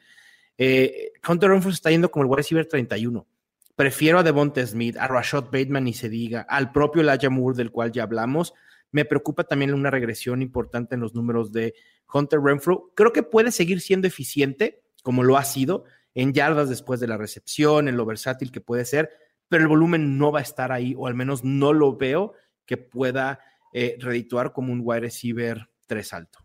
Eh, 0.58 1.12
Hunter 1.28 1.50
Renfrew 1.50 1.74
está 1.74 1.90
yendo 1.90 2.12
como 2.12 2.24
el 2.24 2.30
wide 2.30 2.38
receiver 2.38 2.66
31. 2.66 3.28
Prefiero 3.76 4.20
a 4.20 4.24
Devonta 4.24 4.66
Smith, 4.66 4.98
a 4.98 5.08
Rashad 5.08 5.46
Bateman 5.46 5.88
y 5.88 5.94
se 5.94 6.10
diga, 6.10 6.42
al 6.42 6.72
propio 6.72 7.02
Elijah 7.02 7.30
Moore 7.30 7.58
del 7.58 7.72
cual 7.72 7.92
ya 7.92 8.04
hablamos. 8.04 8.54
Me 8.92 9.06
preocupa 9.06 9.46
también 9.46 9.74
una 9.74 9.90
regresión 9.90 10.42
importante 10.42 10.96
en 10.96 11.02
los 11.02 11.16
números 11.16 11.52
de 11.52 11.74
Hunter 12.14 12.42
Renfrew. 12.42 12.92
Creo 12.94 13.14
que 13.14 13.24
puede 13.24 13.52
seguir 13.52 13.82
siendo 13.82 14.08
eficiente, 14.08 14.84
como 15.02 15.24
lo 15.24 15.38
ha 15.38 15.46
sido, 15.46 15.86
en 16.14 16.34
yardas 16.34 16.70
después 16.70 17.00
de 17.00 17.08
la 17.08 17.18
recepción, 17.18 17.88
en 17.88 17.98
lo 17.98 18.06
versátil 18.06 18.52
que 18.52 18.62
puede 18.62 18.86
ser, 18.86 19.10
pero 19.52 19.64
el 19.64 19.68
volumen 19.68 20.18
no 20.18 20.32
va 20.32 20.40
a 20.40 20.44
estar 20.44 20.72
ahí, 20.72 20.96
o 20.98 21.08
al 21.08 21.14
menos 21.14 21.44
no 21.44 21.74
lo 21.74 21.98
veo 21.98 22.34
que 22.66 22.78
pueda 22.78 23.42
eh, 23.74 23.98
redituar 24.00 24.54
como 24.54 24.72
un 24.72 24.80
wide 24.82 25.02
receiver 25.02 25.70
3 25.88 26.14
alto. 26.14 26.40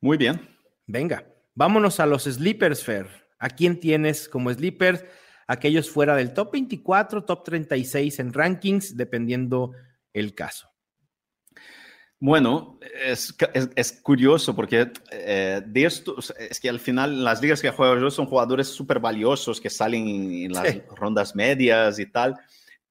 Muy 0.00 0.16
bien. 0.16 0.48
Venga, 0.86 1.26
vámonos 1.54 2.00
a 2.00 2.06
los 2.06 2.24
sleepers, 2.24 2.82
Fer. 2.82 3.06
¿A 3.38 3.50
quién 3.50 3.80
tienes 3.80 4.30
como 4.30 4.50
sleepers? 4.50 5.04
Aquellos 5.46 5.90
fuera 5.90 6.16
del 6.16 6.32
top 6.32 6.52
24, 6.52 7.26
top 7.26 7.44
36 7.44 8.18
en 8.20 8.32
rankings, 8.32 8.96
dependiendo 8.96 9.72
el 10.14 10.34
caso. 10.34 10.71
Bueno, 12.24 12.78
es, 13.04 13.34
es, 13.74 14.00
curioso 14.00 14.54
porque 14.54 14.92
eh, 15.10 15.60
de 15.66 15.84
esto, 15.84 16.14
es 16.38 16.60
que 16.60 16.68
al 16.68 16.78
final 16.78 17.24
las 17.24 17.42
ligas 17.42 17.60
que 17.60 17.70
juego 17.70 17.98
yo 17.98 18.12
son 18.12 18.26
jugadores 18.26 18.68
súper 18.68 19.00
valiosos 19.00 19.60
que 19.60 19.68
salen 19.68 20.06
en, 20.06 20.52
las 20.52 20.86
rondas 20.94 21.34
medias 21.34 21.98
y 21.98 22.06
tal, 22.06 22.36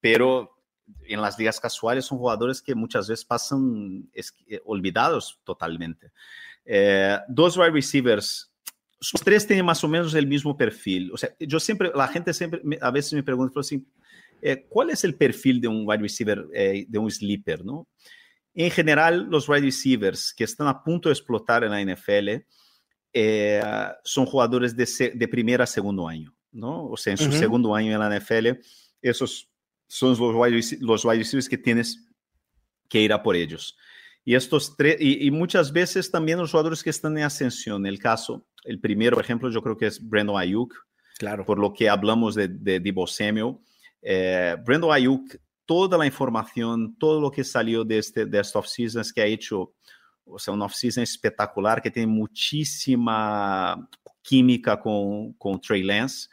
pero 0.02 0.58
en 1.06 1.22
las 1.22 1.40
ligas 1.40 1.62
casuales 1.62 2.04
son 2.04 2.18
jugadores 2.18 2.62
que 2.62 2.76
muchas 2.76 3.08
veces 3.08 3.24
pasan 3.24 4.10
eh, 4.14 4.60
olvidados 4.66 5.40
totalmente. 5.46 6.12
Eh, 6.66 7.18
dos 7.30 7.56
wide 7.56 7.72
receivers, 7.72 8.52
los 9.00 9.22
tres 9.24 9.48
tienen 9.48 9.66
más 9.66 9.82
o 9.82 9.88
menos 9.88 10.14
el 10.14 10.28
mismo 10.28 10.58
perfil. 10.58 11.10
O 11.14 11.18
sea, 11.18 11.30
yo 11.40 11.58
siempre, 11.62 11.90
la 11.96 12.10
gente 12.10 12.34
siempre, 12.34 12.62
a 12.82 12.92
veces 12.92 13.14
me 13.14 13.24
pregunta, 13.24 13.62
así, 13.62 13.88
¿cuál 14.68 14.90
es 14.90 15.06
el 15.06 15.16
perfil 15.16 15.62
de 15.62 15.70
un 15.70 15.88
wide 15.88 16.02
receiver, 16.02 16.46
de 16.50 17.00
un 17.00 17.10
sleeper, 17.10 17.64
no? 17.64 17.88
En 18.54 18.72
general, 18.72 19.28
los 19.30 19.48
wide 19.48 19.62
receivers 19.62 20.34
que 20.34 20.44
están 20.44 20.68
a 20.68 20.84
punto 20.84 21.10
de 21.10 21.14
explotar 21.14 21.64
en 21.64 21.72
la 21.72 21.82
NFL 21.82 22.44
eh, 23.14 23.62
son 24.04 24.26
jugadores 24.26 24.76
de, 24.76 25.12
de 25.16 25.28
primera 25.28 25.64
a 25.64 25.68
segundo 25.68 26.08
año, 26.08 26.34
¿no? 26.52 26.86
O 26.88 26.98
sea, 26.98 27.12
en 27.12 27.18
su 27.18 27.32
segundo 27.32 27.74
año 27.76 27.94
en 27.94 28.00
la 28.00 28.20
NFL, 28.20 28.60
esos 29.02 29.50
son 29.88 30.10
los 30.12 30.20
wide, 30.20 30.78
los 30.80 31.06
wide 31.06 31.18
receivers 31.20 31.50
que 31.50 31.58
tienes 31.58 32.08
que 32.88 33.02
ir 33.02 33.14
a 33.14 33.24
por 33.24 33.36
ellos. 33.36 33.78
Y, 34.24 34.36
estos 34.36 34.78
tres, 34.78 34.98
y, 35.00 35.32
muchas 35.32 35.72
veces 35.72 36.12
también 36.12 36.38
los 36.38 36.52
jugadores 36.52 36.84
que 36.84 36.92
están 36.92 37.18
en 37.18 37.24
ascensión. 37.24 37.86
El 37.86 38.00
caso, 38.00 38.46
el 38.64 38.80
primero, 38.80 39.16
por 39.16 39.24
ejemplo, 39.24 39.50
yo 39.50 39.64
creo 39.64 39.78
que 39.78 39.88
es 39.88 40.00
Brandon 40.08 40.40
Ayuk. 40.40 40.74
Claro. 41.18 41.46
Por 41.46 41.58
lo 41.58 41.74
que 41.74 41.90
hablamos 41.90 42.36
de, 42.36 42.48
de 42.48 42.80
Debo 42.80 43.08
Samuel. 43.08 43.58
Eh, 44.02 44.56
Brandon 44.64 44.92
Ayuk 44.92 45.36
toda 45.72 45.98
la 45.98 46.06
información, 46.06 46.98
todo 46.98 47.22
lo 47.22 47.32
que 47.32 47.46
salió 47.46 47.86
de, 47.86 48.00
este, 48.00 48.26
de 48.26 48.42
esta 48.42 48.60
off-season 48.60 49.06
que 49.16 49.22
ha 49.22 49.26
hecho, 49.26 49.74
o 50.26 50.38
sea, 50.38 50.54
una 50.54 50.66
off-season 50.66 51.02
espectacular 51.02 51.82
que 51.82 51.90
tiene 51.90 52.12
muchísima 52.12 53.88
química 54.22 54.78
con, 54.78 55.32
con 55.36 55.62
Trey 55.62 55.82
Lance, 55.82 56.28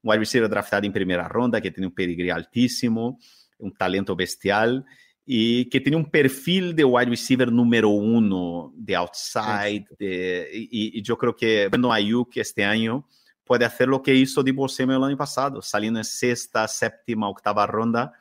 un 0.00 0.08
wide 0.08 0.20
receiver 0.20 0.48
draftado 0.48 0.86
en 0.86 0.94
primera 0.94 1.28
ronda 1.28 1.60
que 1.60 1.70
tiene 1.70 1.88
un 1.88 1.94
pedigree 1.94 2.32
altísimo, 2.32 3.18
un 3.58 3.70
talento 3.74 4.16
bestial 4.16 4.82
y 5.26 5.66
que 5.66 5.82
tiene 5.82 5.98
un 5.98 6.10
perfil 6.10 6.74
de 6.74 6.82
wide 6.82 7.10
receiver 7.10 7.52
número 7.52 7.90
uno 7.90 8.72
de 8.74 8.96
outside. 8.96 9.84
De, 9.98 10.48
y, 10.54 10.98
y, 10.98 11.02
yo 11.02 11.18
creo 11.18 11.36
que 11.36 11.68
bueno, 11.68 11.92
Ayuk 11.92 12.34
este 12.38 12.64
año 12.64 13.06
puede 13.44 13.66
hacer 13.66 13.88
lo 13.88 14.02
que 14.02 14.14
hizo 14.14 14.42
Debo 14.42 14.66
Samuel 14.70 14.96
el 14.96 15.04
año 15.04 15.18
pasado, 15.18 15.60
saliendo 15.60 16.00
en 16.00 16.04
sexta, 16.06 16.66
séptima, 16.66 17.28
octava 17.28 17.66
ronda 17.66 18.14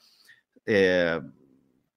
eh, 0.71 1.19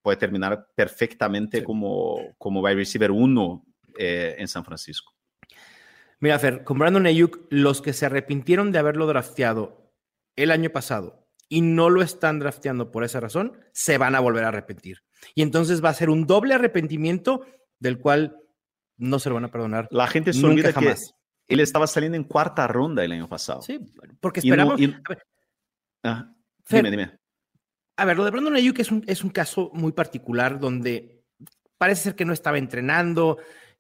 puede 0.01 0.16
terminar 0.16 0.66
perfectamente 0.75 1.62
como, 1.62 2.35
como 2.39 2.62
wide 2.62 2.77
receiver 2.77 3.11
1 3.11 3.66
eh, 3.99 4.35
en 4.39 4.49
San 4.49 4.64
Francisco. 4.64 5.12
Mira, 6.20 6.39
Fer, 6.39 6.64
con 6.64 6.79
Brandon 6.79 7.05
Ayuk, 7.05 7.47
los 7.51 7.83
que 7.83 7.93
se 7.93 8.07
arrepintieron 8.07 8.73
de 8.73 8.79
haberlo 8.79 9.07
drafteado 9.07 9.93
el 10.37 10.51
año 10.51 10.70
pasado 10.70 11.29
y 11.51 11.61
no 11.61 11.91
lo 11.91 12.01
están 12.01 12.39
drafteando 12.39 12.91
por 12.91 13.05
esa 13.05 13.20
razón, 13.20 13.61
se 13.73 13.99
van 13.99 14.14
a 14.14 14.20
volver 14.20 14.45
a 14.45 14.49
arrepentir. 14.49 15.03
Y 15.35 15.43
entonces 15.43 15.85
va 15.85 15.91
a 15.91 15.95
ser 15.95 16.09
un 16.09 16.27
doble 16.27 16.55
arrepentimiento 16.55 17.45
del 17.79 17.99
cual 17.99 18.39
no 18.97 19.18
se 19.18 19.29
lo 19.29 19.35
van 19.35 19.45
a 19.45 19.51
perdonar. 19.51 19.87
La 19.91 20.07
gente 20.07 20.33
se 20.33 20.47
olvida 20.47 20.73
que 20.73 20.95
él 21.49 21.61
estaba 21.61 21.87
saliendo 21.87 22.16
en 22.16 22.25
cuarta 22.25 22.66
ronda 22.66 23.05
el 23.05 23.12
año 23.12 23.29
pasado. 23.29 23.61
Sí, 23.61 23.79
porque 24.18 24.41
esperamos. 24.41 24.81
Ah, 26.03 26.33
dime, 26.70 26.91
dime. 26.91 27.22
A 28.03 28.05
ver, 28.05 28.16
lo 28.16 28.24
de 28.24 28.32
Brandon 28.32 28.57
Ayuk 28.57 28.80
es 28.80 28.90
un, 28.90 29.05
es 29.07 29.22
un 29.22 29.30
caso 29.30 29.70
muy 29.74 29.92
particular 29.92 30.59
donde 30.59 31.22
parece 31.78 32.03
ser 32.03 32.16
que 32.16 32.24
no 32.24 32.32
estaba 32.32 32.59
entrenando, 32.59 33.38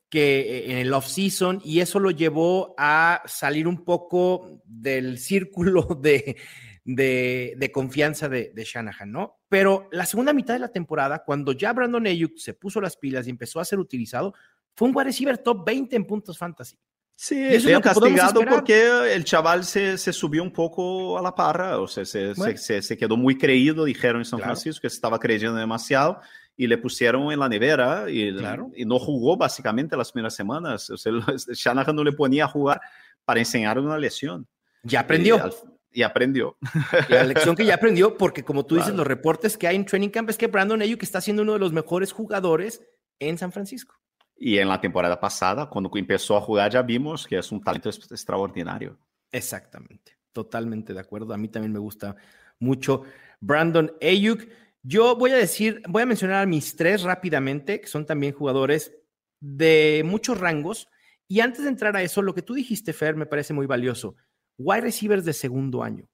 que 0.08 0.42
eh, 0.42 0.70
en 0.70 0.78
el 0.78 0.94
off-season, 0.94 1.60
y 1.64 1.80
eso 1.80 1.98
lo 1.98 2.12
llevó 2.12 2.76
a 2.78 3.22
salir 3.26 3.66
un 3.66 3.84
poco 3.84 4.62
del 4.64 5.18
círculo 5.18 5.98
de, 6.00 6.36
de, 6.84 7.70
confianza 7.72 8.28
de, 8.28 8.52
Shanahan, 8.64 9.10
¿no? 9.10 9.40
Pero 9.48 9.88
la 9.90 10.06
segunda 10.06 10.32
mitad 10.32 10.54
de 10.54 10.60
la 10.60 10.70
temporada, 10.70 11.24
cuando 11.24 11.50
ya 11.50 11.72
Brandon 11.72 12.06
Ayuk 12.06 12.36
se 12.36 12.54
puso 12.54 12.80
las 12.80 12.96
pilas 12.96 13.26
y 13.26 13.30
empezó 13.30 13.58
a 13.58 13.64
ser 13.64 13.80
utilizado, 13.80 14.34
fue 14.76 14.86
un 14.86 14.94
wide 14.94 15.06
receiver 15.06 15.38
top 15.38 15.66
20 15.66 15.96
en 15.96 16.04
puntos 16.06 16.38
fantasy. 16.38 16.78
Sí, 17.24 17.36
le 17.36 17.80
castigado 17.80 18.44
porque 18.44 19.14
el 19.14 19.22
chaval 19.22 19.62
se, 19.62 19.96
se, 19.96 20.12
subió 20.12 20.42
un 20.42 20.50
poco 20.50 21.16
a 21.16 21.22
la 21.22 21.32
parra, 21.32 21.78
o 21.78 21.86
sea, 21.86 22.04
se, 22.04 22.34
se, 22.56 22.82
se 22.82 22.96
quedó 22.96 23.16
muy 23.16 23.38
creído, 23.38 23.84
dijeron 23.84 24.22
en 24.22 24.24
San 24.24 24.40
Francisco 24.40 24.82
que 24.82 24.90
se 24.90 24.96
estaba 24.96 25.20
creyendo 25.20 25.54
demasiado 25.54 26.20
y 26.56 26.66
le 26.66 26.78
pusieron 26.78 27.30
en 27.30 27.38
la 27.38 27.48
nevera 27.48 28.10
y, 28.10 28.30
y 28.74 28.84
no 28.84 28.98
jugó 28.98 29.36
básicamente 29.36 29.96
las 29.96 30.10
primeras 30.10 30.34
semanas. 30.34 30.90
O 30.90 30.96
sea, 30.96 31.12
Shanahan 31.54 31.94
no 31.94 32.02
le 32.02 32.10
ponía 32.10 32.46
a 32.46 32.48
jugar 32.48 32.80
para 33.24 33.38
enseñar 33.38 33.78
una 33.78 33.96
lesión. 33.96 34.48
Ya 34.82 34.98
aprendió. 34.98 35.48
Y, 35.92 36.02
aprendió. 36.02 36.56
La 37.08 37.22
lección 37.22 37.54
que 37.54 37.64
ya 37.64 37.76
aprendió, 37.76 38.16
porque 38.16 38.42
como 38.42 38.66
tú 38.66 38.74
dices, 38.74 38.96
los 38.96 39.06
reportes 39.06 39.56
que 39.56 39.68
hay 39.68 39.76
en 39.76 39.86
Training 39.86 40.08
Camp 40.08 40.28
es 40.28 40.36
que 40.36 40.48
Brandon 40.48 40.82
Ayuk 40.82 41.04
está 41.04 41.20
siendo 41.20 41.44
uno 41.44 41.52
de 41.52 41.60
los 41.60 41.72
mejores 41.72 42.10
jugadores 42.10 42.82
en 43.20 43.38
San 43.38 43.52
Francisco. 43.52 44.01
Y 44.44 44.58
en 44.58 44.66
la 44.68 44.80
temporada 44.80 45.20
pasada, 45.20 45.70
cuando 45.70 45.88
empezó 45.94 46.36
a 46.36 46.40
jugar, 46.40 46.68
ya 46.68 46.82
vimos 46.82 47.28
que 47.28 47.38
es 47.38 47.52
un 47.52 47.62
talento 47.62 47.90
extraordinario. 47.90 48.98
Exactamente, 49.30 50.18
totalmente 50.32 50.92
de 50.92 50.98
acuerdo. 50.98 51.32
A 51.32 51.36
mí 51.36 51.46
también 51.46 51.72
me 51.72 51.78
gusta 51.78 52.16
mucho 52.58 53.04
Brandon 53.38 53.92
Ayuk. 54.02 54.48
Yo 54.82 55.14
voy 55.14 55.30
a 55.30 55.36
decir, 55.36 55.80
voy 55.88 56.02
a 56.02 56.06
mencionar 56.06 56.42
a 56.42 56.46
mis 56.46 56.74
tres 56.74 57.02
rápidamente, 57.04 57.80
que 57.80 57.86
son 57.86 58.04
también 58.04 58.34
jugadores 58.34 58.92
de 59.38 60.02
muchos 60.04 60.40
rangos. 60.40 60.88
Y 61.28 61.38
antes 61.38 61.62
de 61.62 61.68
entrar 61.68 61.96
a 61.96 62.02
eso, 62.02 62.20
lo 62.20 62.34
que 62.34 62.42
tú 62.42 62.54
dijiste, 62.54 62.92
Fer, 62.92 63.14
me 63.14 63.26
parece 63.26 63.54
muy 63.54 63.66
valioso. 63.66 64.16
Wide 64.58 64.80
receivers 64.80 65.24
de 65.24 65.34
segundo 65.34 65.84
año. 65.84 66.08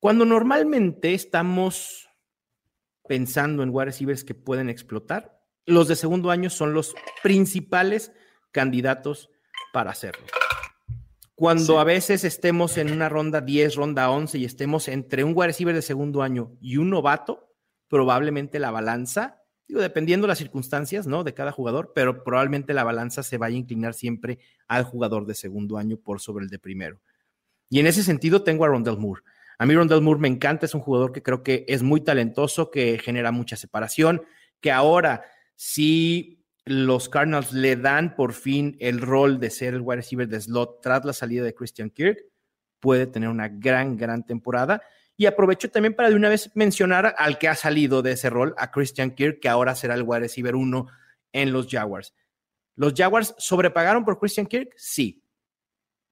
Cuando 0.00 0.24
normalmente 0.24 1.14
estamos 1.14 2.08
pensando 3.06 3.62
en 3.62 3.70
wide 3.70 3.84
receivers 3.84 4.24
que 4.24 4.34
pueden 4.34 4.68
explotar, 4.68 5.37
los 5.68 5.86
de 5.86 5.96
segundo 5.96 6.30
año 6.30 6.50
son 6.50 6.72
los 6.72 6.94
principales 7.22 8.12
candidatos 8.52 9.30
para 9.72 9.90
hacerlo. 9.90 10.26
Cuando 11.34 11.78
a 11.78 11.84
veces 11.84 12.24
estemos 12.24 12.78
en 12.78 12.90
una 12.90 13.08
ronda 13.08 13.40
10, 13.40 13.76
ronda 13.76 14.10
11 14.10 14.38
y 14.38 14.44
estemos 14.44 14.88
entre 14.88 15.22
un 15.22 15.34
wide 15.36 15.48
receiver 15.48 15.74
de 15.74 15.82
segundo 15.82 16.22
año 16.22 16.56
y 16.60 16.78
un 16.78 16.90
novato, 16.90 17.54
probablemente 17.86 18.58
la 18.58 18.72
balanza, 18.72 19.42
digo, 19.68 19.80
dependiendo 19.80 20.26
de 20.26 20.28
las 20.28 20.38
circunstancias, 20.38 21.06
¿no? 21.06 21.22
De 21.22 21.34
cada 21.34 21.52
jugador, 21.52 21.92
pero 21.94 22.24
probablemente 22.24 22.74
la 22.74 22.82
balanza 22.82 23.22
se 23.22 23.38
vaya 23.38 23.54
a 23.54 23.58
inclinar 23.58 23.94
siempre 23.94 24.40
al 24.66 24.82
jugador 24.82 25.26
de 25.26 25.34
segundo 25.34 25.76
año 25.76 25.98
por 25.98 26.20
sobre 26.20 26.44
el 26.44 26.50
de 26.50 26.58
primero. 26.58 27.00
Y 27.70 27.78
en 27.78 27.86
ese 27.86 28.02
sentido 28.02 28.42
tengo 28.42 28.64
a 28.64 28.68
Rondell 28.68 28.98
Moore. 28.98 29.22
A 29.58 29.66
mí 29.66 29.74
Rondell 29.74 30.00
Moore 30.00 30.20
me 30.20 30.28
encanta, 30.28 30.66
es 30.66 30.74
un 30.74 30.80
jugador 30.80 31.12
que 31.12 31.22
creo 31.22 31.42
que 31.42 31.66
es 31.68 31.82
muy 31.82 32.00
talentoso, 32.00 32.70
que 32.70 32.98
genera 32.98 33.30
mucha 33.30 33.56
separación, 33.56 34.22
que 34.60 34.72
ahora 34.72 35.24
si 35.60 36.46
los 36.66 37.08
Cardinals 37.08 37.52
le 37.52 37.74
dan 37.74 38.14
por 38.14 38.32
fin 38.32 38.76
el 38.78 39.00
rol 39.00 39.40
de 39.40 39.50
ser 39.50 39.74
el 39.74 39.80
wide 39.80 39.96
receiver 39.96 40.28
de 40.28 40.40
slot 40.40 40.80
tras 40.80 41.04
la 41.04 41.12
salida 41.12 41.42
de 41.42 41.52
Christian 41.52 41.90
Kirk, 41.90 42.24
puede 42.78 43.08
tener 43.08 43.28
una 43.28 43.48
gran, 43.48 43.96
gran 43.96 44.24
temporada. 44.24 44.80
Y 45.16 45.26
aprovecho 45.26 45.68
también 45.68 45.94
para 45.94 46.10
de 46.10 46.14
una 46.14 46.28
vez 46.28 46.52
mencionar 46.54 47.12
al 47.18 47.38
que 47.38 47.48
ha 47.48 47.56
salido 47.56 48.02
de 48.02 48.12
ese 48.12 48.30
rol, 48.30 48.54
a 48.56 48.70
Christian 48.70 49.10
Kirk, 49.10 49.40
que 49.40 49.48
ahora 49.48 49.74
será 49.74 49.94
el 49.94 50.04
wide 50.04 50.20
receiver 50.20 50.54
uno 50.54 50.86
en 51.32 51.52
los 51.52 51.66
Jaguars. 51.68 52.14
¿Los 52.76 52.94
Jaguars 52.94 53.34
sobrepagaron 53.38 54.04
por 54.04 54.20
Christian 54.20 54.46
Kirk? 54.46 54.74
Sí. 54.76 55.24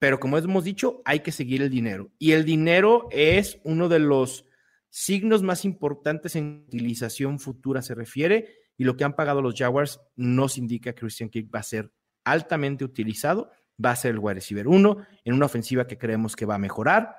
Pero 0.00 0.18
como 0.18 0.38
hemos 0.38 0.64
dicho, 0.64 1.02
hay 1.04 1.20
que 1.20 1.30
seguir 1.30 1.62
el 1.62 1.70
dinero. 1.70 2.10
Y 2.18 2.32
el 2.32 2.44
dinero 2.44 3.06
es 3.12 3.60
uno 3.62 3.88
de 3.88 4.00
los 4.00 4.44
signos 4.90 5.44
más 5.44 5.64
importantes 5.64 6.34
en 6.34 6.64
utilización 6.66 7.38
futura 7.38 7.80
se 7.80 7.94
refiere. 7.94 8.65
Y 8.76 8.84
lo 8.84 8.96
que 8.96 9.04
han 9.04 9.14
pagado 9.14 9.42
los 9.42 9.54
Jaguars 9.54 10.00
nos 10.16 10.58
indica 10.58 10.92
que 10.92 11.00
Christian 11.00 11.28
Kirk 11.28 11.48
va 11.54 11.60
a 11.60 11.64
ser 11.64 11.92
altamente 12.24 12.84
utilizado, 12.84 13.50
va 13.82 13.92
a 13.92 13.96
ser 13.96 14.12
el 14.12 14.18
wide 14.18 14.34
receiver 14.34 14.68
uno 14.68 15.06
en 15.24 15.34
una 15.34 15.46
ofensiva 15.46 15.86
que 15.86 15.98
creemos 15.98 16.34
que 16.34 16.46
va 16.46 16.56
a 16.56 16.58
mejorar 16.58 17.16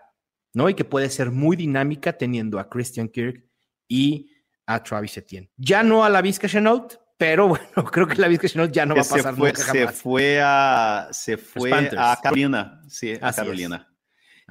¿no? 0.57 0.69
Y 0.69 0.73
que 0.73 0.85
puede 0.85 1.09
ser 1.11 1.29
muy 1.29 1.55
dinámica 1.55 2.13
teniendo 2.13 2.57
a 2.57 2.67
Christian 2.67 3.09
Kirk 3.09 3.45
y 3.87 4.31
a 4.65 4.81
Travis 4.81 5.15
Etienne. 5.15 5.51
Ya 5.55 5.83
no 5.83 6.03
a 6.03 6.09
la 6.09 6.19
Vizca 6.19 6.47
Chenault, 6.47 6.95
pero 7.15 7.47
bueno, 7.49 7.89
creo 7.91 8.07
que 8.07 8.15
la 8.15 8.27
Vizca 8.27 8.47
Chenault 8.47 8.73
ya 8.73 8.83
no 8.83 8.95
va 8.95 9.01
a 9.01 9.03
pasar 9.03 9.35
se 9.35 9.39
fue, 9.39 9.49
nunca 9.49 9.71
Se 9.71 9.87
fue 9.89 10.41
a, 10.41 11.09
se 11.11 11.37
fue 11.37 11.91
a 11.95 12.19
Carolina, 12.21 12.81
sí, 12.87 13.13
a 13.21 13.31
Carolina. 13.31 13.87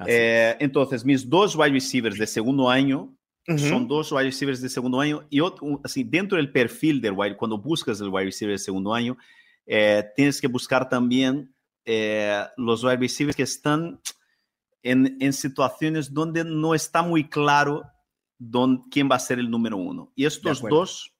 Eh, 0.05 0.55
entonces, 0.59 1.03
mis 1.03 1.27
dos 1.27 1.57
wide 1.57 1.71
receivers 1.71 2.17
de 2.17 2.27
segundo 2.27 2.69
año 2.69 3.16
son 3.55 3.87
dos 3.87 4.11
wide 4.11 4.25
receivers 4.25 4.61
de 4.61 4.67
segundo 4.67 4.99
año 4.99 5.25
y 5.29 5.39
otro, 5.39 5.79
así, 5.83 6.03
dentro 6.03 6.37
del 6.37 6.51
perfil 6.51 6.99
del 6.99 7.13
wide, 7.13 7.37
cuando 7.37 7.57
buscas 7.57 8.01
el 8.01 8.09
wide 8.09 8.25
receiver 8.25 8.55
de 8.55 8.59
segundo 8.59 8.93
año, 8.93 9.17
eh, 9.65 10.03
tienes 10.15 10.41
que 10.41 10.47
buscar 10.47 10.89
también 10.89 11.53
eh, 11.85 12.43
los 12.57 12.83
wide 12.83 12.97
receivers 12.97 13.37
que 13.37 13.43
están 13.43 14.01
en, 14.83 15.33
situaciones 15.33 16.13
donde 16.13 16.43
no 16.43 16.75
está 16.75 17.01
muy 17.01 17.29
claro 17.29 17.83
quién 18.91 19.09
va 19.09 19.15
a 19.15 19.19
ser 19.19 19.39
el 19.39 19.49
número 19.49 19.77
uno. 19.77 20.11
Y 20.15 20.25
estos 20.25 20.61
dos 20.61 21.13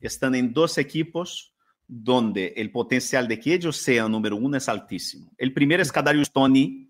están 0.00 0.34
en 0.34 0.52
dos 0.52 0.78
equipos 0.78 1.54
donde 1.86 2.54
el 2.56 2.70
potencial 2.70 3.28
de 3.28 3.38
que 3.38 3.54
ellos 3.54 3.76
sean 3.76 4.10
número 4.10 4.36
uno 4.36 4.56
es 4.56 4.68
altísimo. 4.68 5.32
El 5.36 5.52
primero 5.52 5.82
es 5.82 5.92
Kadarius 5.92 6.30
Tony, 6.30 6.83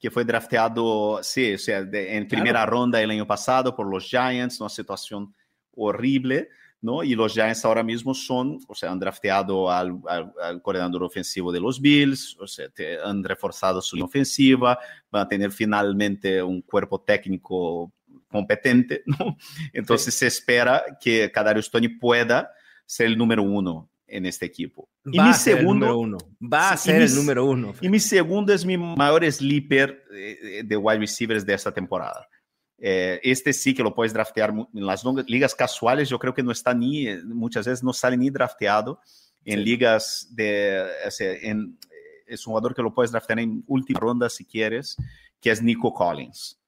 que 0.00 0.10
fue 0.10 0.24
drafteado 0.24 1.20
sí, 1.22 1.54
o 1.54 1.58
sea, 1.58 1.86
en 1.92 2.26
primera 2.26 2.64
ronda 2.64 3.00
el 3.02 3.10
año 3.10 3.26
pasado 3.26 3.76
por 3.76 3.86
los 3.86 4.04
Giants, 4.04 4.60
una 4.60 4.70
situación 4.70 5.34
horrible. 5.76 6.48
¿no? 6.82 7.02
Y 7.02 7.14
los 7.14 7.34
Giants 7.34 7.64
ahora 7.66 7.82
mismo 7.82 8.14
son, 8.14 8.58
o 8.66 8.74
sea, 8.74 8.90
han 8.90 8.98
drafteado 8.98 9.70
al, 9.70 10.00
al, 10.08 10.62
coordinador 10.62 11.02
ofensivo 11.04 11.52
de 11.52 11.60
los 11.60 11.78
Bills, 11.78 12.38
o 12.40 12.46
sea, 12.46 12.68
han 13.04 13.22
reforzado 13.22 13.82
su 13.82 14.02
ofensiva, 14.02 14.78
van 15.10 15.26
a 15.26 15.28
tener 15.28 15.52
finalmente 15.52 16.42
un 16.42 16.62
cuerpo 16.62 17.02
técnico 17.02 17.92
competente, 18.28 19.02
¿no? 19.06 19.36
Entonces 19.74 20.14
se 20.14 20.26
espera 20.26 20.82
que 20.98 21.30
Kadarius 21.30 21.70
Tony 21.70 21.88
pueda 21.88 22.50
ser 22.86 23.08
el 23.08 23.18
número 23.18 23.42
uno 23.42 23.90
en 24.10 24.26
este 24.26 24.46
equipo. 24.46 24.88
Va 25.06 25.10
y 25.12 25.20
mi 25.28 25.34
segundo, 25.34 25.98
uno. 25.98 26.18
Va 26.40 26.70
a 26.72 26.76
ser 26.76 27.00
el 27.00 27.14
número 27.14 27.44
uno. 27.44 27.74
Y 27.80 27.88
mi 27.88 28.00
segundo 28.00 28.52
es 28.52 28.64
mi 28.64 28.76
mayor 28.76 29.30
sleeper 29.30 30.04
de, 30.10 30.62
de 30.64 30.76
wide 30.76 30.98
receivers 30.98 31.46
de 31.46 31.54
esta 31.54 31.72
temporada. 31.72 32.28
Eh, 32.82 33.20
este 33.22 33.52
sí 33.52 33.74
que 33.74 33.82
lo 33.82 33.94
puedes 33.94 34.12
draftear 34.12 34.50
en 34.50 34.86
las 34.86 35.04
ligas 35.26 35.54
casuales, 35.54 36.08
yo 36.08 36.18
creo 36.18 36.32
que 36.32 36.42
no 36.42 36.50
está 36.50 36.72
ni, 36.72 37.08
eh, 37.08 37.22
muchas 37.22 37.66
veces 37.66 37.84
no 37.84 37.92
sale 37.92 38.16
ni 38.16 38.30
drafteado 38.30 39.00
en 39.44 39.62
ligas 39.62 40.28
de, 40.30 40.86
en, 41.42 41.78
es 42.26 42.46
un 42.46 42.52
jugador 42.52 42.74
que 42.74 42.82
lo 42.82 42.94
puedes 42.94 43.12
draftear 43.12 43.40
en 43.40 43.62
última 43.66 44.00
ronda 44.00 44.30
si 44.30 44.46
quieres, 44.46 44.96
que 45.40 45.50
es 45.50 45.62
Nico 45.62 45.92
Collins. 45.92 46.58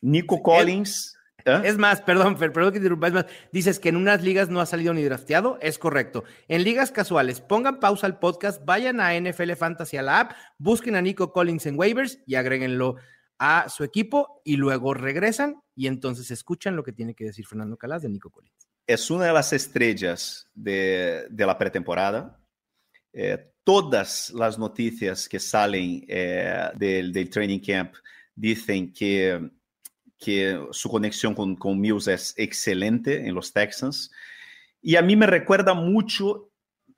Nico 0.00 0.40
Collins... 0.42 1.16
¿eh? 1.44 1.62
Es 1.64 1.78
más, 1.78 2.00
perdón, 2.00 2.36
perdón 2.36 2.72
que 2.72 2.80
te 2.80 2.86
es 2.86 3.12
más. 3.12 3.26
Dices 3.52 3.78
que 3.78 3.88
en 3.88 3.96
unas 3.96 4.22
ligas 4.22 4.48
no 4.48 4.60
ha 4.60 4.66
salido 4.66 4.94
ni 4.94 5.02
drafteado, 5.02 5.58
es 5.60 5.78
correcto. 5.78 6.24
En 6.48 6.64
ligas 6.64 6.92
casuales, 6.92 7.40
pongan 7.40 7.80
pausa 7.80 8.06
al 8.06 8.18
podcast, 8.18 8.64
vayan 8.64 9.00
a 9.00 9.18
NFL 9.18 9.52
Fantasy 9.52 9.96
a 9.96 10.02
la 10.02 10.20
app, 10.20 10.32
busquen 10.58 10.96
a 10.96 11.02
Nico 11.02 11.32
Collins 11.32 11.66
en 11.66 11.78
waivers 11.78 12.18
y 12.26 12.34
agréguenlo 12.34 12.96
a 13.38 13.68
su 13.70 13.84
equipo 13.84 14.42
y 14.44 14.56
luego 14.56 14.92
regresan 14.92 15.62
y 15.74 15.86
entonces 15.86 16.30
escuchan 16.30 16.76
lo 16.76 16.84
que 16.84 16.92
tiene 16.92 17.14
que 17.14 17.24
decir 17.24 17.46
Fernando 17.46 17.76
Calas 17.78 18.02
de 18.02 18.10
Nico 18.10 18.30
Collins. 18.30 18.68
Es 18.86 19.10
una 19.10 19.26
de 19.26 19.32
las 19.32 19.52
estrellas 19.52 20.46
de, 20.52 21.26
la 21.30 21.56
pretemporada. 21.56 22.38
Eh, 23.12 23.52
todas 23.64 24.30
las 24.30 24.58
noticias 24.58 25.28
que 25.28 25.40
salen 25.40 26.04
eh, 26.06 26.70
del, 26.76 27.30
training 27.30 27.60
camp 27.60 27.94
dicen 28.34 28.92
que, 28.92 29.50
que 30.20 30.60
su 30.70 30.90
conexión 30.90 31.34
con, 31.34 31.56
con 31.56 31.80
Mills 31.80 32.06
es 32.06 32.34
excelente 32.36 33.26
en 33.26 33.34
los 33.34 33.52
Texans. 33.52 34.10
Y 34.82 34.96
a 34.96 35.02
mí 35.02 35.16
me 35.16 35.26
recuerda 35.26 35.74
mucho 35.74 36.50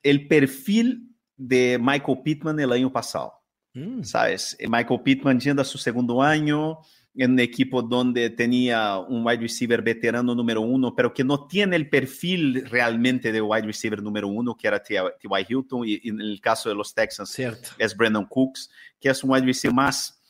el 0.02 0.26
perfil 0.26 1.08
de 1.36 1.78
Michael 1.80 2.20
Pittman 2.24 2.58
el 2.60 2.72
año 2.72 2.92
pasado. 2.92 3.32
Mm. 3.74 4.02
¿Sabes? 4.02 4.56
Michael 4.68 5.00
Pittman 5.02 5.40
yendo 5.40 5.62
a 5.62 5.64
su 5.64 5.78
segundo 5.78 6.20
año 6.20 6.80
en 7.14 7.32
un 7.32 7.40
equipo 7.40 7.82
donde 7.82 8.30
tenía 8.30 8.98
un 8.98 9.24
wide 9.24 9.42
receiver 9.42 9.82
veterano 9.82 10.34
número 10.34 10.62
uno, 10.62 10.94
pero 10.94 11.12
que 11.12 11.22
no 11.22 11.46
tiene 11.46 11.76
el 11.76 11.88
perfil 11.88 12.66
realmente 12.68 13.32
de 13.32 13.40
wide 13.40 13.66
receiver 13.66 14.02
número 14.02 14.28
uno, 14.28 14.56
que 14.56 14.66
era 14.66 14.82
T.Y. 14.82 15.46
Hilton, 15.48 15.82
y, 15.86 16.08
en 16.08 16.20
el 16.20 16.40
caso 16.40 16.70
de 16.70 16.74
los 16.74 16.94
Texans 16.94 17.38
es 17.78 17.96
Brandon 17.96 18.24
Cooks, 18.24 18.70
que 18.98 19.10
es 19.10 19.22
un 19.22 19.30
wide 19.30 19.44
receiver 19.44 19.74
más 19.74 20.21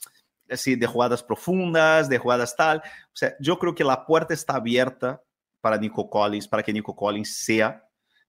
así, 0.52 0.76
de 0.76 0.86
jugadas 0.86 1.22
profundas, 1.22 2.08
de 2.08 2.18
jugadas 2.18 2.54
tal. 2.56 2.78
O 2.78 3.16
sea, 3.16 3.34
yo 3.40 3.58
creo 3.58 3.74
que 3.74 3.84
la 3.84 4.06
puerta 4.06 4.34
está 4.34 4.56
abierta 4.56 5.22
para 5.60 5.78
Nico 5.78 6.08
Collins, 6.08 6.48
para 6.48 6.62
que 6.62 6.72
Nico 6.72 6.94
Collins 6.94 7.36
sea 7.36 7.82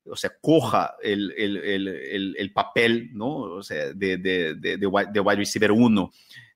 o 0.10 0.16
sea, 0.16 0.32
coja 0.42 0.96
el, 1.02 1.34
el, 1.38 1.58
el, 1.58 2.36
el 2.38 2.54
papel, 2.54 3.10
¿no? 3.14 3.36
O 3.36 3.64
sea, 3.64 3.94
de, 3.94 4.18
de, 4.18 4.56
de, 4.56 4.78
de, 4.78 4.88
wide 4.88 5.36
receiver 5.36 5.72
1 5.72 6.12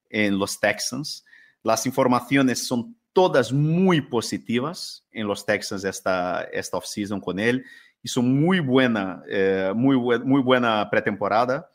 en 0.09 0.37
los 0.37 0.59
Texans. 0.59 1.25
Las 1.63 1.85
informaciones 1.85 2.67
son 2.67 2.95
todas 3.13 3.51
muy 3.51 4.01
positivas 4.01 5.05
en 5.11 5.27
los 5.27 5.45
Texans 5.45 5.83
esta, 5.83 6.43
esta 6.51 6.77
offseason 6.77 7.21
con 7.21 7.39
él. 7.39 7.63
Hizo 8.03 8.21
muy 8.21 8.59
buena, 8.59 9.23
eh, 9.27 9.71
muy, 9.75 9.97
muy 9.97 10.41
buena 10.41 10.89
pretemporada. 10.89 11.69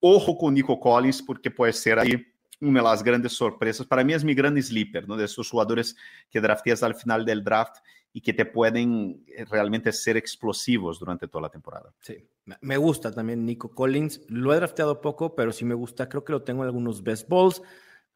Ojo 0.00 0.36
con 0.36 0.54
Nico 0.54 0.78
Collins, 0.78 1.22
porque 1.22 1.50
puede 1.50 1.72
ser 1.72 1.98
ahí 1.98 2.24
una 2.60 2.80
de 2.80 2.84
las 2.84 3.02
grandes 3.02 3.32
sorpresas. 3.32 3.86
Para 3.86 4.04
mí 4.04 4.12
es 4.12 4.24
mi 4.24 4.34
gran 4.34 4.60
sleeper, 4.60 5.08
¿no? 5.08 5.16
De 5.16 5.24
esos 5.24 5.50
jugadores 5.50 5.96
que 6.30 6.40
drafteas 6.40 6.82
al 6.82 6.94
final 6.94 7.24
del 7.24 7.44
draft 7.44 7.76
y 8.12 8.20
que 8.20 8.32
te 8.32 8.46
pueden 8.46 9.22
eh, 9.26 9.44
realmente 9.44 9.92
ser 9.92 10.16
explosivos 10.16 10.98
durante 10.98 11.28
toda 11.28 11.42
la 11.42 11.50
temporada. 11.50 11.92
Sí, 12.00 12.16
me 12.60 12.76
gusta 12.76 13.12
también 13.12 13.44
Nico 13.44 13.70
Collins. 13.70 14.22
Lo 14.28 14.52
he 14.52 14.56
drafteado 14.56 15.00
poco, 15.00 15.34
pero 15.34 15.52
sí 15.52 15.64
me 15.64 15.74
gusta. 15.74 16.08
Creo 16.08 16.24
que 16.24 16.32
lo 16.32 16.42
tengo 16.42 16.62
en 16.62 16.66
algunos 16.66 17.02
best 17.02 17.28
balls, 17.28 17.62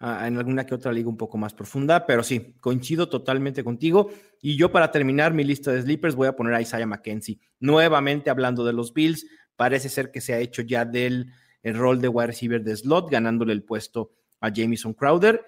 en 0.01 0.37
alguna 0.37 0.67
que 0.67 0.75
otra 0.75 0.91
liga 0.91 1.09
un 1.09 1.17
poco 1.17 1.39
más 1.39 1.55
profunda, 1.55 2.07
pero 2.07 2.25
sí, 2.25 2.57
coincido 2.59 3.09
totalmente 3.09 3.63
contigo. 3.63 4.11
Y 4.41 4.57
yo 4.57 4.73
para 4.73 4.91
terminar 4.91 5.33
mi 5.33 5.45
lista 5.45 5.71
de 5.71 5.83
sleepers 5.83 6.17
voy 6.17 6.27
a 6.27 6.35
poner 6.35 6.55
a 6.55 6.61
Isaiah 6.61 6.87
McKenzie. 6.87 7.39
Nuevamente 7.61 8.29
hablando 8.29 8.65
de 8.65 8.73
los 8.73 8.93
Bills, 8.93 9.27
parece 9.55 9.89
ser 9.89 10.11
que 10.11 10.21
se 10.21 10.35
ha 10.35 10.41
hecho 10.41 10.63
ya 10.63 10.85
del 10.85 11.33
el 11.63 11.77
rol 11.77 12.01
de 12.01 12.09
wide 12.09 12.27
receiver 12.27 12.65
de 12.65 12.77
slot, 12.77 13.09
ganándole 13.11 13.53
el 13.53 13.63
puesto 13.63 14.11
a 14.43 14.51
Jamison 14.55 14.93
Crowder. 14.93 15.47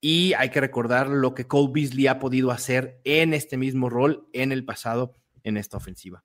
Y 0.00 0.34
hay 0.34 0.50
que 0.50 0.60
recordar 0.60 1.08
lo 1.08 1.32
que 1.32 1.46
Cole 1.46 1.70
Beasley 1.72 2.08
ha 2.08 2.18
podido 2.18 2.50
hacer 2.50 3.00
en 3.04 3.32
este 3.32 3.56
mismo 3.56 3.88
rol 3.88 4.28
en 4.32 4.52
el 4.52 4.64
pasado 4.64 5.14
en 5.44 5.56
esta 5.56 5.76
ofensiva. 5.76 6.24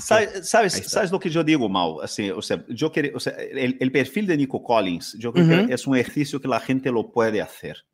¿Sabes, 0.00 0.48
sabes, 0.48 1.12
lo 1.12 1.20
que 1.20 1.30
yo 1.30 1.44
digo, 1.44 1.68
Mau? 1.68 2.00
Así, 2.00 2.30
o 2.30 2.42
sea, 2.42 2.64
yo 2.68 2.90
quiero, 2.90 3.16
o 3.16 3.20
sea, 3.20 3.34
el, 3.34 3.92
perfil 3.92 4.26
de 4.26 4.36
Nico 4.36 4.62
Collins, 4.62 5.16
yo 5.18 5.32
creo 5.32 5.66
que 5.66 5.74
es 5.74 5.86
un 5.86 5.96
ejercicio 5.96 6.40
que 6.40 6.48
la 6.48 6.60
gente 6.60 6.90
lo 6.90 7.12
puede 7.12 7.40
hacer. 7.40 7.84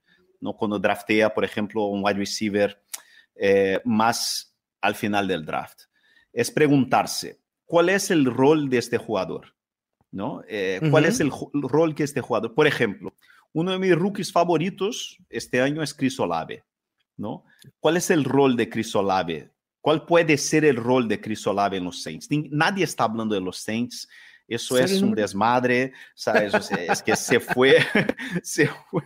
¿no? 0.41 0.55
Cuando 0.55 0.79
draftea, 0.79 1.33
por 1.33 1.45
ejemplo, 1.45 1.87
un 1.87 2.05
wide 2.05 2.19
receiver 2.19 2.83
eh, 3.35 3.81
más 3.85 4.55
al 4.81 4.95
final 4.95 5.27
del 5.27 5.45
draft. 5.45 5.83
Es 6.33 6.51
preguntarse, 6.51 7.41
¿cuál 7.65 7.89
es 7.89 8.11
el 8.11 8.27
rol 8.27 8.69
de 8.69 8.79
este 8.79 8.99
jugador? 8.99 9.55
¿no? 10.11 10.43
Eh, 10.49 10.81
¿Cuál 10.91 11.07
es 11.07 11.21
el 11.21 11.31
rol 11.53 11.95
que 11.95 12.05
este 12.05 12.21
jugador? 12.21 12.55
Por 12.55 12.67
ejemplo, 12.67 13.15
uno 13.55 13.71
de 13.73 13.79
mis 13.79 13.95
rookies 13.95 14.31
favoritos 14.31 15.17
este 15.31 15.63
año 15.63 15.83
es 15.83 15.95
Chris 15.95 16.19
Olave, 16.21 16.65
¿no? 17.17 17.45
¿Cuál 17.81 17.97
es 17.97 18.11
el 18.11 18.25
rol 18.25 18.57
de 18.57 18.69
Chris 18.69 18.95
Olave? 18.95 19.51
¿Cuál 19.81 20.05
puede 20.05 20.37
ser 20.37 20.65
el 20.65 20.77
rol 20.77 21.09
de 21.09 21.21
Chris 21.21 21.47
Olave 21.47 21.77
en 21.77 21.85
los 21.85 22.03
Saints? 22.03 22.29
Nadie 22.51 22.85
está 22.85 23.05
hablando 23.05 23.35
de 23.35 23.41
los 23.41 23.59
Saints. 23.59 24.09
Eso 24.47 24.77
es 24.77 25.01
un 25.01 25.15
desmadre, 25.15 25.93
¿sabes? 26.15 26.53
es 26.71 27.03
que 27.03 27.17
se 27.17 27.41
fue, 27.41 27.79
se 28.43 28.69
fue. 28.91 29.03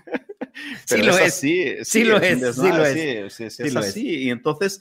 sí 0.85 0.97
lo 1.03 1.13
es, 1.17 1.21
así, 1.21 1.77
sí, 1.85 2.05
lo 2.05 2.17
es, 2.17 2.57
sí 2.57 2.69
lo 2.69 2.85
es. 2.85 3.35
Sí, 3.35 3.45
es 3.45 3.77
así. 3.77 4.25
Y 4.25 4.31
entonces, 4.31 4.81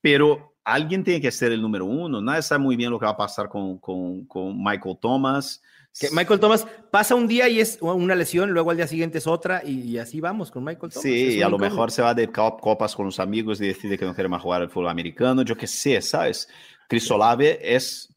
pero 0.00 0.54
alguien 0.62 1.02
tiene 1.02 1.20
que 1.20 1.32
ser 1.32 1.52
el 1.52 1.62
número 1.62 1.86
uno. 1.86 2.20
Nadie 2.20 2.42
sabe 2.42 2.62
muy 2.62 2.76
bien 2.76 2.90
lo 2.90 3.00
que 3.00 3.06
va 3.06 3.12
a 3.12 3.16
pasar 3.16 3.48
con, 3.48 3.78
con, 3.78 4.26
con 4.26 4.62
Michael 4.62 4.98
Thomas. 5.00 5.60
Que 5.98 6.08
Michael 6.12 6.38
Thomas 6.38 6.66
pasa 6.90 7.14
un 7.14 7.26
día 7.26 7.48
y 7.48 7.60
es 7.60 7.78
una 7.80 8.14
lesión, 8.14 8.50
luego 8.50 8.70
al 8.70 8.76
día 8.76 8.86
siguiente 8.86 9.18
es 9.18 9.26
otra 9.26 9.62
y, 9.64 9.98
así 9.98 10.20
vamos 10.20 10.50
con 10.50 10.62
Michael 10.62 10.92
Thomas. 10.92 11.02
Sí, 11.02 11.36
y 11.38 11.42
a 11.42 11.48
lo 11.48 11.58
mejor 11.58 11.90
se 11.90 12.00
va 12.00 12.14
de 12.14 12.30
copas 12.30 12.94
con 12.94 13.06
los 13.06 13.18
amigos 13.18 13.60
y 13.60 13.66
decide 13.66 13.98
que 13.98 14.04
no 14.04 14.14
quiere 14.14 14.28
más 14.28 14.42
jugar 14.42 14.62
al 14.62 14.70
fútbol 14.70 14.88
americano, 14.88 15.42
yo 15.42 15.56
qué 15.56 15.66
sé, 15.66 16.00
¿sabes? 16.00 16.48
Chris 16.88 17.10
Olave 17.10 17.58
es, 17.62 18.14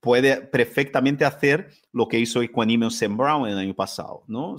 puede 0.00 0.36
perfectamente 0.42 1.24
hacer 1.24 1.70
lo 1.92 2.08
que 2.08 2.18
hizo 2.18 2.42
Equanimous 2.42 2.98
Sam 2.98 3.16
Brown 3.16 3.48
el 3.48 3.58
año 3.58 3.74
pasado, 3.74 4.24
¿no? 4.26 4.56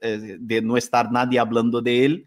Eh, 0.00 0.38
de 0.40 0.62
no 0.62 0.76
estar 0.78 1.12
nadie 1.12 1.38
hablando 1.38 1.82
de 1.82 2.04
él 2.06 2.26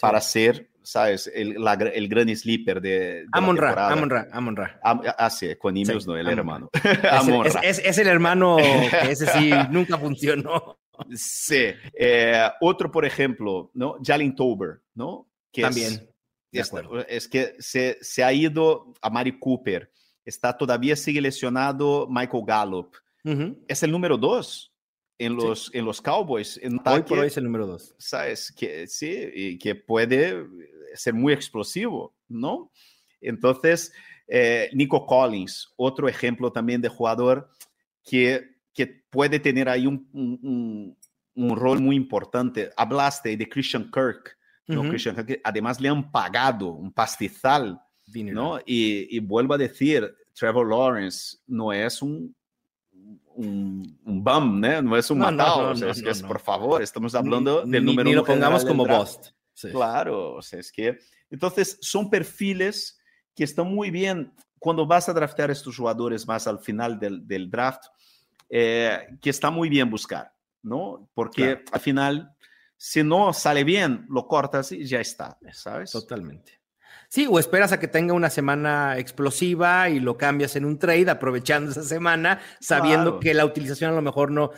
para 0.00 0.20
ser 0.20 0.71
¿sabes? 0.82 1.30
El, 1.32 1.56
el 1.94 2.08
gran 2.08 2.34
sleeper 2.36 2.80
de, 2.80 3.26
Amon 3.32 3.56
Ra, 3.56 3.90
Amon 3.90 4.10
Ra, 4.10 4.28
Amon 4.32 4.56
Ra. 4.56 4.80
ah, 4.82 5.30
sí, 5.30 5.54
con 5.56 5.74
no, 5.74 6.16
el 6.16 6.28
hermano. 6.28 6.70
Es, 7.62 7.78
es, 7.78 7.98
el 7.98 8.08
hermano 8.08 8.56
que 8.56 9.10
ese 9.10 9.26
sí 9.26 9.50
nunca 9.70 9.98
funcionó. 9.98 10.78
Sí. 11.14 11.66
Eh, 11.94 12.48
otro, 12.60 12.90
por 12.90 13.04
ejemplo, 13.04 13.70
¿no? 13.74 13.96
Jalin 14.02 14.34
Tober, 14.34 14.82
¿no? 14.94 15.28
Que 15.52 15.62
También. 15.62 16.08
Es, 16.52 16.70
es, 17.08 17.28
que 17.28 17.54
se, 17.58 17.98
se, 18.02 18.22
ha 18.22 18.32
ido 18.32 18.92
a 19.00 19.08
Mari 19.08 19.38
Cooper. 19.38 19.90
Está 20.24 20.56
todavía 20.56 20.94
sigue 20.96 21.20
lesionado 21.20 22.06
Michael 22.10 22.44
Gallup. 22.46 22.94
Es 23.68 23.82
el 23.82 23.90
número 23.90 24.18
dos 24.18 24.72
en 25.18 25.36
los, 25.36 25.70
en 25.72 25.84
los 25.84 26.00
Cowboys. 26.00 26.58
En 26.62 26.80
hoy 26.84 27.02
por 27.02 27.18
hoy 27.20 27.28
es 27.28 27.36
el 27.36 27.44
número 27.44 27.66
dos. 27.66 27.94
¿Sabes? 27.98 28.52
Que, 28.52 28.86
sí, 28.86 29.30
y 29.34 29.58
que 29.58 29.74
puede 29.74 30.46
ser 30.94 31.14
muy 31.14 31.32
explosivo, 31.32 32.14
¿no? 32.28 32.70
Entonces, 33.20 33.92
eh, 34.26 34.70
Nico 34.72 35.06
Collins, 35.06 35.72
otro 35.76 36.08
ejemplo 36.08 36.52
también 36.52 36.80
de 36.80 36.88
jugador 36.88 37.50
que, 38.04 38.56
que 38.72 38.86
puede 39.10 39.38
tener 39.38 39.68
ahí 39.68 39.86
un, 39.86 40.08
un, 40.12 40.96
un, 41.34 41.56
rol 41.56 41.80
muy 41.80 41.96
importante. 41.96 42.70
Hablaste 42.76 43.36
de 43.36 43.48
Christian 43.48 43.90
Kirk, 43.90 44.36
¿no? 44.66 44.82
Christian 44.88 45.14
Kirk, 45.14 45.40
además 45.44 45.80
le 45.80 45.88
han 45.88 46.10
pagado 46.10 46.68
un 46.68 46.92
pastizal, 46.92 47.80
¿no? 48.14 48.58
Y, 48.66 49.16
y 49.16 49.20
vuelvo 49.20 49.54
a 49.54 49.58
decir, 49.58 50.14
Trevor 50.34 50.68
Lawrence 50.68 51.38
no 51.46 51.72
es 51.72 52.02
un 52.02 52.34
un, 53.34 53.98
un 54.04 54.24
bum, 54.24 54.60
¿no? 54.60 54.82
No 54.82 54.96
es 54.96 55.10
un 55.10 55.18
matado, 55.18 55.72
es, 55.72 56.02
es, 56.02 56.22
por 56.22 56.40
favor, 56.40 56.82
estamos 56.82 57.14
hablando 57.14 57.64
del 57.64 57.84
número 57.84 58.08
Ni 58.08 58.14
lo 58.14 58.24
pongamos 58.24 58.64
como 58.64 58.86
Bost. 58.86 59.30
Claro, 59.70 60.34
o 60.34 60.42
sea, 60.42 60.60
es 60.60 60.72
que... 60.72 60.98
Entonces, 61.30 61.78
son 61.80 62.10
perfiles 62.10 62.98
que 63.34 63.44
están 63.44 63.66
muy 63.66 63.90
bien 63.90 64.32
cuando 64.58 64.86
vas 64.86 65.08
a 65.08 65.12
draftear 65.12 65.50
estos 65.50 65.76
jugadores 65.76 66.26
más 66.26 66.46
al 66.46 66.60
final 66.60 66.98
del, 66.98 67.26
del 67.26 67.50
draft, 67.50 67.84
eh, 68.48 69.08
que 69.20 69.30
está 69.30 69.50
muy 69.50 69.68
bien 69.68 69.90
buscar, 69.90 70.32
¿no? 70.62 71.08
Porque 71.14 71.64
al 71.72 71.80
final, 71.80 72.36
si 72.76 73.02
no 73.02 73.32
sale 73.32 73.64
bien, 73.64 74.06
lo 74.08 74.28
cortas 74.28 74.70
y 74.70 74.84
ya 74.84 75.00
está, 75.00 75.38
¿sabes? 75.52 75.90
Totalmente. 75.90 76.60
Sí, 77.08 77.26
o 77.28 77.38
esperas 77.38 77.72
a 77.72 77.80
que 77.80 77.88
tenga 77.88 78.14
una 78.14 78.30
semana 78.30 78.98
explosiva 78.98 79.88
y 79.88 80.00
lo 80.00 80.16
cambias 80.16 80.54
en 80.56 80.64
un 80.64 80.78
trade 80.78 81.10
aprovechando 81.10 81.70
esa 81.70 81.82
semana, 81.82 82.40
sabiendo 82.60 83.18
que 83.20 83.34
la 83.34 83.44
utilización 83.44 83.90
a 83.90 83.94
lo 83.94 84.02
mejor 84.02 84.30
no, 84.30 84.50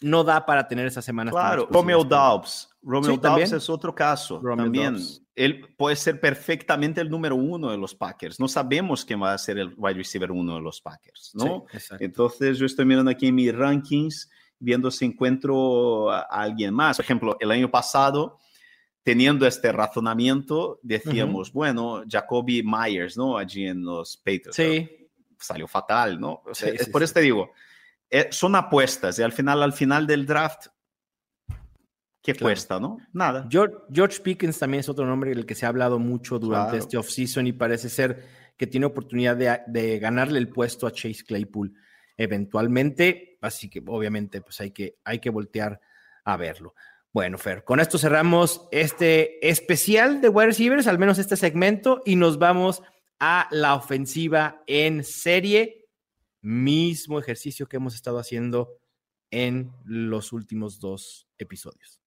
no 0.00 0.22
da 0.22 0.44
para 0.44 0.68
tener 0.68 0.86
esa 0.86 1.02
semana. 1.02 1.30
Claro, 1.30 1.66
Romeo 1.70 2.04
Dobbs. 2.04 2.75
Romeo 2.86 3.16
Dobbs 3.16 3.52
es 3.52 3.68
otro 3.68 3.94
caso. 3.94 4.40
también. 4.56 4.96
Él 5.34 5.74
puede 5.76 5.96
ser 5.96 6.20
perfectamente 6.20 7.00
el 7.00 7.10
número 7.10 7.34
uno 7.34 7.70
de 7.70 7.76
los 7.76 7.94
Packers. 7.94 8.38
No 8.38 8.46
sabemos 8.46 9.04
quién 9.04 9.20
va 9.20 9.34
a 9.34 9.38
ser 9.38 9.58
el 9.58 9.74
wide 9.76 9.94
receiver 9.94 10.30
uno 10.30 10.54
de 10.54 10.62
los 10.62 10.80
Packers, 10.80 11.32
¿no? 11.34 11.66
Entonces 11.98 12.58
yo 12.58 12.64
estoy 12.64 12.84
mirando 12.84 13.10
aquí 13.10 13.26
en 13.26 13.34
mis 13.34 13.54
rankings, 13.54 14.30
viendo 14.58 14.90
si 14.90 15.04
encuentro 15.04 16.10
a 16.10 16.20
alguien 16.20 16.72
más. 16.72 16.96
Por 16.96 17.04
ejemplo, 17.04 17.36
el 17.40 17.50
año 17.50 17.70
pasado 17.70 18.38
teniendo 19.02 19.46
este 19.46 19.70
razonamiento, 19.70 20.80
decíamos, 20.82 21.52
bueno, 21.52 22.02
Jacoby 22.08 22.64
Myers, 22.64 23.16
¿no? 23.16 23.38
Allí 23.38 23.64
en 23.64 23.84
los 23.84 24.16
Patriots. 24.16 24.56
Sí. 24.56 25.08
Salió 25.38 25.68
fatal, 25.68 26.18
¿no? 26.18 26.42
por 26.90 27.02
eso 27.04 27.14
te 27.14 27.20
digo, 27.20 27.52
eh, 28.10 28.26
son 28.32 28.56
apuestas 28.56 29.16
y 29.20 29.22
al 29.22 29.30
final, 29.30 29.62
al 29.62 29.72
final 29.72 30.08
del 30.08 30.26
draft, 30.26 30.66
¿qué 32.26 32.34
cuesta, 32.34 32.80
no? 32.80 32.98
Nada. 33.12 33.46
George, 33.48 33.76
George, 33.92 34.20
Pickens 34.20 34.58
también 34.58 34.80
es 34.80 34.88
otro 34.88 35.06
nombre 35.06 35.30
del 35.30 35.46
que 35.46 35.54
se 35.54 35.64
ha 35.64 35.68
hablado 35.68 35.98
mucho 35.98 36.38
durante 36.38 36.78
este 36.78 36.96
offseason 36.96 37.46
y 37.46 37.52
parece 37.52 37.88
ser 37.88 38.24
que 38.56 38.66
tiene 38.66 38.86
oportunidad 38.86 39.36
de, 39.36 39.60
de, 39.68 39.98
ganarle 39.98 40.38
el 40.38 40.48
puesto 40.48 40.86
a 40.86 40.90
Chase 40.90 41.24
Claypool 41.24 41.72
eventualmente, 42.16 43.38
así 43.42 43.68
que 43.68 43.82
obviamente 43.86 44.40
pues 44.40 44.60
hay 44.60 44.70
que, 44.72 44.98
hay 45.04 45.20
que 45.20 45.30
voltear 45.30 45.80
a 46.24 46.36
verlo. 46.36 46.74
Bueno, 47.12 47.38
Fer, 47.38 47.64
con 47.64 47.80
esto 47.80 47.96
cerramos 47.96 48.68
este 48.72 49.48
especial 49.48 50.20
de 50.20 50.28
wide 50.28 50.48
receivers, 50.48 50.86
al 50.86 50.98
menos 50.98 51.18
este 51.18 51.36
segmento, 51.36 52.02
y 52.04 52.16
nos 52.16 52.38
vamos 52.38 52.82
a 53.18 53.48
la 53.50 53.74
ofensiva 53.74 54.62
en 54.66 55.04
serie. 55.04 55.88
Mismo 56.42 57.18
ejercicio 57.18 57.68
que 57.68 57.76
hemos 57.76 57.94
estado 57.94 58.18
haciendo 58.18 58.78
en 59.30 59.72
los 59.84 60.32
últimos 60.32 60.78
dos 60.78 61.26
episodios. 61.38 62.05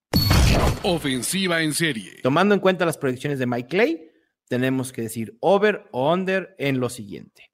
Ofensiva 0.82 1.62
en 1.62 1.74
serie. 1.74 2.20
Tomando 2.22 2.54
en 2.54 2.60
cuenta 2.60 2.86
las 2.86 2.98
predicciones 2.98 3.38
de 3.38 3.46
Mike 3.46 3.68
Clay, 3.68 4.10
tenemos 4.48 4.92
que 4.92 5.02
decir 5.02 5.36
over 5.40 5.88
o 5.92 6.12
under 6.12 6.54
en 6.58 6.80
lo 6.80 6.88
siguiente. 6.88 7.52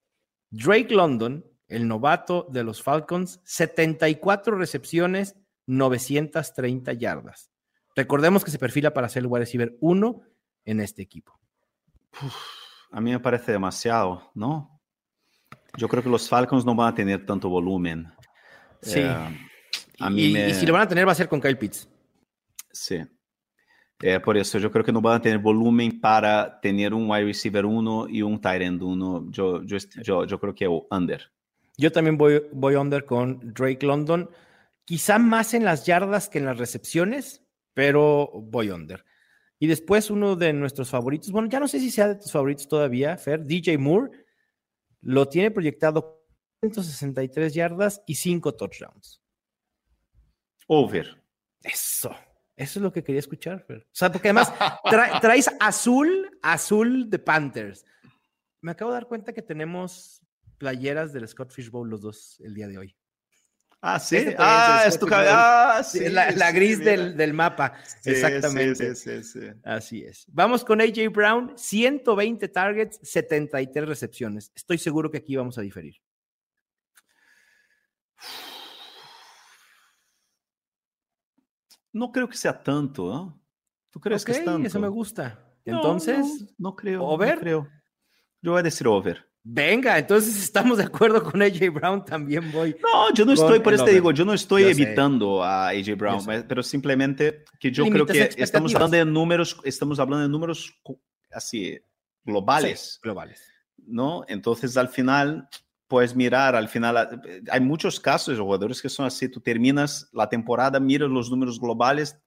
Drake 0.50 0.94
London, 0.94 1.44
el 1.68 1.88
novato 1.88 2.46
de 2.50 2.64
los 2.64 2.82
Falcons, 2.82 3.40
74 3.44 4.57
recepciones 4.57 5.36
930 5.66 6.92
yardas. 6.92 7.50
Recordemos 7.94 8.44
que 8.44 8.50
se 8.50 8.59
perfila 8.59 8.92
para 8.92 9.09
ser 9.09 9.22
el 9.22 9.26
wide 9.26 9.40
receiver 9.40 9.76
1 9.80 10.22
en 10.64 10.80
este 10.80 11.02
equipo. 11.02 11.38
a 12.90 13.00
mí 13.00 13.11
me 13.11 13.20
parece 13.20 13.52
demasiado, 13.52 14.30
¿no? 14.34 14.80
Yo 15.76 15.88
creo 15.88 16.02
que 16.02 16.09
los 16.09 16.28
Falcons 16.28 16.64
no 16.64 16.74
van 16.74 16.92
a 16.92 16.94
tener 16.94 17.26
tanto 17.26 17.48
volumen. 17.48 18.12
Sí. 18.82 19.00
Eh, 19.00 19.48
a 19.98 20.11
mí 20.11 20.22
y, 20.22 20.54
si 20.54 20.64
lo 20.66 20.72
van 20.72 20.82
a 20.82 20.88
tener 20.88 21.07
va 21.07 21.12
a 21.12 21.16
ser 21.16 21.28
con 21.28 21.40
Kyle 21.40 21.59
Pitts. 21.59 21.88
Sí. 22.77 23.03
Eh, 24.03 24.20
por 24.20 24.37
eso 24.37 24.59
yo 24.59 24.70
creo 24.70 24.85
que 24.85 24.93
no 24.93 25.01
van 25.01 25.16
a 25.16 25.22
tener 25.22 25.39
volumen 25.39 26.01
para 26.01 26.61
tener 26.61 26.93
un 26.93 27.11
wide 27.11 27.24
receiver 27.24 27.64
1 27.64 28.09
y 28.11 28.22
un 28.22 28.41
tight 28.41 28.62
end 28.62 28.83
1. 28.83 29.31
Yo, 29.31 29.62
yo, 29.62 29.79
yo, 30.03 30.24
yo, 30.27 30.41
creo 30.41 30.55
que 30.55 30.68
under. 30.68 31.33
Yo 31.79 31.91
también 31.91 32.18
voy, 32.18 32.43
voy 32.53 32.74
under 32.74 33.05
con 33.05 33.41
Drake 33.55 33.85
London 33.87 34.29
quizá 34.87 35.18
más 35.18 35.53
en 35.53 35.64
las 35.64 35.85
yardas 35.85 36.31
que 36.31 36.39
en 36.39 36.47
las 36.47 36.57
recepciones, 36.57 37.43
pero 37.74 38.31
voy 38.35 38.70
under. 38.70 39.05
Y 39.59 39.66
después 39.66 40.11
uno 40.11 40.37
de 40.37 40.53
nuestros 40.53 40.89
favoritos, 40.89 41.31
bueno, 41.31 41.49
ya 41.49 41.61
no 41.61 41.68
sé 41.68 41.81
si 41.81 41.91
sea 41.91 42.09
de 42.09 42.16
tus 42.16 42.33
favoritos 42.33 42.68
todavía, 42.68 43.18
Fer, 43.18 43.45
DJ 43.45 43.79
Moore, 43.79 44.11
lo 45.01 45.29
tiene 45.29 45.51
proyectado 45.51 46.24
163 46.61 47.53
yardas 47.53 48.03
y 48.07 48.14
5 48.14 48.55
touchdowns. 48.55 49.20
Over. 50.68 51.22
Eso, 51.62 52.14
eso 52.57 52.78
es 52.78 52.82
lo 52.82 52.92
que 52.92 53.04
quería 53.04 53.20
escuchar, 53.20 53.61
Fer. 53.61 53.86
O 53.86 53.94
sea, 53.94 54.11
porque 54.11 54.28
además 54.28 54.52
traes 55.20 55.50
azul, 55.61 56.38
azul 56.42 57.11
de 57.11 57.18
Panthers. 57.18 57.84
Me 58.62 58.72
acabo 58.72 58.90
de 58.90 58.96
dar 58.96 59.07
cuenta 59.07 59.32
que 59.32 59.42
tenemos 59.42 60.22
playeras 60.57 61.12
del 61.12 61.28
Scott 61.28 61.52
Fish 61.52 61.70
Bowl 61.70 61.88
los 61.88 62.00
dos 62.00 62.40
el 62.40 62.54
día 62.54 62.66
de 62.66 62.78
hoy. 62.78 62.96
Ah, 63.82 64.00
sí. 64.00 64.16
Ah, 64.38 64.84
es 64.86 64.98
tu 64.98 65.07
cabeza. 65.07 65.76
Ah, 65.78 65.82
sí. 65.84 66.09
La, 66.09 66.50
gris 66.50 66.78
del, 66.78 67.14
del, 67.16 67.34
mapa. 67.34 67.74
Exactamente. 68.04 68.94
Sí, 68.94 69.22
sí, 69.22 69.40
sí, 69.40 69.46
Así 69.62 70.02
es. 70.02 70.24
Vamos 70.28 70.64
con 70.64 70.80
AJ 70.80 71.12
Brown, 71.12 71.52
120 71.57 72.48
targets, 72.48 72.98
73 73.02 73.86
recepciones. 73.86 74.50
Estoy 74.57 74.78
seguro 74.78 75.11
que 75.11 75.18
aquí 75.18 75.36
vamos 75.36 75.59
a 75.59 75.61
diferir. 75.61 75.96
No 81.97 82.12
creo 82.12 82.28
que 82.28 82.36
sea 82.36 82.62
tanto, 82.62 83.09
¿no? 83.09 83.42
¿Tú 83.90 83.99
crees 84.01 84.22
que 84.22 84.32
es 84.32 84.44
tanto? 84.44 84.66
Eso 84.66 84.78
me 84.78 84.88
gusta. 84.88 85.42
Entonces, 85.64 86.18
no, 86.59 86.70
no 86.70 86.76
creo. 86.76 87.03
¿Over? 87.03 87.36
No 87.36 87.40
creo. 87.40 87.68
Yo 88.42 88.51
voy 88.51 88.61
a 88.61 88.62
decir 88.62 88.86
over. 88.86 89.26
Venga, 89.42 89.97
entonces 89.99 90.36
estamos 90.44 90.76
de 90.76 90.84
acuerdo 90.84 91.22
con 91.22 91.40
AJ 91.40 91.72
Brown, 91.72 92.05
también 92.05 92.53
voy. 92.53 92.76
No, 92.82 93.14
yo 93.14 93.24
no 93.24 93.32
estoy, 93.32 93.61
por 93.61 93.72
eso 93.72 93.86
te 93.86 93.94
digo, 93.94 94.11
yo 94.11 94.26
no 94.26 94.34
estoy 94.34 94.64
evitando 94.64 95.42
a 95.42 95.68
AJ 95.68 95.97
Brown, 95.97 96.44
pero 96.47 96.62
simplemente 96.62 97.44
que 97.59 97.72
yo 97.72 97.86
creo 97.86 98.05
que 98.05 98.28
estamos 98.36 98.74
hablando 98.74 98.99
de 98.99 99.05
números, 99.07 99.59
estamos 99.64 99.99
hablando 99.99 100.24
de 100.24 100.28
números 100.28 100.74
así 101.32 101.80
globales. 102.24 103.01
globales. 103.03 103.42
¿No? 103.78 104.22
Entonces 104.28 104.76
al 104.76 104.88
final 104.88 105.49
puedes 105.89 106.14
mirar, 106.14 106.57
al 106.57 106.68
final 106.68 107.22
hay 107.51 107.61
muchos 107.61 108.01
casos 108.01 108.37
de 108.37 108.43
jugadores 108.43 108.82
que 108.82 108.89
son 108.89 109.07
así, 109.07 109.28
tú 109.28 109.41
terminas 109.41 110.09
la 110.12 110.28
temporada, 110.28 110.80
miras 110.80 111.09
los 111.09 111.30
números 111.30 111.61
globales 111.61 112.18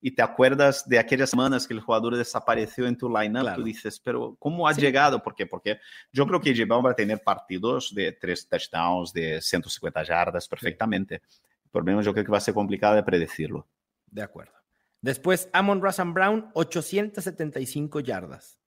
y 0.00 0.12
te 0.12 0.22
acuerdas 0.22 0.88
de 0.88 0.98
aquellas 0.98 1.30
semanas 1.30 1.66
que 1.66 1.74
el 1.74 1.80
jugador 1.80 2.16
desapareció 2.16 2.86
en 2.86 2.96
tu 2.96 3.08
lineup, 3.08 3.56
tú 3.56 3.64
dices, 3.64 3.98
pero 3.98 4.36
¿cómo 4.38 4.68
ha 4.68 4.72
llegado? 4.72 5.22
¿Por 5.22 5.34
qué? 5.34 5.46
Porque 5.46 5.80
yo 6.12 6.26
creo 6.26 6.40
que 6.40 6.54
J. 6.54 6.80
va 6.80 6.92
a 6.92 6.94
tener 6.94 7.20
partidos 7.22 7.92
de 7.94 8.12
tres 8.12 8.48
touchdowns, 8.48 9.12
de 9.12 9.40
150 9.40 10.04
yardas 10.04 10.46
perfectamente. 10.46 11.22
Por 11.70 11.82
lo 11.82 11.86
menos 11.86 12.04
yo 12.04 12.12
creo 12.12 12.24
que 12.24 12.30
va 12.30 12.38
a 12.38 12.42
ser 12.42 12.54
complicado 12.54 12.94
de 12.94 13.02
predecirlo. 13.02 13.66
De 14.06 14.22
acuerdo. 14.22 14.52
Después, 15.00 15.48
Amon 15.52 15.82
Russell 15.82 16.12
Brown, 16.12 16.50
875 16.54 18.00
yardas. 18.00 18.58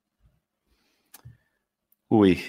Uy. 2.08 2.42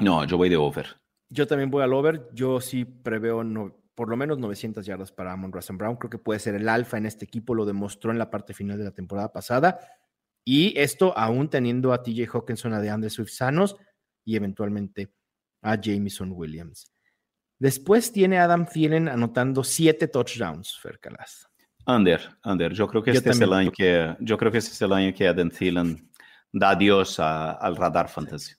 No, 0.00 0.24
yo 0.24 0.36
voy 0.36 0.48
de 0.48 0.56
over. 0.56 0.86
Yo 1.28 1.46
también 1.46 1.70
voy 1.70 1.82
al 1.82 1.92
over. 1.92 2.28
Yo 2.32 2.60
sí 2.60 2.84
preveo 2.84 3.44
no, 3.44 3.74
por 3.94 4.08
lo 4.08 4.16
menos 4.16 4.38
900 4.38 4.84
yardas 4.84 5.12
para 5.12 5.32
Amon 5.32 5.52
Russell 5.52 5.76
Brown. 5.76 5.96
Creo 5.96 6.10
que 6.10 6.18
puede 6.18 6.40
ser 6.40 6.54
el 6.54 6.68
alfa 6.68 6.98
en 6.98 7.06
este 7.06 7.24
equipo. 7.24 7.54
Lo 7.54 7.64
demostró 7.64 8.10
en 8.10 8.18
la 8.18 8.30
parte 8.30 8.54
final 8.54 8.78
de 8.78 8.84
la 8.84 8.92
temporada 8.92 9.32
pasada. 9.32 9.78
Y 10.44 10.78
esto 10.78 11.16
aún 11.16 11.48
teniendo 11.48 11.92
a 11.92 12.02
TJ 12.02 12.26
Hawkinson, 12.32 12.74
a 12.74 12.80
DeAndre 12.80 13.10
Swift 13.10 13.30
sanos 13.30 13.76
y 14.24 14.36
eventualmente 14.36 15.12
a 15.62 15.80
Jameson 15.80 16.32
Williams. 16.32 16.92
Después 17.58 18.10
tiene 18.10 18.38
Adam 18.38 18.66
Thielen 18.66 19.08
anotando 19.08 19.62
siete 19.62 20.08
touchdowns, 20.08 20.78
Fercalas. 20.80 21.46
Under, 21.86 22.20
under. 22.44 22.72
Yo 22.72 22.88
creo 22.88 23.02
que 23.02 23.12
este 23.12 23.30
es 23.30 23.40
el 23.40 23.52
año 23.52 23.70
que 23.70 24.16
yo 24.20 24.36
creo 24.36 24.50
que 24.50 24.58
este 24.58 24.72
es 24.72 24.82
el 24.82 24.92
año 24.92 25.14
que 25.14 25.28
Adam 25.28 25.50
Thielen 25.50 26.10
da 26.52 26.70
adiós 26.70 27.20
al 27.20 27.76
radar 27.76 28.08
fantasy. 28.08 28.52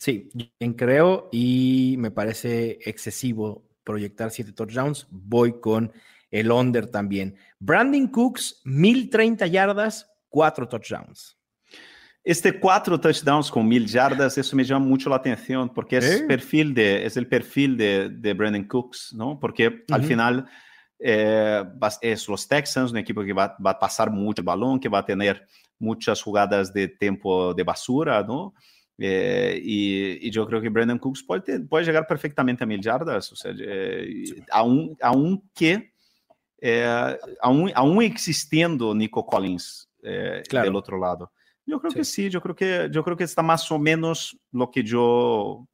Sí, 0.00 0.30
creo 0.78 1.28
y 1.30 1.96
me 1.98 2.10
parece 2.10 2.78
excesivo 2.86 3.68
proyectar 3.84 4.30
siete 4.30 4.50
touchdowns. 4.50 5.06
Voy 5.10 5.60
con 5.60 5.92
el 6.30 6.50
under 6.50 6.86
también. 6.86 7.36
Brandon 7.58 8.08
Cooks, 8.08 8.62
1030 8.64 9.46
yardas, 9.48 10.10
cuatro 10.30 10.66
touchdowns. 10.66 11.36
Este 12.24 12.58
cuatro 12.58 12.98
touchdowns 12.98 13.50
con 13.50 13.68
mil 13.68 13.86
yardas, 13.86 14.38
eso 14.38 14.56
me 14.56 14.64
llama 14.64 14.86
mucho 14.86 15.10
la 15.10 15.16
atención 15.16 15.68
porque 15.68 15.98
es, 15.98 16.22
perfil 16.22 16.72
de, 16.72 17.04
es 17.04 17.18
el 17.18 17.26
perfil 17.26 17.76
de, 17.76 18.08
de 18.08 18.32
Brandon 18.32 18.64
Cooks, 18.64 19.12
¿no? 19.12 19.38
Porque 19.38 19.84
al 19.90 20.02
final 20.02 20.48
eh, 20.98 21.62
es 22.00 22.26
los 22.26 22.48
Texans, 22.48 22.90
un 22.90 22.96
equipo 22.96 23.22
que 23.22 23.34
va, 23.34 23.54
va, 23.64 23.72
a 23.72 23.78
pasar 23.78 24.10
mucho 24.10 24.40
el 24.40 24.46
balón, 24.46 24.80
que 24.80 24.88
va 24.88 25.00
a 25.00 25.04
tener 25.04 25.46
muchas 25.78 26.22
jugadas 26.22 26.72
de 26.72 26.88
tiempo 26.88 27.52
de 27.52 27.64
basura, 27.64 28.22
¿no? 28.22 28.54
Eh, 29.02 29.58
y, 29.64 30.26
y, 30.26 30.30
yo 30.30 30.46
creo 30.46 30.60
que 30.60 30.68
Brandon 30.68 30.98
Cooks 30.98 31.22
puede, 31.22 31.60
puede 31.60 31.86
llegar 31.86 32.06
perfectamente 32.06 32.64
a 32.64 32.66
mil 32.66 32.82
yardas, 32.82 33.32
o 33.32 33.36
sea, 33.36 33.50
eh, 33.58 34.26
aún, 34.50 34.94
aún 35.00 35.50
que, 35.54 35.94
aún, 37.40 37.72
aún 37.74 38.02
existiendo 38.02 38.94
Nico 38.94 39.24
Collins 39.24 39.88
claro. 40.48 40.66
del 40.66 40.76
otro 40.76 40.98
lado. 40.98 41.32
Yo 41.64 41.80
creo 41.80 41.92
sí. 41.92 41.98
que 41.98 42.04
sí, 42.04 42.28
yo 42.28 42.42
creo 42.42 42.54
que, 42.54 42.88
yo 42.92 43.02
creo 43.02 43.16
que 43.16 43.24
está 43.24 43.42
más 43.42 43.72
o 43.72 43.78
menos 43.78 44.38
lo 44.52 44.70
que 44.70 44.82
yo 44.82 45.66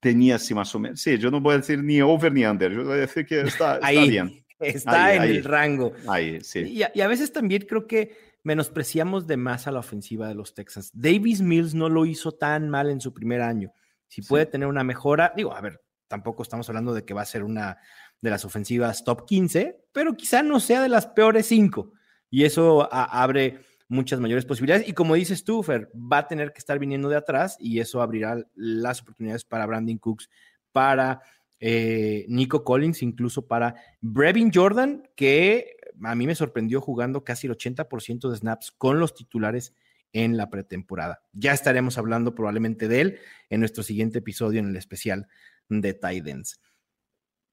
tenía 0.00 0.36
así 0.36 0.54
más 0.54 0.74
o 0.74 0.78
menos. 0.78 1.00
Sí, 1.00 1.18
yo 1.18 1.30
no 1.30 1.40
voy 1.40 1.54
a 1.54 1.58
decir 1.58 1.82
ni 1.82 2.00
over 2.00 2.32
ni 2.32 2.44
under, 2.44 2.72
yo 2.72 2.84
voy 2.84 2.94
a 2.94 2.96
decir 2.96 3.26
que 3.26 3.42
está, 3.42 3.74
está 3.74 3.86
ahí, 3.86 4.08
bien. 4.08 4.44
Está 4.58 5.04
ahí, 5.06 5.16
en 5.16 5.22
ahí. 5.22 5.36
el 5.36 5.44
rango. 5.44 5.92
Ahí, 6.08 6.40
sí. 6.40 6.60
Y 6.60 6.82
a, 6.82 6.92
y 6.94 7.00
a, 7.00 7.08
veces 7.08 7.32
también 7.32 7.66
creo 7.68 7.86
que 7.86 8.31
menospreciamos 8.42 9.26
de 9.26 9.36
más 9.36 9.66
a 9.66 9.72
la 9.72 9.80
ofensiva 9.80 10.28
de 10.28 10.34
los 10.34 10.54
Texans. 10.54 10.90
Davis 10.92 11.40
Mills 11.40 11.74
no 11.74 11.88
lo 11.88 12.06
hizo 12.06 12.32
tan 12.32 12.68
mal 12.68 12.90
en 12.90 13.00
su 13.00 13.12
primer 13.12 13.40
año. 13.40 13.72
Si 14.08 14.22
puede 14.22 14.44
sí. 14.46 14.52
tener 14.52 14.68
una 14.68 14.84
mejora, 14.84 15.32
digo, 15.36 15.54
a 15.54 15.60
ver, 15.60 15.80
tampoco 16.08 16.42
estamos 16.42 16.68
hablando 16.68 16.92
de 16.92 17.04
que 17.04 17.14
va 17.14 17.22
a 17.22 17.26
ser 17.26 17.44
una 17.44 17.78
de 18.20 18.30
las 18.30 18.44
ofensivas 18.44 19.04
top 19.04 19.26
15, 19.26 19.86
pero 19.92 20.16
quizá 20.16 20.42
no 20.42 20.60
sea 20.60 20.82
de 20.82 20.88
las 20.88 21.06
peores 21.06 21.46
5. 21.46 21.92
Y 22.30 22.44
eso 22.44 22.88
a, 22.92 23.22
abre 23.22 23.60
muchas 23.88 24.20
mayores 24.20 24.44
posibilidades. 24.44 24.88
Y 24.88 24.92
como 24.92 25.14
dices 25.14 25.44
tú, 25.44 25.62
Fer, 25.62 25.90
va 25.94 26.18
a 26.18 26.28
tener 26.28 26.52
que 26.52 26.58
estar 26.58 26.78
viniendo 26.78 27.08
de 27.08 27.16
atrás 27.16 27.56
y 27.60 27.80
eso 27.80 28.02
abrirá 28.02 28.44
las 28.54 29.02
oportunidades 29.02 29.44
para 29.44 29.66
Brandon 29.66 29.98
Cooks, 29.98 30.30
para 30.72 31.20
eh, 31.60 32.24
Nico 32.28 32.64
Collins, 32.64 33.02
incluso 33.02 33.46
para 33.46 33.76
Brevin 34.00 34.50
Jordan, 34.52 35.08
que 35.14 35.76
a 36.02 36.14
mí 36.14 36.26
me 36.26 36.34
sorprendió 36.34 36.80
jugando 36.80 37.24
casi 37.24 37.46
el 37.46 37.56
80% 37.56 38.30
de 38.30 38.36
snaps 38.36 38.72
con 38.72 38.98
los 38.98 39.14
titulares 39.14 39.74
en 40.12 40.36
la 40.36 40.50
pretemporada. 40.50 41.22
Ya 41.32 41.52
estaremos 41.52 41.98
hablando 41.98 42.34
probablemente 42.34 42.88
de 42.88 43.00
él 43.00 43.18
en 43.50 43.60
nuestro 43.60 43.82
siguiente 43.82 44.18
episodio 44.18 44.60
en 44.60 44.68
el 44.68 44.76
especial 44.76 45.28
de 45.68 45.94
Titans. 45.94 46.60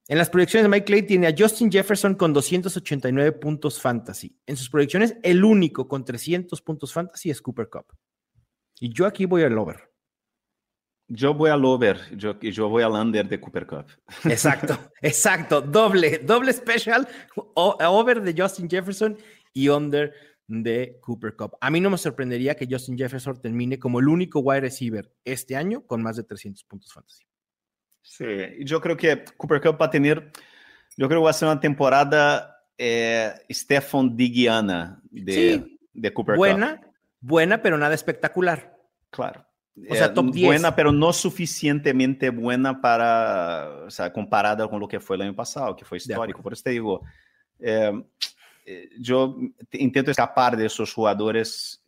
En 0.07 0.17
las 0.17 0.29
proyecciones 0.29 0.63
de 0.63 0.69
Mike 0.69 0.85
Clay 0.85 1.03
tiene 1.03 1.27
a 1.27 1.35
Justin 1.37 1.71
Jefferson 1.71 2.15
con 2.15 2.33
289 2.33 3.33
puntos 3.33 3.79
fantasy. 3.79 4.35
En 4.47 4.57
sus 4.57 4.69
proyecciones, 4.69 5.15
el 5.21 5.43
único 5.43 5.87
con 5.87 6.03
300 6.03 6.61
puntos 6.61 6.91
fantasy 6.91 7.29
es 7.29 7.41
Cooper 7.41 7.69
Cup. 7.69 7.85
Y 8.79 8.91
yo 8.91 9.05
aquí 9.05 9.25
voy 9.25 9.43
al 9.43 9.57
over. 9.57 9.88
Yo 11.11 11.33
voy 11.33 11.49
al 11.49 11.65
over, 11.65 12.15
yo, 12.15 12.39
yo 12.39 12.69
voy 12.69 12.83
al 12.83 12.91
under 12.91 13.27
de 13.27 13.39
Cooper 13.39 13.65
Cup. 13.65 13.87
Exacto, 14.25 14.77
exacto. 15.01 15.59
Doble, 15.59 16.19
doble 16.19 16.53
special. 16.53 17.07
Over 17.55 18.21
de 18.21 18.39
Justin 18.39 18.69
Jefferson 18.69 19.17
y 19.51 19.69
under 19.69 20.13
de 20.45 20.99
Cooper 21.01 21.35
Cup. 21.35 21.57
A 21.61 21.71
mí 21.71 21.79
no 21.79 21.89
me 21.89 21.97
sorprendería 21.97 22.55
que 22.55 22.67
Justin 22.69 22.97
Jefferson 22.97 23.41
termine 23.41 23.79
como 23.79 23.99
el 23.99 24.07
único 24.07 24.39
wide 24.39 24.61
receiver 24.61 25.11
este 25.25 25.55
año 25.55 25.85
con 25.85 26.03
más 26.03 26.15
de 26.15 26.23
300 26.23 26.63
puntos 26.65 26.93
fantasy. 26.93 27.23
Sí, 28.01 28.25
yo 28.65 28.79
creo 28.79 28.95
que 28.95 29.25
Cooper 29.37 29.61
Cup 29.61 29.81
va 29.81 29.87
a 29.87 29.91
tener, 29.91 30.31
yo 30.95 31.07
creo 31.07 31.21
que 31.21 31.25
va 31.25 31.29
a 31.31 31.33
ser 31.33 31.47
una 31.47 31.59
temporada 31.59 32.55
eh, 32.77 33.33
Stefan 33.49 34.15
Digiana 34.15 35.01
de, 35.09 35.33
sí, 35.33 35.79
de 35.93 36.13
Cooper 36.13 36.35
buena, 36.35 36.77
Cup. 36.77 36.93
Buena, 37.19 37.61
pero 37.61 37.77
nada 37.77 37.93
espectacular. 37.95 38.75
Claro. 39.09 39.48
O 39.89 39.95
sea, 39.95 40.13
top 40.13 40.31
10. 40.31 40.47
Buena, 40.47 40.75
pero 40.75 40.91
no 40.91 41.13
suficientemente 41.13 42.29
buena 42.29 42.81
para, 42.81 43.85
o 43.87 43.89
sea, 43.89 44.11
comparada 44.11 44.67
con 44.67 44.79
lo 44.79 44.87
que 44.87 44.99
fue 44.99 45.15
el 45.15 45.23
año 45.23 45.35
pasado, 45.35 45.75
que 45.75 45.85
fue 45.85 45.97
histórico. 45.97 46.41
Por 46.41 46.53
eso 46.53 46.63
te 46.63 46.71
digo, 46.71 47.01
eh, 47.59 47.91
yo 48.99 49.37
intento 49.71 50.11
escapar 50.11 50.57
de 50.57 50.65
esos 50.65 50.93
jugadores 50.93 51.83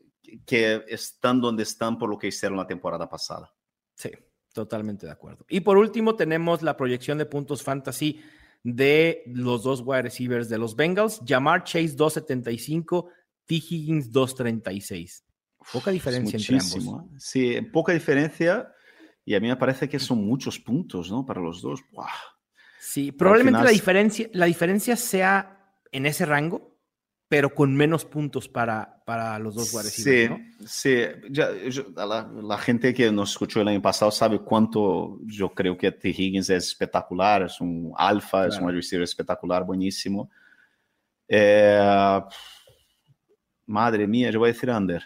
que 0.46 0.84
están 0.88 1.42
donde 1.42 1.64
están 1.64 1.98
por 1.98 2.10
lo 2.10 2.18
que 2.18 2.28
hicieron 2.28 2.58
la 2.58 2.68
temporada 2.68 3.10
pasada. 3.10 3.54
Sí. 3.96 4.12
Totalmente 4.54 5.06
de 5.06 5.12
acuerdo. 5.12 5.46
Y 5.50 5.62
por 5.62 5.78
último, 5.78 6.16
tenemos 6.16 6.62
la 6.62 6.76
proyección 6.76 7.18
de 7.18 7.26
puntos 7.26 7.64
fantasy 7.64 8.22
de 8.64 9.24
los 9.28 9.64
dos 9.64 9.82
wide 9.84 10.04
receivers 10.04 10.50
de 10.50 10.58
los 10.58 10.76
Bengals. 10.76 11.22
Jamar 11.26 11.64
Chase 11.64 11.96
275, 11.96 13.10
T. 13.46 13.56
Higgins 13.56 14.12
236. 14.12 15.24
Poca 15.72 15.92
diferencia 15.92 16.38
entre 16.38 16.58
ambos. 16.58 17.04
¿eh? 17.04 17.16
Sí, 17.18 17.62
poca 17.62 17.94
diferencia. 17.94 18.74
Y 19.24 19.36
a 19.36 19.40
mí 19.40 19.48
me 19.48 19.56
parece 19.56 19.88
que 19.88 20.00
son 20.00 20.26
muchos 20.26 20.60
puntos, 20.60 21.12
¿no? 21.12 21.26
Para 21.26 21.42
los 21.42 21.62
dos. 21.62 21.82
¡Wow! 21.92 22.06
Sí, 22.80 23.12
probablemente 23.12 23.60
final... 23.60 23.66
la, 23.66 23.72
diferencia, 23.72 24.30
la 24.34 24.46
diferencia 24.48 24.96
sea 24.96 25.76
en 25.92 26.06
ese 26.06 26.26
rango, 26.26 26.80
pero 27.28 27.54
con 27.54 27.74
menos 27.76 28.04
puntos 28.04 28.50
para, 28.50 29.02
para 29.06 29.40
los 29.40 29.56
dos 29.56 29.74
wide 29.74 29.84
Sí, 29.86 30.28
¿no? 30.28 30.40
sí. 30.68 30.98
Ya, 31.30 31.54
yo, 31.70 31.86
la, 31.96 32.30
la, 32.44 32.58
gente 32.58 32.94
que 32.94 33.12
nos 33.12 33.32
escuchó 33.32 33.62
el 33.62 33.68
año 33.68 33.82
pasado 33.82 34.12
sabe 34.12 34.40
cuánto 34.40 35.20
yo 35.26 35.54
creo 35.54 35.78
que 35.78 35.92
T. 35.92 36.10
Higgins 36.10 36.50
es 36.50 36.68
espectacular, 36.68 37.44
es 37.44 37.62
un 37.62 37.94
alfa, 37.96 38.40
claro. 38.40 38.50
es 38.50 38.60
un 38.60 38.74
receiver 38.74 39.04
espectacular, 39.04 39.64
buenísimo. 39.64 40.30
Eh, 41.28 42.20
madre 43.68 44.08
mía, 44.08 44.30
yo 44.32 44.40
voy 44.40 44.50
a 44.50 44.54
decir 44.54 44.70
under. 44.70 45.02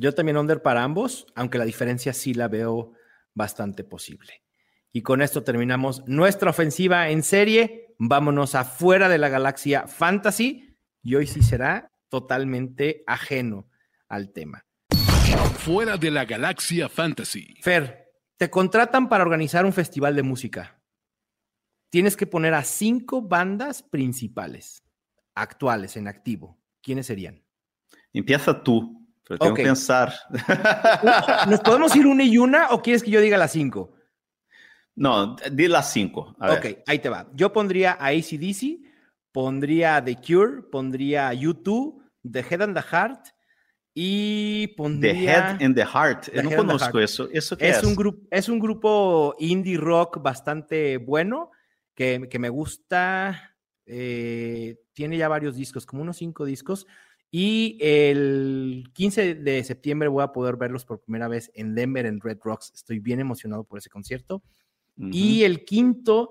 Yo 0.00 0.14
también 0.14 0.38
under 0.38 0.62
para 0.62 0.82
ambos, 0.82 1.26
aunque 1.34 1.58
la 1.58 1.66
diferencia 1.66 2.14
sí 2.14 2.32
la 2.32 2.48
veo 2.48 2.94
bastante 3.34 3.84
posible. 3.84 4.42
Y 4.92 5.02
con 5.02 5.20
esto 5.20 5.44
terminamos 5.44 6.02
nuestra 6.06 6.48
ofensiva 6.48 7.10
en 7.10 7.22
serie. 7.22 7.94
Vámonos 7.98 8.54
afuera 8.54 9.10
de 9.10 9.18
la 9.18 9.28
galaxia 9.28 9.86
fantasy 9.86 10.74
y 11.02 11.16
hoy 11.16 11.26
sí 11.26 11.42
será 11.42 11.92
totalmente 12.08 13.04
ajeno 13.06 13.68
al 14.08 14.32
tema. 14.32 14.64
Fuera 15.58 15.98
de 15.98 16.10
la 16.10 16.24
galaxia 16.24 16.88
fantasy. 16.88 17.56
Fer, 17.60 18.10
te 18.38 18.48
contratan 18.48 19.06
para 19.06 19.22
organizar 19.22 19.66
un 19.66 19.74
festival 19.74 20.16
de 20.16 20.22
música. 20.22 20.82
Tienes 21.90 22.16
que 22.16 22.26
poner 22.26 22.54
a 22.54 22.64
cinco 22.64 23.20
bandas 23.20 23.82
principales, 23.82 24.82
actuales, 25.34 25.98
en 25.98 26.08
activo. 26.08 26.58
¿Quiénes 26.80 27.04
serían? 27.04 27.44
Empieza 28.14 28.62
tú, 28.62 28.99
pero 29.30 29.38
tengo 29.38 29.52
okay. 29.52 29.64
que 29.64 29.68
pensar. 29.68 30.12
¿Nos 31.48 31.60
podemos 31.60 31.94
ir 31.94 32.04
una 32.04 32.24
y 32.24 32.36
una 32.36 32.70
o 32.70 32.82
quieres 32.82 33.00
que 33.00 33.12
yo 33.12 33.20
diga 33.20 33.38
las 33.38 33.52
cinco? 33.52 33.92
No, 34.96 35.36
di 35.52 35.68
las 35.68 35.92
cinco. 35.92 36.34
A 36.40 36.54
ok, 36.54 36.62
ver. 36.64 36.82
ahí 36.88 36.98
te 36.98 37.08
va. 37.08 37.28
Yo 37.32 37.52
pondría 37.52 37.92
a 37.92 38.08
ACDC, 38.08 38.80
pondría 39.30 40.04
The 40.04 40.16
Cure, 40.16 40.62
pondría 40.62 41.32
U2, 41.32 42.02
The 42.28 42.40
Head 42.40 42.62
and 42.62 42.76
the 42.76 42.82
Heart 42.82 43.26
y 43.94 44.66
pondría... 44.76 45.12
The 45.12 45.24
Head 45.24 45.62
and 45.62 45.76
the 45.76 45.86
Heart. 45.86 46.32
The 46.32 46.42
no 46.42 46.50
conozco 46.50 46.98
eso. 46.98 47.28
¿Eso 47.32 47.56
qué 47.56 47.68
es? 47.68 47.76
Es 47.76 47.84
un, 47.84 47.94
grupo, 47.94 48.26
es 48.32 48.48
un 48.48 48.58
grupo 48.58 49.36
indie 49.38 49.76
rock 49.76 50.20
bastante 50.20 50.96
bueno 50.96 51.52
que, 51.94 52.26
que 52.28 52.38
me 52.40 52.48
gusta. 52.48 53.54
eh, 53.86 54.76
tiene 54.92 55.16
ya 55.16 55.28
varios 55.28 55.54
discos, 55.54 55.86
como 55.86 56.02
unos 56.02 56.16
cinco 56.16 56.44
discos. 56.44 56.88
Y 57.30 57.78
el 57.80 58.90
15 58.92 59.36
de 59.36 59.62
septiembre 59.62 60.08
voy 60.08 60.24
a 60.24 60.32
poder 60.32 60.56
verlos 60.56 60.84
por 60.84 61.00
primera 61.00 61.28
vez 61.28 61.50
en 61.54 61.74
Denver, 61.74 62.06
en 62.06 62.20
Red 62.20 62.38
Rocks. 62.42 62.72
Estoy 62.74 62.98
bien 62.98 63.20
emocionado 63.20 63.64
por 63.64 63.78
ese 63.78 63.90
concierto. 63.90 64.42
Y 64.96 65.44
el 65.44 65.64
quinto, 65.64 66.30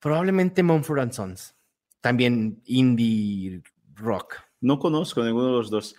probablemente 0.00 0.64
Mumford 0.64 1.12
Sons, 1.12 1.54
también 2.00 2.60
indie 2.64 3.62
rock. 3.94 4.34
No 4.60 4.80
conozco 4.80 5.22
ninguno 5.22 5.46
de 5.46 5.52
los 5.52 5.70
dos. 5.70 5.94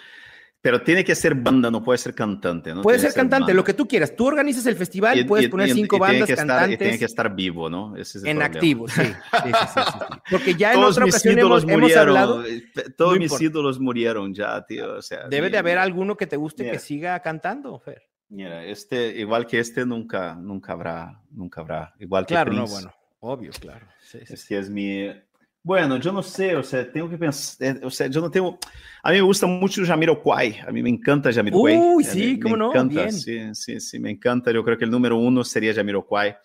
Pero 0.64 0.82
tiene 0.82 1.04
que 1.04 1.14
ser 1.14 1.36
banda, 1.36 1.70
no 1.70 1.84
puede 1.84 1.98
ser 1.98 2.16
cantante. 2.16 2.74
¿no? 2.74 2.84
Puede 2.84 2.98
ser, 2.98 3.14
cantante, 3.14 3.54
lo 3.54 3.66
que 3.66 3.74
tú 3.74 3.86
quieras. 3.86 4.16
Tú 4.16 4.28
organizas 4.28 4.66
el 4.66 4.78
festival, 4.78 5.20
y, 5.20 5.26
puedes 5.26 5.50
poner 5.50 5.70
cinco 5.72 6.00
bandas 6.00 6.26
tiene 6.26 6.38
cantantes. 6.38 6.80
tiene 6.80 6.98
que 6.98 7.04
estar 7.04 7.36
vivo, 7.36 7.70
¿no? 7.70 7.98
Ese 7.98 8.20
es 8.20 8.24
el 8.24 8.30
en 8.30 8.42
activo, 8.42 8.88
sí. 8.88 9.02
Sí, 9.02 9.12
sí, 9.44 9.82
sí. 9.84 10.06
Porque 10.32 10.56
ya 10.56 10.72
en 10.72 10.80
otra 10.80 11.04
ocasión 11.04 11.38
hemos, 11.38 11.66
hemos, 11.68 11.94
hablado. 11.98 12.46
Eh, 12.46 12.64
todos 12.96 13.20
mis 13.20 13.42
ídolos 13.42 13.78
murieron 13.82 14.34
ya, 14.34 14.66
tío. 14.66 14.94
O 14.94 15.02
sea, 15.02 15.28
Debe 15.28 15.50
de 15.50 15.58
haber 15.58 15.78
alguno 15.78 16.16
que 16.16 16.28
te 16.28 16.38
guste 16.38 16.72
que 16.72 16.80
siga 16.80 17.20
cantando, 17.20 17.78
Fer. 17.80 18.04
Mira, 18.30 18.64
este, 18.64 19.20
igual 19.20 19.46
que 19.46 19.60
este, 19.60 19.86
nunca, 19.86 20.34
nunca 20.36 20.72
habrá, 20.72 21.22
nunca 21.30 21.60
habrá. 21.60 21.94
Igual 22.00 22.26
que 22.26 22.36
Claro, 22.36 22.52
Prince. 22.52 22.68
no, 22.68 22.72
bueno, 22.72 22.94
obvio, 23.20 23.52
claro. 23.60 23.86
Este 24.14 24.58
es 24.58 24.70
mi. 24.70 25.10
Bueno, 25.66 25.96
yo 25.96 26.12
no 26.12 26.22
sé, 26.22 26.58
o 26.58 26.64
sea, 26.64 26.92
tengo 26.92 27.10
que 27.10 27.18
pensar, 27.18 27.80
o 27.84 27.90
sea, 27.90 28.08
yo 28.08 28.20
no 28.20 28.30
tengo, 28.30 28.60
a 29.02 29.12
mí 29.12 29.16
me 29.16 29.22
gusta 29.22 29.48
mucho 29.48 29.82
Jamiroquai, 29.86 30.60
a 30.68 30.72
mí 30.72 30.84
me 30.84 30.90
encanta 30.90 31.32
Jamiroquai. 31.32 31.78
Uy, 31.78 32.04
sí, 32.04 32.34
me, 32.34 32.40
cómo 32.42 32.56
me 32.56 32.60
no, 32.60 32.70
encanta, 32.72 33.02
bien. 33.04 33.14
sí, 33.14 33.40
sí, 33.56 33.80
sí, 33.80 33.98
me 33.98 34.12
encanta, 34.12 34.52
yo 34.52 34.62
creo 34.62 34.78
que 34.78 34.84
el 34.84 34.92
número 34.92 35.16
uno 35.16 35.42
sería 35.46 35.74
Jamiroquai. 35.74 36.36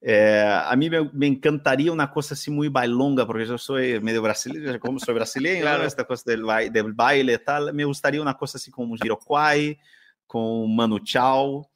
Eh, 0.00 0.44
a 0.64 0.74
mí 0.74 0.90
me, 0.90 1.08
me, 1.12 1.28
encantaría 1.28 1.92
una 1.92 2.10
cosa 2.10 2.34
así 2.34 2.50
muy 2.50 2.68
bailonga, 2.68 3.24
porque 3.24 3.46
yo 3.46 3.56
soy 3.56 4.00
medio 4.00 4.20
brasileño, 4.20 4.80
como 4.80 4.98
soy 4.98 5.14
brasileño, 5.14 5.60
Claro. 5.60 5.84
esta 5.84 6.04
cosa 6.04 6.24
del, 6.26 6.42
baile, 6.42 6.70
del 6.70 6.92
baile 6.92 7.34
y 7.34 7.44
tal, 7.44 7.72
me 7.72 7.84
gustaría 7.84 8.20
una 8.20 8.34
cosa 8.34 8.58
así 8.58 8.70
como 8.72 8.96
Jamiroquai, 8.96 9.78
con 10.26 10.74
Manu 10.74 10.98
Chao, 10.98 11.70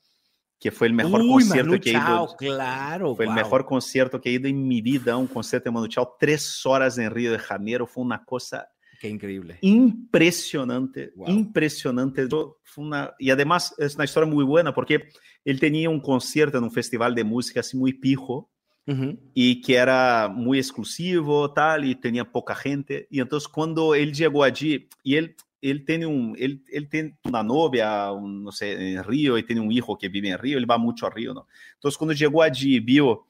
que 0.71 0.85
el 0.87 0.93
mejor 0.95 1.21
Uy, 1.23 1.29
concierto 1.29 1.71
Manu 1.71 1.81
que 1.83 1.91
he 1.91 1.93
ido. 1.93 2.01
Chao, 2.03 2.37
claro. 2.37 3.17
Fue 3.17 3.25
el 3.25 3.31
wow. 3.31 3.37
mejor 3.37 3.65
concierto 3.67 4.21
que 4.21 4.31
he 4.31 4.33
ido 4.35 4.49
en 4.49 4.67
mi 4.69 4.81
vida, 4.81 5.17
un 5.17 5.27
concierto 5.27 5.69
de 5.69 5.75
Manu 5.75 5.89
Chao, 5.89 6.17
tres 6.19 6.65
horas 6.65 6.97
en 6.99 7.11
Río 7.11 7.33
de 7.33 7.39
Janeiro, 7.39 7.87
fue 7.87 8.05
una 8.05 8.25
cosa 8.25 8.69
Qué 9.01 9.09
increíble. 9.09 9.59
impresionante, 9.63 11.13
Wow. 11.17 11.29
impresionante. 11.31 12.29
Fue 12.29 12.85
una, 12.85 13.13
y 13.19 13.31
además 13.31 13.75
es 13.79 13.97
una 13.97 14.05
historia 14.05 14.31
muy 14.31 14.45
buena 14.45 14.73
porque 14.73 15.09
él 15.45 15.59
tenía 15.59 15.91
un 15.91 16.01
concierto 16.01 16.59
en 16.59 16.65
un 16.65 16.71
festival 16.71 17.15
de 17.15 17.25
música 17.25 17.61
así 17.61 17.77
muy 17.77 17.95
pijo 17.95 18.51
Ujú. 18.87 19.19
y 19.35 19.61
que 19.61 19.75
era 19.75 20.29
muy 20.33 20.59
exclusivo, 20.59 21.53
tal, 21.53 21.85
y 21.85 21.97
tenía 21.97 22.31
poca 22.31 22.55
gente. 22.55 23.07
Y 23.11 23.21
entonces 23.21 23.49
cuando 23.49 23.95
él 23.95 24.13
llegó 24.13 24.45
allí, 24.45 24.89
y 25.03 25.17
él, 25.17 25.35
él 25.63 25.85
tiene 25.85 26.05
un, 26.07 26.37
él, 26.39 26.63
él 26.71 26.89
tiene 26.89 27.17
una 27.25 27.43
novia, 27.43 28.11
un, 28.13 28.45
no 28.45 28.53
sé, 28.53 28.93
en 28.95 29.03
Río, 29.05 29.39
y 29.39 29.45
tiene 29.45 29.61
un 29.63 29.71
hijo 29.73 29.97
que 29.97 30.09
vive 30.09 30.29
en 30.29 30.39
Río, 30.39 30.59
él 30.59 30.71
va 30.71 30.77
mucho 30.77 31.07
a 31.07 31.11
¿no? 31.33 31.47
Entonces 31.75 31.97
cuando 31.97 32.13
llegó 32.13 32.43
allí 32.43 32.77
y 32.77 32.81
vio 32.81 33.27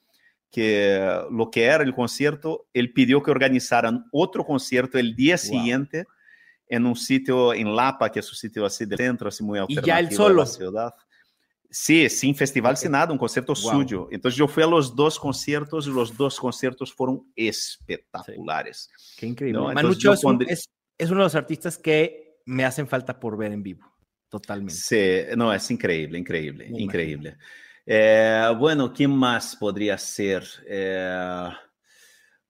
que 0.51 0.99
lo 1.31 1.51
que 1.51 1.65
era 1.65 1.85
el 1.85 1.95
concierto, 1.95 2.67
él 2.73 2.93
pidió 2.93 3.23
que 3.23 3.31
organizaran 3.31 4.05
otro 4.13 4.45
concierto 4.45 4.99
el 4.99 5.15
día 5.15 5.39
siguiente 5.39 6.07
en 6.69 6.87
un 6.87 6.97
sitio 6.97 7.53
en 7.55 7.75
Lapa, 7.77 8.11
que 8.11 8.21
es 8.21 8.29
un 8.31 8.37
sitio 8.37 8.65
así 8.65 8.85
de 8.87 8.97
centro, 8.97 9.29
muy 9.41 9.59
Y 9.59 9.63
alternativo 9.63 9.87
ya 9.87 9.99
él 10.01 10.09
de 10.09 10.15
solo. 10.17 10.35
la 10.37 10.47
ciudad. 10.47 10.95
Sí, 11.71 12.07
sin 12.11 12.35
festival, 12.35 12.77
sin 12.77 12.93
nada, 12.93 13.13
un 13.13 13.19
concierto 13.19 13.55
Wow. 13.55 13.71
suyo. 13.71 14.09
Entonces 14.11 14.37
yo 14.39 14.47
fui 14.47 14.63
a 14.63 14.67
los 14.67 14.95
dos 14.95 15.19
conciertos 15.19 15.87
y 15.87 15.91
los 15.91 16.15
dos 16.15 16.39
conciertos 16.39 16.93
fueron 16.93 17.23
espectaculares. 17.35 18.91
Qué 19.17 19.27
increíble. 19.27 19.59
No, 19.59 19.67
Manu 19.67 19.79
entonces 19.81 20.03
Chao 20.03 20.11
yo 20.13 20.15
es, 20.15 20.25
un- 20.25 20.39
pondré- 20.39 20.47
es- 20.51 20.69
es 20.99 21.11
uno 21.11 21.21
de 21.21 21.25
los 21.25 21.35
artistas 21.35 21.79
que 21.79 22.22
me 22.47 22.65
hacen 22.65 22.87
falta 22.87 23.19
por 23.19 23.37
ver 23.37 23.53
en 23.53 23.63
vivo. 23.63 23.93
Totalmente. 24.29 24.75
Sí, 24.75 25.37
no, 25.37 25.53
es 25.53 25.71
increíble, 25.71 26.19
increíble, 26.19 26.69
Me 26.71 26.81
increíble. 26.81 27.37
Eh, 27.85 28.51
bueno, 28.59 28.93
¿quién 28.93 29.11
más 29.11 29.57
podría 29.57 29.99
ser? 29.99 30.45
Eh, 30.67 31.51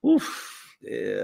uf, 0.01 0.53
eh, 0.85 1.21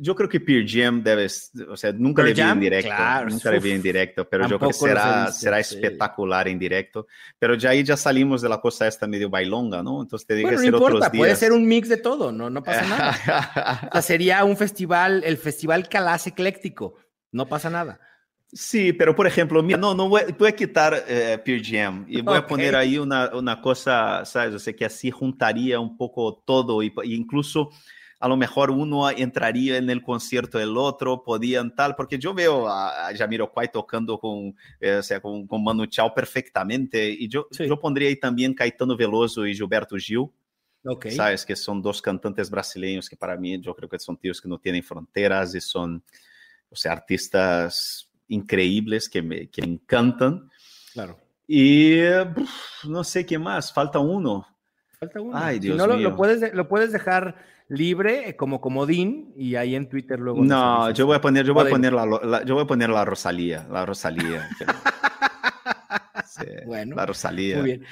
yo 0.00 0.14
creo 0.14 0.28
que 0.28 0.40
Pearl 0.40 0.66
Jam 0.68 1.02
debe, 1.02 1.26
o 1.68 1.76
sea, 1.76 1.92
nunca 1.92 2.22
Pearl 2.22 2.36
le 2.36 2.42
vi 2.44 2.50
en 2.50 2.60
directo, 2.60 2.88
claro, 2.90 3.30
nunca 3.30 3.50
le 3.50 3.60
vi 3.60 3.70
en 3.70 3.82
directo, 3.82 4.28
pero 4.28 4.48
yo 4.48 4.58
creo 4.58 4.70
que 4.70 4.74
será, 4.74 5.24
visto, 5.26 5.40
será 5.40 5.62
sí. 5.62 5.74
espectacular 5.76 6.48
en 6.48 6.58
directo. 6.58 7.06
Pero 7.38 7.54
ya 7.54 7.70
ahí 7.70 7.82
ya 7.82 7.96
salimos 7.96 8.42
de 8.42 8.48
la 8.48 8.60
cosa 8.60 8.86
esta 8.86 9.06
medio 9.06 9.30
bailonga, 9.30 9.82
¿no? 9.82 10.02
Entonces 10.02 10.26
tiene 10.26 10.42
Bueno, 10.42 10.58
que 10.58 10.66
no 10.66 10.70
ser 10.70 10.74
importa, 10.74 10.96
otros 11.06 11.18
puede 11.18 11.30
días. 11.30 11.38
ser 11.38 11.52
un 11.52 11.66
mix 11.66 11.88
de 11.88 11.96
todo, 11.96 12.32
no, 12.32 12.50
no 12.50 12.62
pasa 12.62 12.86
nada. 12.86 13.08
O 13.88 13.92
sea, 13.92 14.02
sería 14.02 14.44
un 14.44 14.56
festival, 14.56 15.22
el 15.24 15.36
festival 15.38 15.88
Calas 15.88 16.26
Ecléctico. 16.26 16.96
No 17.32 17.46
pasa 17.46 17.70
nada. 17.70 18.00
Sí, 18.50 18.94
pero 18.94 19.14
por 19.14 19.26
ejemplo, 19.26 19.62
mira, 19.62 19.78
no, 19.78 19.94
no 19.94 20.08
voy, 20.08 20.22
voy 20.38 20.48
a 20.48 20.56
quitar 20.56 21.04
eh, 21.06 21.38
Pearl 21.44 21.62
Jam 21.62 22.06
y 22.08 22.22
voy 22.22 22.38
Ok. 22.38 22.44
a 22.44 22.46
poner 22.46 22.74
ahí 22.76 22.96
una, 22.98 23.30
una 23.34 23.60
cosa, 23.60 24.24
¿sabes? 24.24 24.54
O 24.54 24.58
sea, 24.58 24.74
que 24.74 24.86
así 24.86 25.10
juntaría 25.10 25.78
un 25.78 25.98
poco 25.98 26.42
todo 26.46 26.82
y, 26.82 26.90
y 27.04 27.14
incluso 27.14 27.68
a 28.20 28.26
lo 28.26 28.38
mejor 28.38 28.70
uno 28.70 29.08
entraría 29.10 29.76
en 29.76 29.90
el 29.90 30.02
concierto 30.02 30.56
del 30.58 30.78
otro, 30.78 31.22
podían 31.22 31.74
tal, 31.74 31.94
porque 31.94 32.18
yo 32.18 32.32
veo 32.32 32.66
a, 32.68 33.08
a 33.08 33.14
Jamiroquai 33.16 33.70
tocando 33.70 34.18
con, 34.18 34.56
eh, 34.80 34.94
o 34.94 35.02
sea, 35.02 35.20
con, 35.20 35.46
con 35.46 35.62
Manu 35.62 35.84
Chao 35.86 36.14
perfectamente 36.14 37.10
y 37.10 37.28
yo, 37.28 37.46
Sí. 37.50 37.66
yo 37.68 37.78
pondría 37.78 38.08
ahí 38.08 38.16
también 38.16 38.54
Caetano 38.54 38.96
Veloso 38.96 39.46
y 39.46 39.54
Gilberto 39.54 39.96
Gil. 39.96 40.30
Ok. 40.84 41.08
sabes 41.10 41.44
que 41.44 41.54
son 41.54 41.82
dos 41.82 42.00
cantantes 42.00 42.48
brasileños 42.50 43.10
que 43.10 43.16
para 43.16 43.36
mí 43.36 43.60
yo 43.60 43.74
creo 43.74 43.88
que 43.90 43.98
son 43.98 44.16
tíos 44.16 44.40
que 44.40 44.48
no 44.48 44.58
tienen 44.58 44.82
fronteras 44.82 45.54
y 45.54 45.60
son 45.60 46.02
o 46.70 46.76
sea 46.76 46.92
artistas 46.92 48.08
increíbles 48.28 49.08
que 49.08 49.22
me, 49.22 49.48
que 49.48 49.62
me 49.62 49.68
encantan 49.74 50.50
Claro. 50.92 51.18
y 51.46 51.98
no 52.84 53.04
sé 53.04 53.24
qué 53.26 53.38
más 53.38 53.72
falta 53.72 53.98
uno 53.98 54.46
Falta 55.00 55.20
uno. 55.20 55.38
Ay, 55.38 55.56
Si 55.56 55.60
Dios 55.60 55.76
no, 55.76 55.86
lo, 55.86 55.96
mío. 55.96 56.10
lo 56.10 56.16
puedes, 56.16 56.40
de- 56.40 56.52
lo 56.52 56.66
puedes 56.68 56.90
dejar 56.92 57.36
libre 57.68 58.28
eh, 58.30 58.36
como 58.36 58.60
comodín 58.60 59.32
y 59.36 59.54
ahí 59.54 59.76
en 59.76 59.88
Twitter 59.88 60.18
luego. 60.18 60.42
no 60.42 60.90
yo 60.90 61.06
voy 61.06 61.16
a 61.16 61.20
poner 61.20 61.46
yo 61.46 61.54
voy 61.54 61.66
a 61.66 61.70
poner 61.70 61.92
la, 61.92 62.04
la- 62.06 62.44
yo 62.44 62.54
voy 62.54 62.64
a 62.64 62.66
poner 62.66 62.90
la 62.90 63.04
Rosalía 63.04 63.66
la 63.70 63.86
Rosalía 63.86 64.48
Sí, 66.26 66.44
Bueno, 66.66 66.96
la 66.96 67.06
Rosalía 67.06 67.56
Muy 67.58 67.64
bien. 67.64 67.84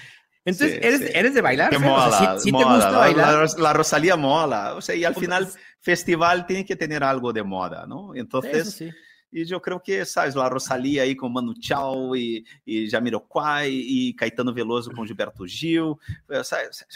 Entonces, 0.46 0.78
Sí, 0.80 0.80
¿eres, 0.82 1.00
sí. 1.00 1.06
¿eres 1.12 1.34
de 1.34 1.40
bailar? 1.42 1.70
Que 1.70 1.78
Fer? 1.78 1.90
O 1.90 2.10
sea, 2.10 2.20
mola, 2.20 2.38
¿sí, 2.38 2.44
sí 2.44 2.46
te 2.46 2.52
mola, 2.52 2.74
gusta 2.76 2.90
la- 2.92 2.98
bailar? 2.98 3.34
La, 3.58 3.62
la 3.62 3.72
Rosalía 3.74 4.16
mola, 4.16 4.74
o 4.76 4.80
sea, 4.80 4.94
y 4.94 5.04
al 5.04 5.14
final 5.14 5.42
es- 5.44 5.58
festival 5.80 6.46
tiene 6.46 6.64
que 6.64 6.76
tener 6.76 7.02
algo 7.04 7.32
de 7.32 7.42
moda, 7.42 7.84
¿no? 7.86 8.14
Entonces, 8.14 8.70
sí. 8.72 8.90
y 9.30 9.44
yo 9.44 9.60
creo 9.60 9.82
que, 9.82 10.04
sabes, 10.06 10.34
la 10.34 10.48
Rosalía 10.48 11.02
aí 11.02 11.14
com 11.16 11.28
Manu 11.28 11.52
Chao 11.60 12.14
e, 12.16 12.42
e 12.64 12.88
Jamiroquai 12.88 13.70
e 13.70 14.14
Caetano 14.16 14.54
Veloso 14.54 14.90
com 14.92 15.04
Gilberto 15.04 15.44
Gil, 15.44 15.96
sabes, 16.44 16.86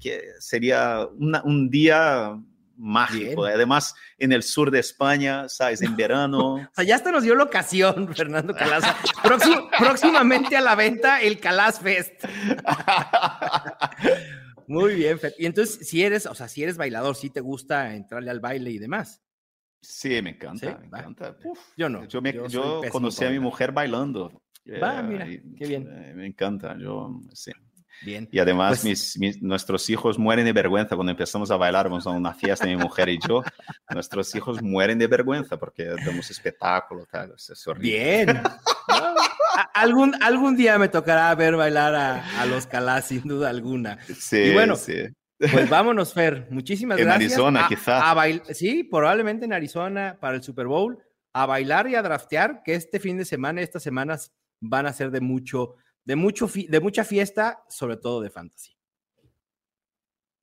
que 0.00 0.22
sería 0.38 1.06
una- 1.18 1.42
un 1.44 1.68
día 1.68 2.38
mágico, 2.76 3.42
Bien. 3.42 3.54
además 3.54 3.94
en 4.18 4.32
el 4.32 4.42
sur 4.42 4.70
de 4.70 4.78
España, 4.80 5.48
sabes, 5.48 5.82
en 5.82 5.94
verano. 5.96 6.54
O 6.70 6.74
sea, 6.74 6.84
ya 6.84 6.96
hasta 6.96 7.10
nos 7.12 7.22
dio 7.22 7.34
la 7.34 7.44
ocasión, 7.44 8.08
Fernando 8.16 8.54
Calaza. 8.54 8.96
Próximo- 9.22 9.68
próximamente 9.78 10.56
a 10.56 10.60
la 10.60 10.74
venta 10.74 11.20
el 11.20 11.38
Calaz 11.40 11.80
Fest. 11.80 12.24
Muy 14.66 14.94
bien, 14.94 15.18
Fer. 15.18 15.34
Y 15.38 15.46
entonces, 15.46 15.86
si 15.88 16.02
eres, 16.02 16.26
o 16.26 16.34
sea, 16.34 16.48
si 16.48 16.62
eres 16.62 16.76
bailador, 16.76 17.14
si 17.16 17.30
te 17.30 17.40
gusta 17.40 17.94
entrarle 17.94 18.30
al 18.30 18.40
baile 18.40 18.70
y 18.70 18.78
demás. 18.78 19.20
Sí, 19.80 20.22
me 20.22 20.30
encanta, 20.30 20.58
Sí, 20.70 20.74
me 20.82 20.88
va. 20.88 20.98
encanta. 21.00 21.36
Yo 21.76 21.88
no. 21.88 22.04
Yo, 22.06 22.22
me- 22.22 22.32
yo 22.48 22.80
conocí 22.90 23.24
a 23.24 23.30
mi 23.30 23.40
mujer 23.40 23.72
bailando. 23.72 24.42
Va, 24.80 25.00
eh, 25.00 25.02
mira, 25.02 25.26
y, 25.28 25.40
qué 25.56 25.66
bien. 25.66 25.88
eh, 25.90 26.12
me 26.14 26.26
encanta, 26.26 26.76
yo, 26.78 27.20
sí. 27.32 27.50
Bien. 28.04 28.28
Y 28.32 28.38
además 28.38 28.70
Pues- 28.80 28.84
mis, 28.84 29.18
mis- 29.18 29.42
nuestros 29.42 29.88
hijos 29.90 30.18
mueren 30.18 30.44
de 30.44 30.52
vergüenza 30.52 30.94
cuando 30.96 31.10
empezamos 31.12 31.50
a 31.50 31.56
bailar, 31.56 31.88
vamos 31.88 32.06
a 32.06 32.10
una 32.10 32.34
fiesta, 32.34 32.66
mi 32.66 32.76
mujer 32.76 33.08
y 33.08 33.18
yo, 33.26 33.42
nuestros 33.90 34.34
hijos 34.34 34.60
mueren 34.62 34.98
de 34.98 35.06
vergüenza 35.06 35.56
porque 35.58 35.84
damos 36.04 36.30
espectáculo, 36.30 37.06
tal, 37.10 37.32
es, 37.36 37.66
horrible. 37.66 38.24
Bien. 38.24 38.42
Algún, 39.74 40.14
algún 40.22 40.56
día 40.56 40.78
me 40.78 40.88
tocará 40.88 41.34
ver 41.34 41.56
bailar 41.56 41.94
a, 41.94 42.40
a 42.40 42.46
los 42.46 42.66
Calaz, 42.66 43.08
sin 43.08 43.22
duda 43.22 43.50
alguna. 43.50 43.98
Sí, 44.18 44.38
Y 44.38 44.52
bueno, 44.54 44.76
sí. 44.76 44.94
Pues 45.38 45.68
vámonos, 45.68 46.14
Fer. 46.14 46.46
Muchísimas 46.50 46.98
En 46.98 47.04
gracias. 47.04 47.32
Arizona, 47.32 47.66
A- 47.66 47.68
quizá. 47.68 48.10
a 48.10 48.14
bail- 48.14 48.42
sí, 48.54 48.84
probablemente 48.84 49.44
en 49.44 49.52
Arizona 49.52 50.16
para 50.20 50.36
el 50.36 50.42
Super 50.42 50.66
Bowl. 50.66 50.98
A 51.34 51.46
bailar 51.46 51.86
y 51.88 51.94
a 51.96 52.02
draftear, 52.02 52.62
que 52.64 52.74
este 52.74 52.98
fin 53.00 53.18
de 53.18 53.24
semana, 53.24 53.60
estas 53.60 53.82
semanas 53.82 54.32
van 54.60 54.86
a 54.86 54.92
ser 54.92 55.10
de 55.10 55.20
mucho, 55.20 55.74
de 56.04 56.16
mucho, 56.16 56.50
de 56.68 56.80
mucha 56.80 57.04
fiesta, 57.04 57.64
sobre 57.68 57.96
todo 57.96 58.20
de 58.20 58.30
fantasy. 58.30 58.76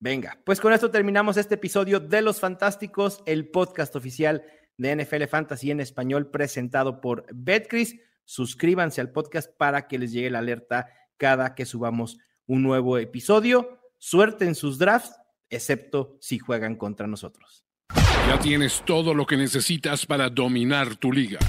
Venga, 0.02 0.40
pues 0.46 0.62
con 0.62 0.72
esto 0.72 0.90
terminamos 0.90 1.36
este 1.36 1.56
episodio 1.56 2.00
de 2.00 2.22
Los 2.22 2.40
Fantásticos, 2.40 3.22
el 3.26 3.50
podcast 3.50 3.96
oficial 3.98 4.44
de 4.78 4.96
NFL 4.96 5.26
Fantasy 5.26 5.72
en 5.72 5.82
español 5.82 6.32
presentado 6.32 7.02
por 7.02 7.26
Betcris. 7.34 7.98
Suscríbanse 8.24 9.02
al 9.02 9.12
podcast 9.12 9.52
para 9.58 9.88
que 9.88 10.00
les 10.00 10.14
llegue 10.14 10.30
la 10.30 10.40
alerta 10.40 10.88
cada 11.18 11.54
que 11.54 11.66
subamos 11.66 12.18
un 12.46 12.64
nuevo 12.64 12.98
episodio. 12.98 13.78
Suerte 13.98 14.46
en 14.46 14.56
sus 14.56 14.80
drafts, 14.80 15.20
excepto 15.50 16.18
si 16.22 16.40
juegan 16.40 16.78
contra 16.78 17.06
nosotros. 17.06 17.66
Ya 17.94 18.40
tienes 18.40 18.82
todo 18.86 19.14
lo 19.14 19.26
que 19.26 19.36
necesitas 19.36 20.06
para 20.06 20.30
dominar 20.30 20.96
tu 20.96 21.12
liga. 21.12 21.40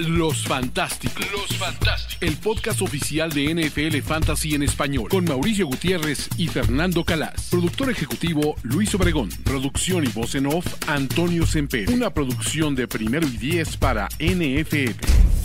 Los 0.00 0.44
Fantásticos. 0.44 1.30
Los 1.30 1.58
Fantásticos. 1.58 2.16
El 2.22 2.36
podcast 2.38 2.80
oficial 2.80 3.30
de 3.30 3.54
NFL 3.54 4.00
Fantasy 4.00 4.54
en 4.54 4.62
español. 4.62 5.10
Con 5.10 5.24
Mauricio 5.24 5.66
Gutiérrez 5.66 6.28
y 6.38 6.48
Fernando 6.48 7.04
Calas. 7.04 7.48
Productor 7.50 7.90
ejecutivo 7.90 8.56
Luis 8.62 8.94
Obregón. 8.94 9.28
Producción 9.44 10.04
y 10.04 10.08
voz 10.08 10.34
en 10.36 10.46
off 10.46 10.66
Antonio 10.88 11.46
Semper. 11.46 11.90
Una 11.90 12.14
producción 12.14 12.74
de 12.74 12.88
primero 12.88 13.26
y 13.26 13.36
diez 13.36 13.76
para 13.76 14.08
NFL. 14.18 15.39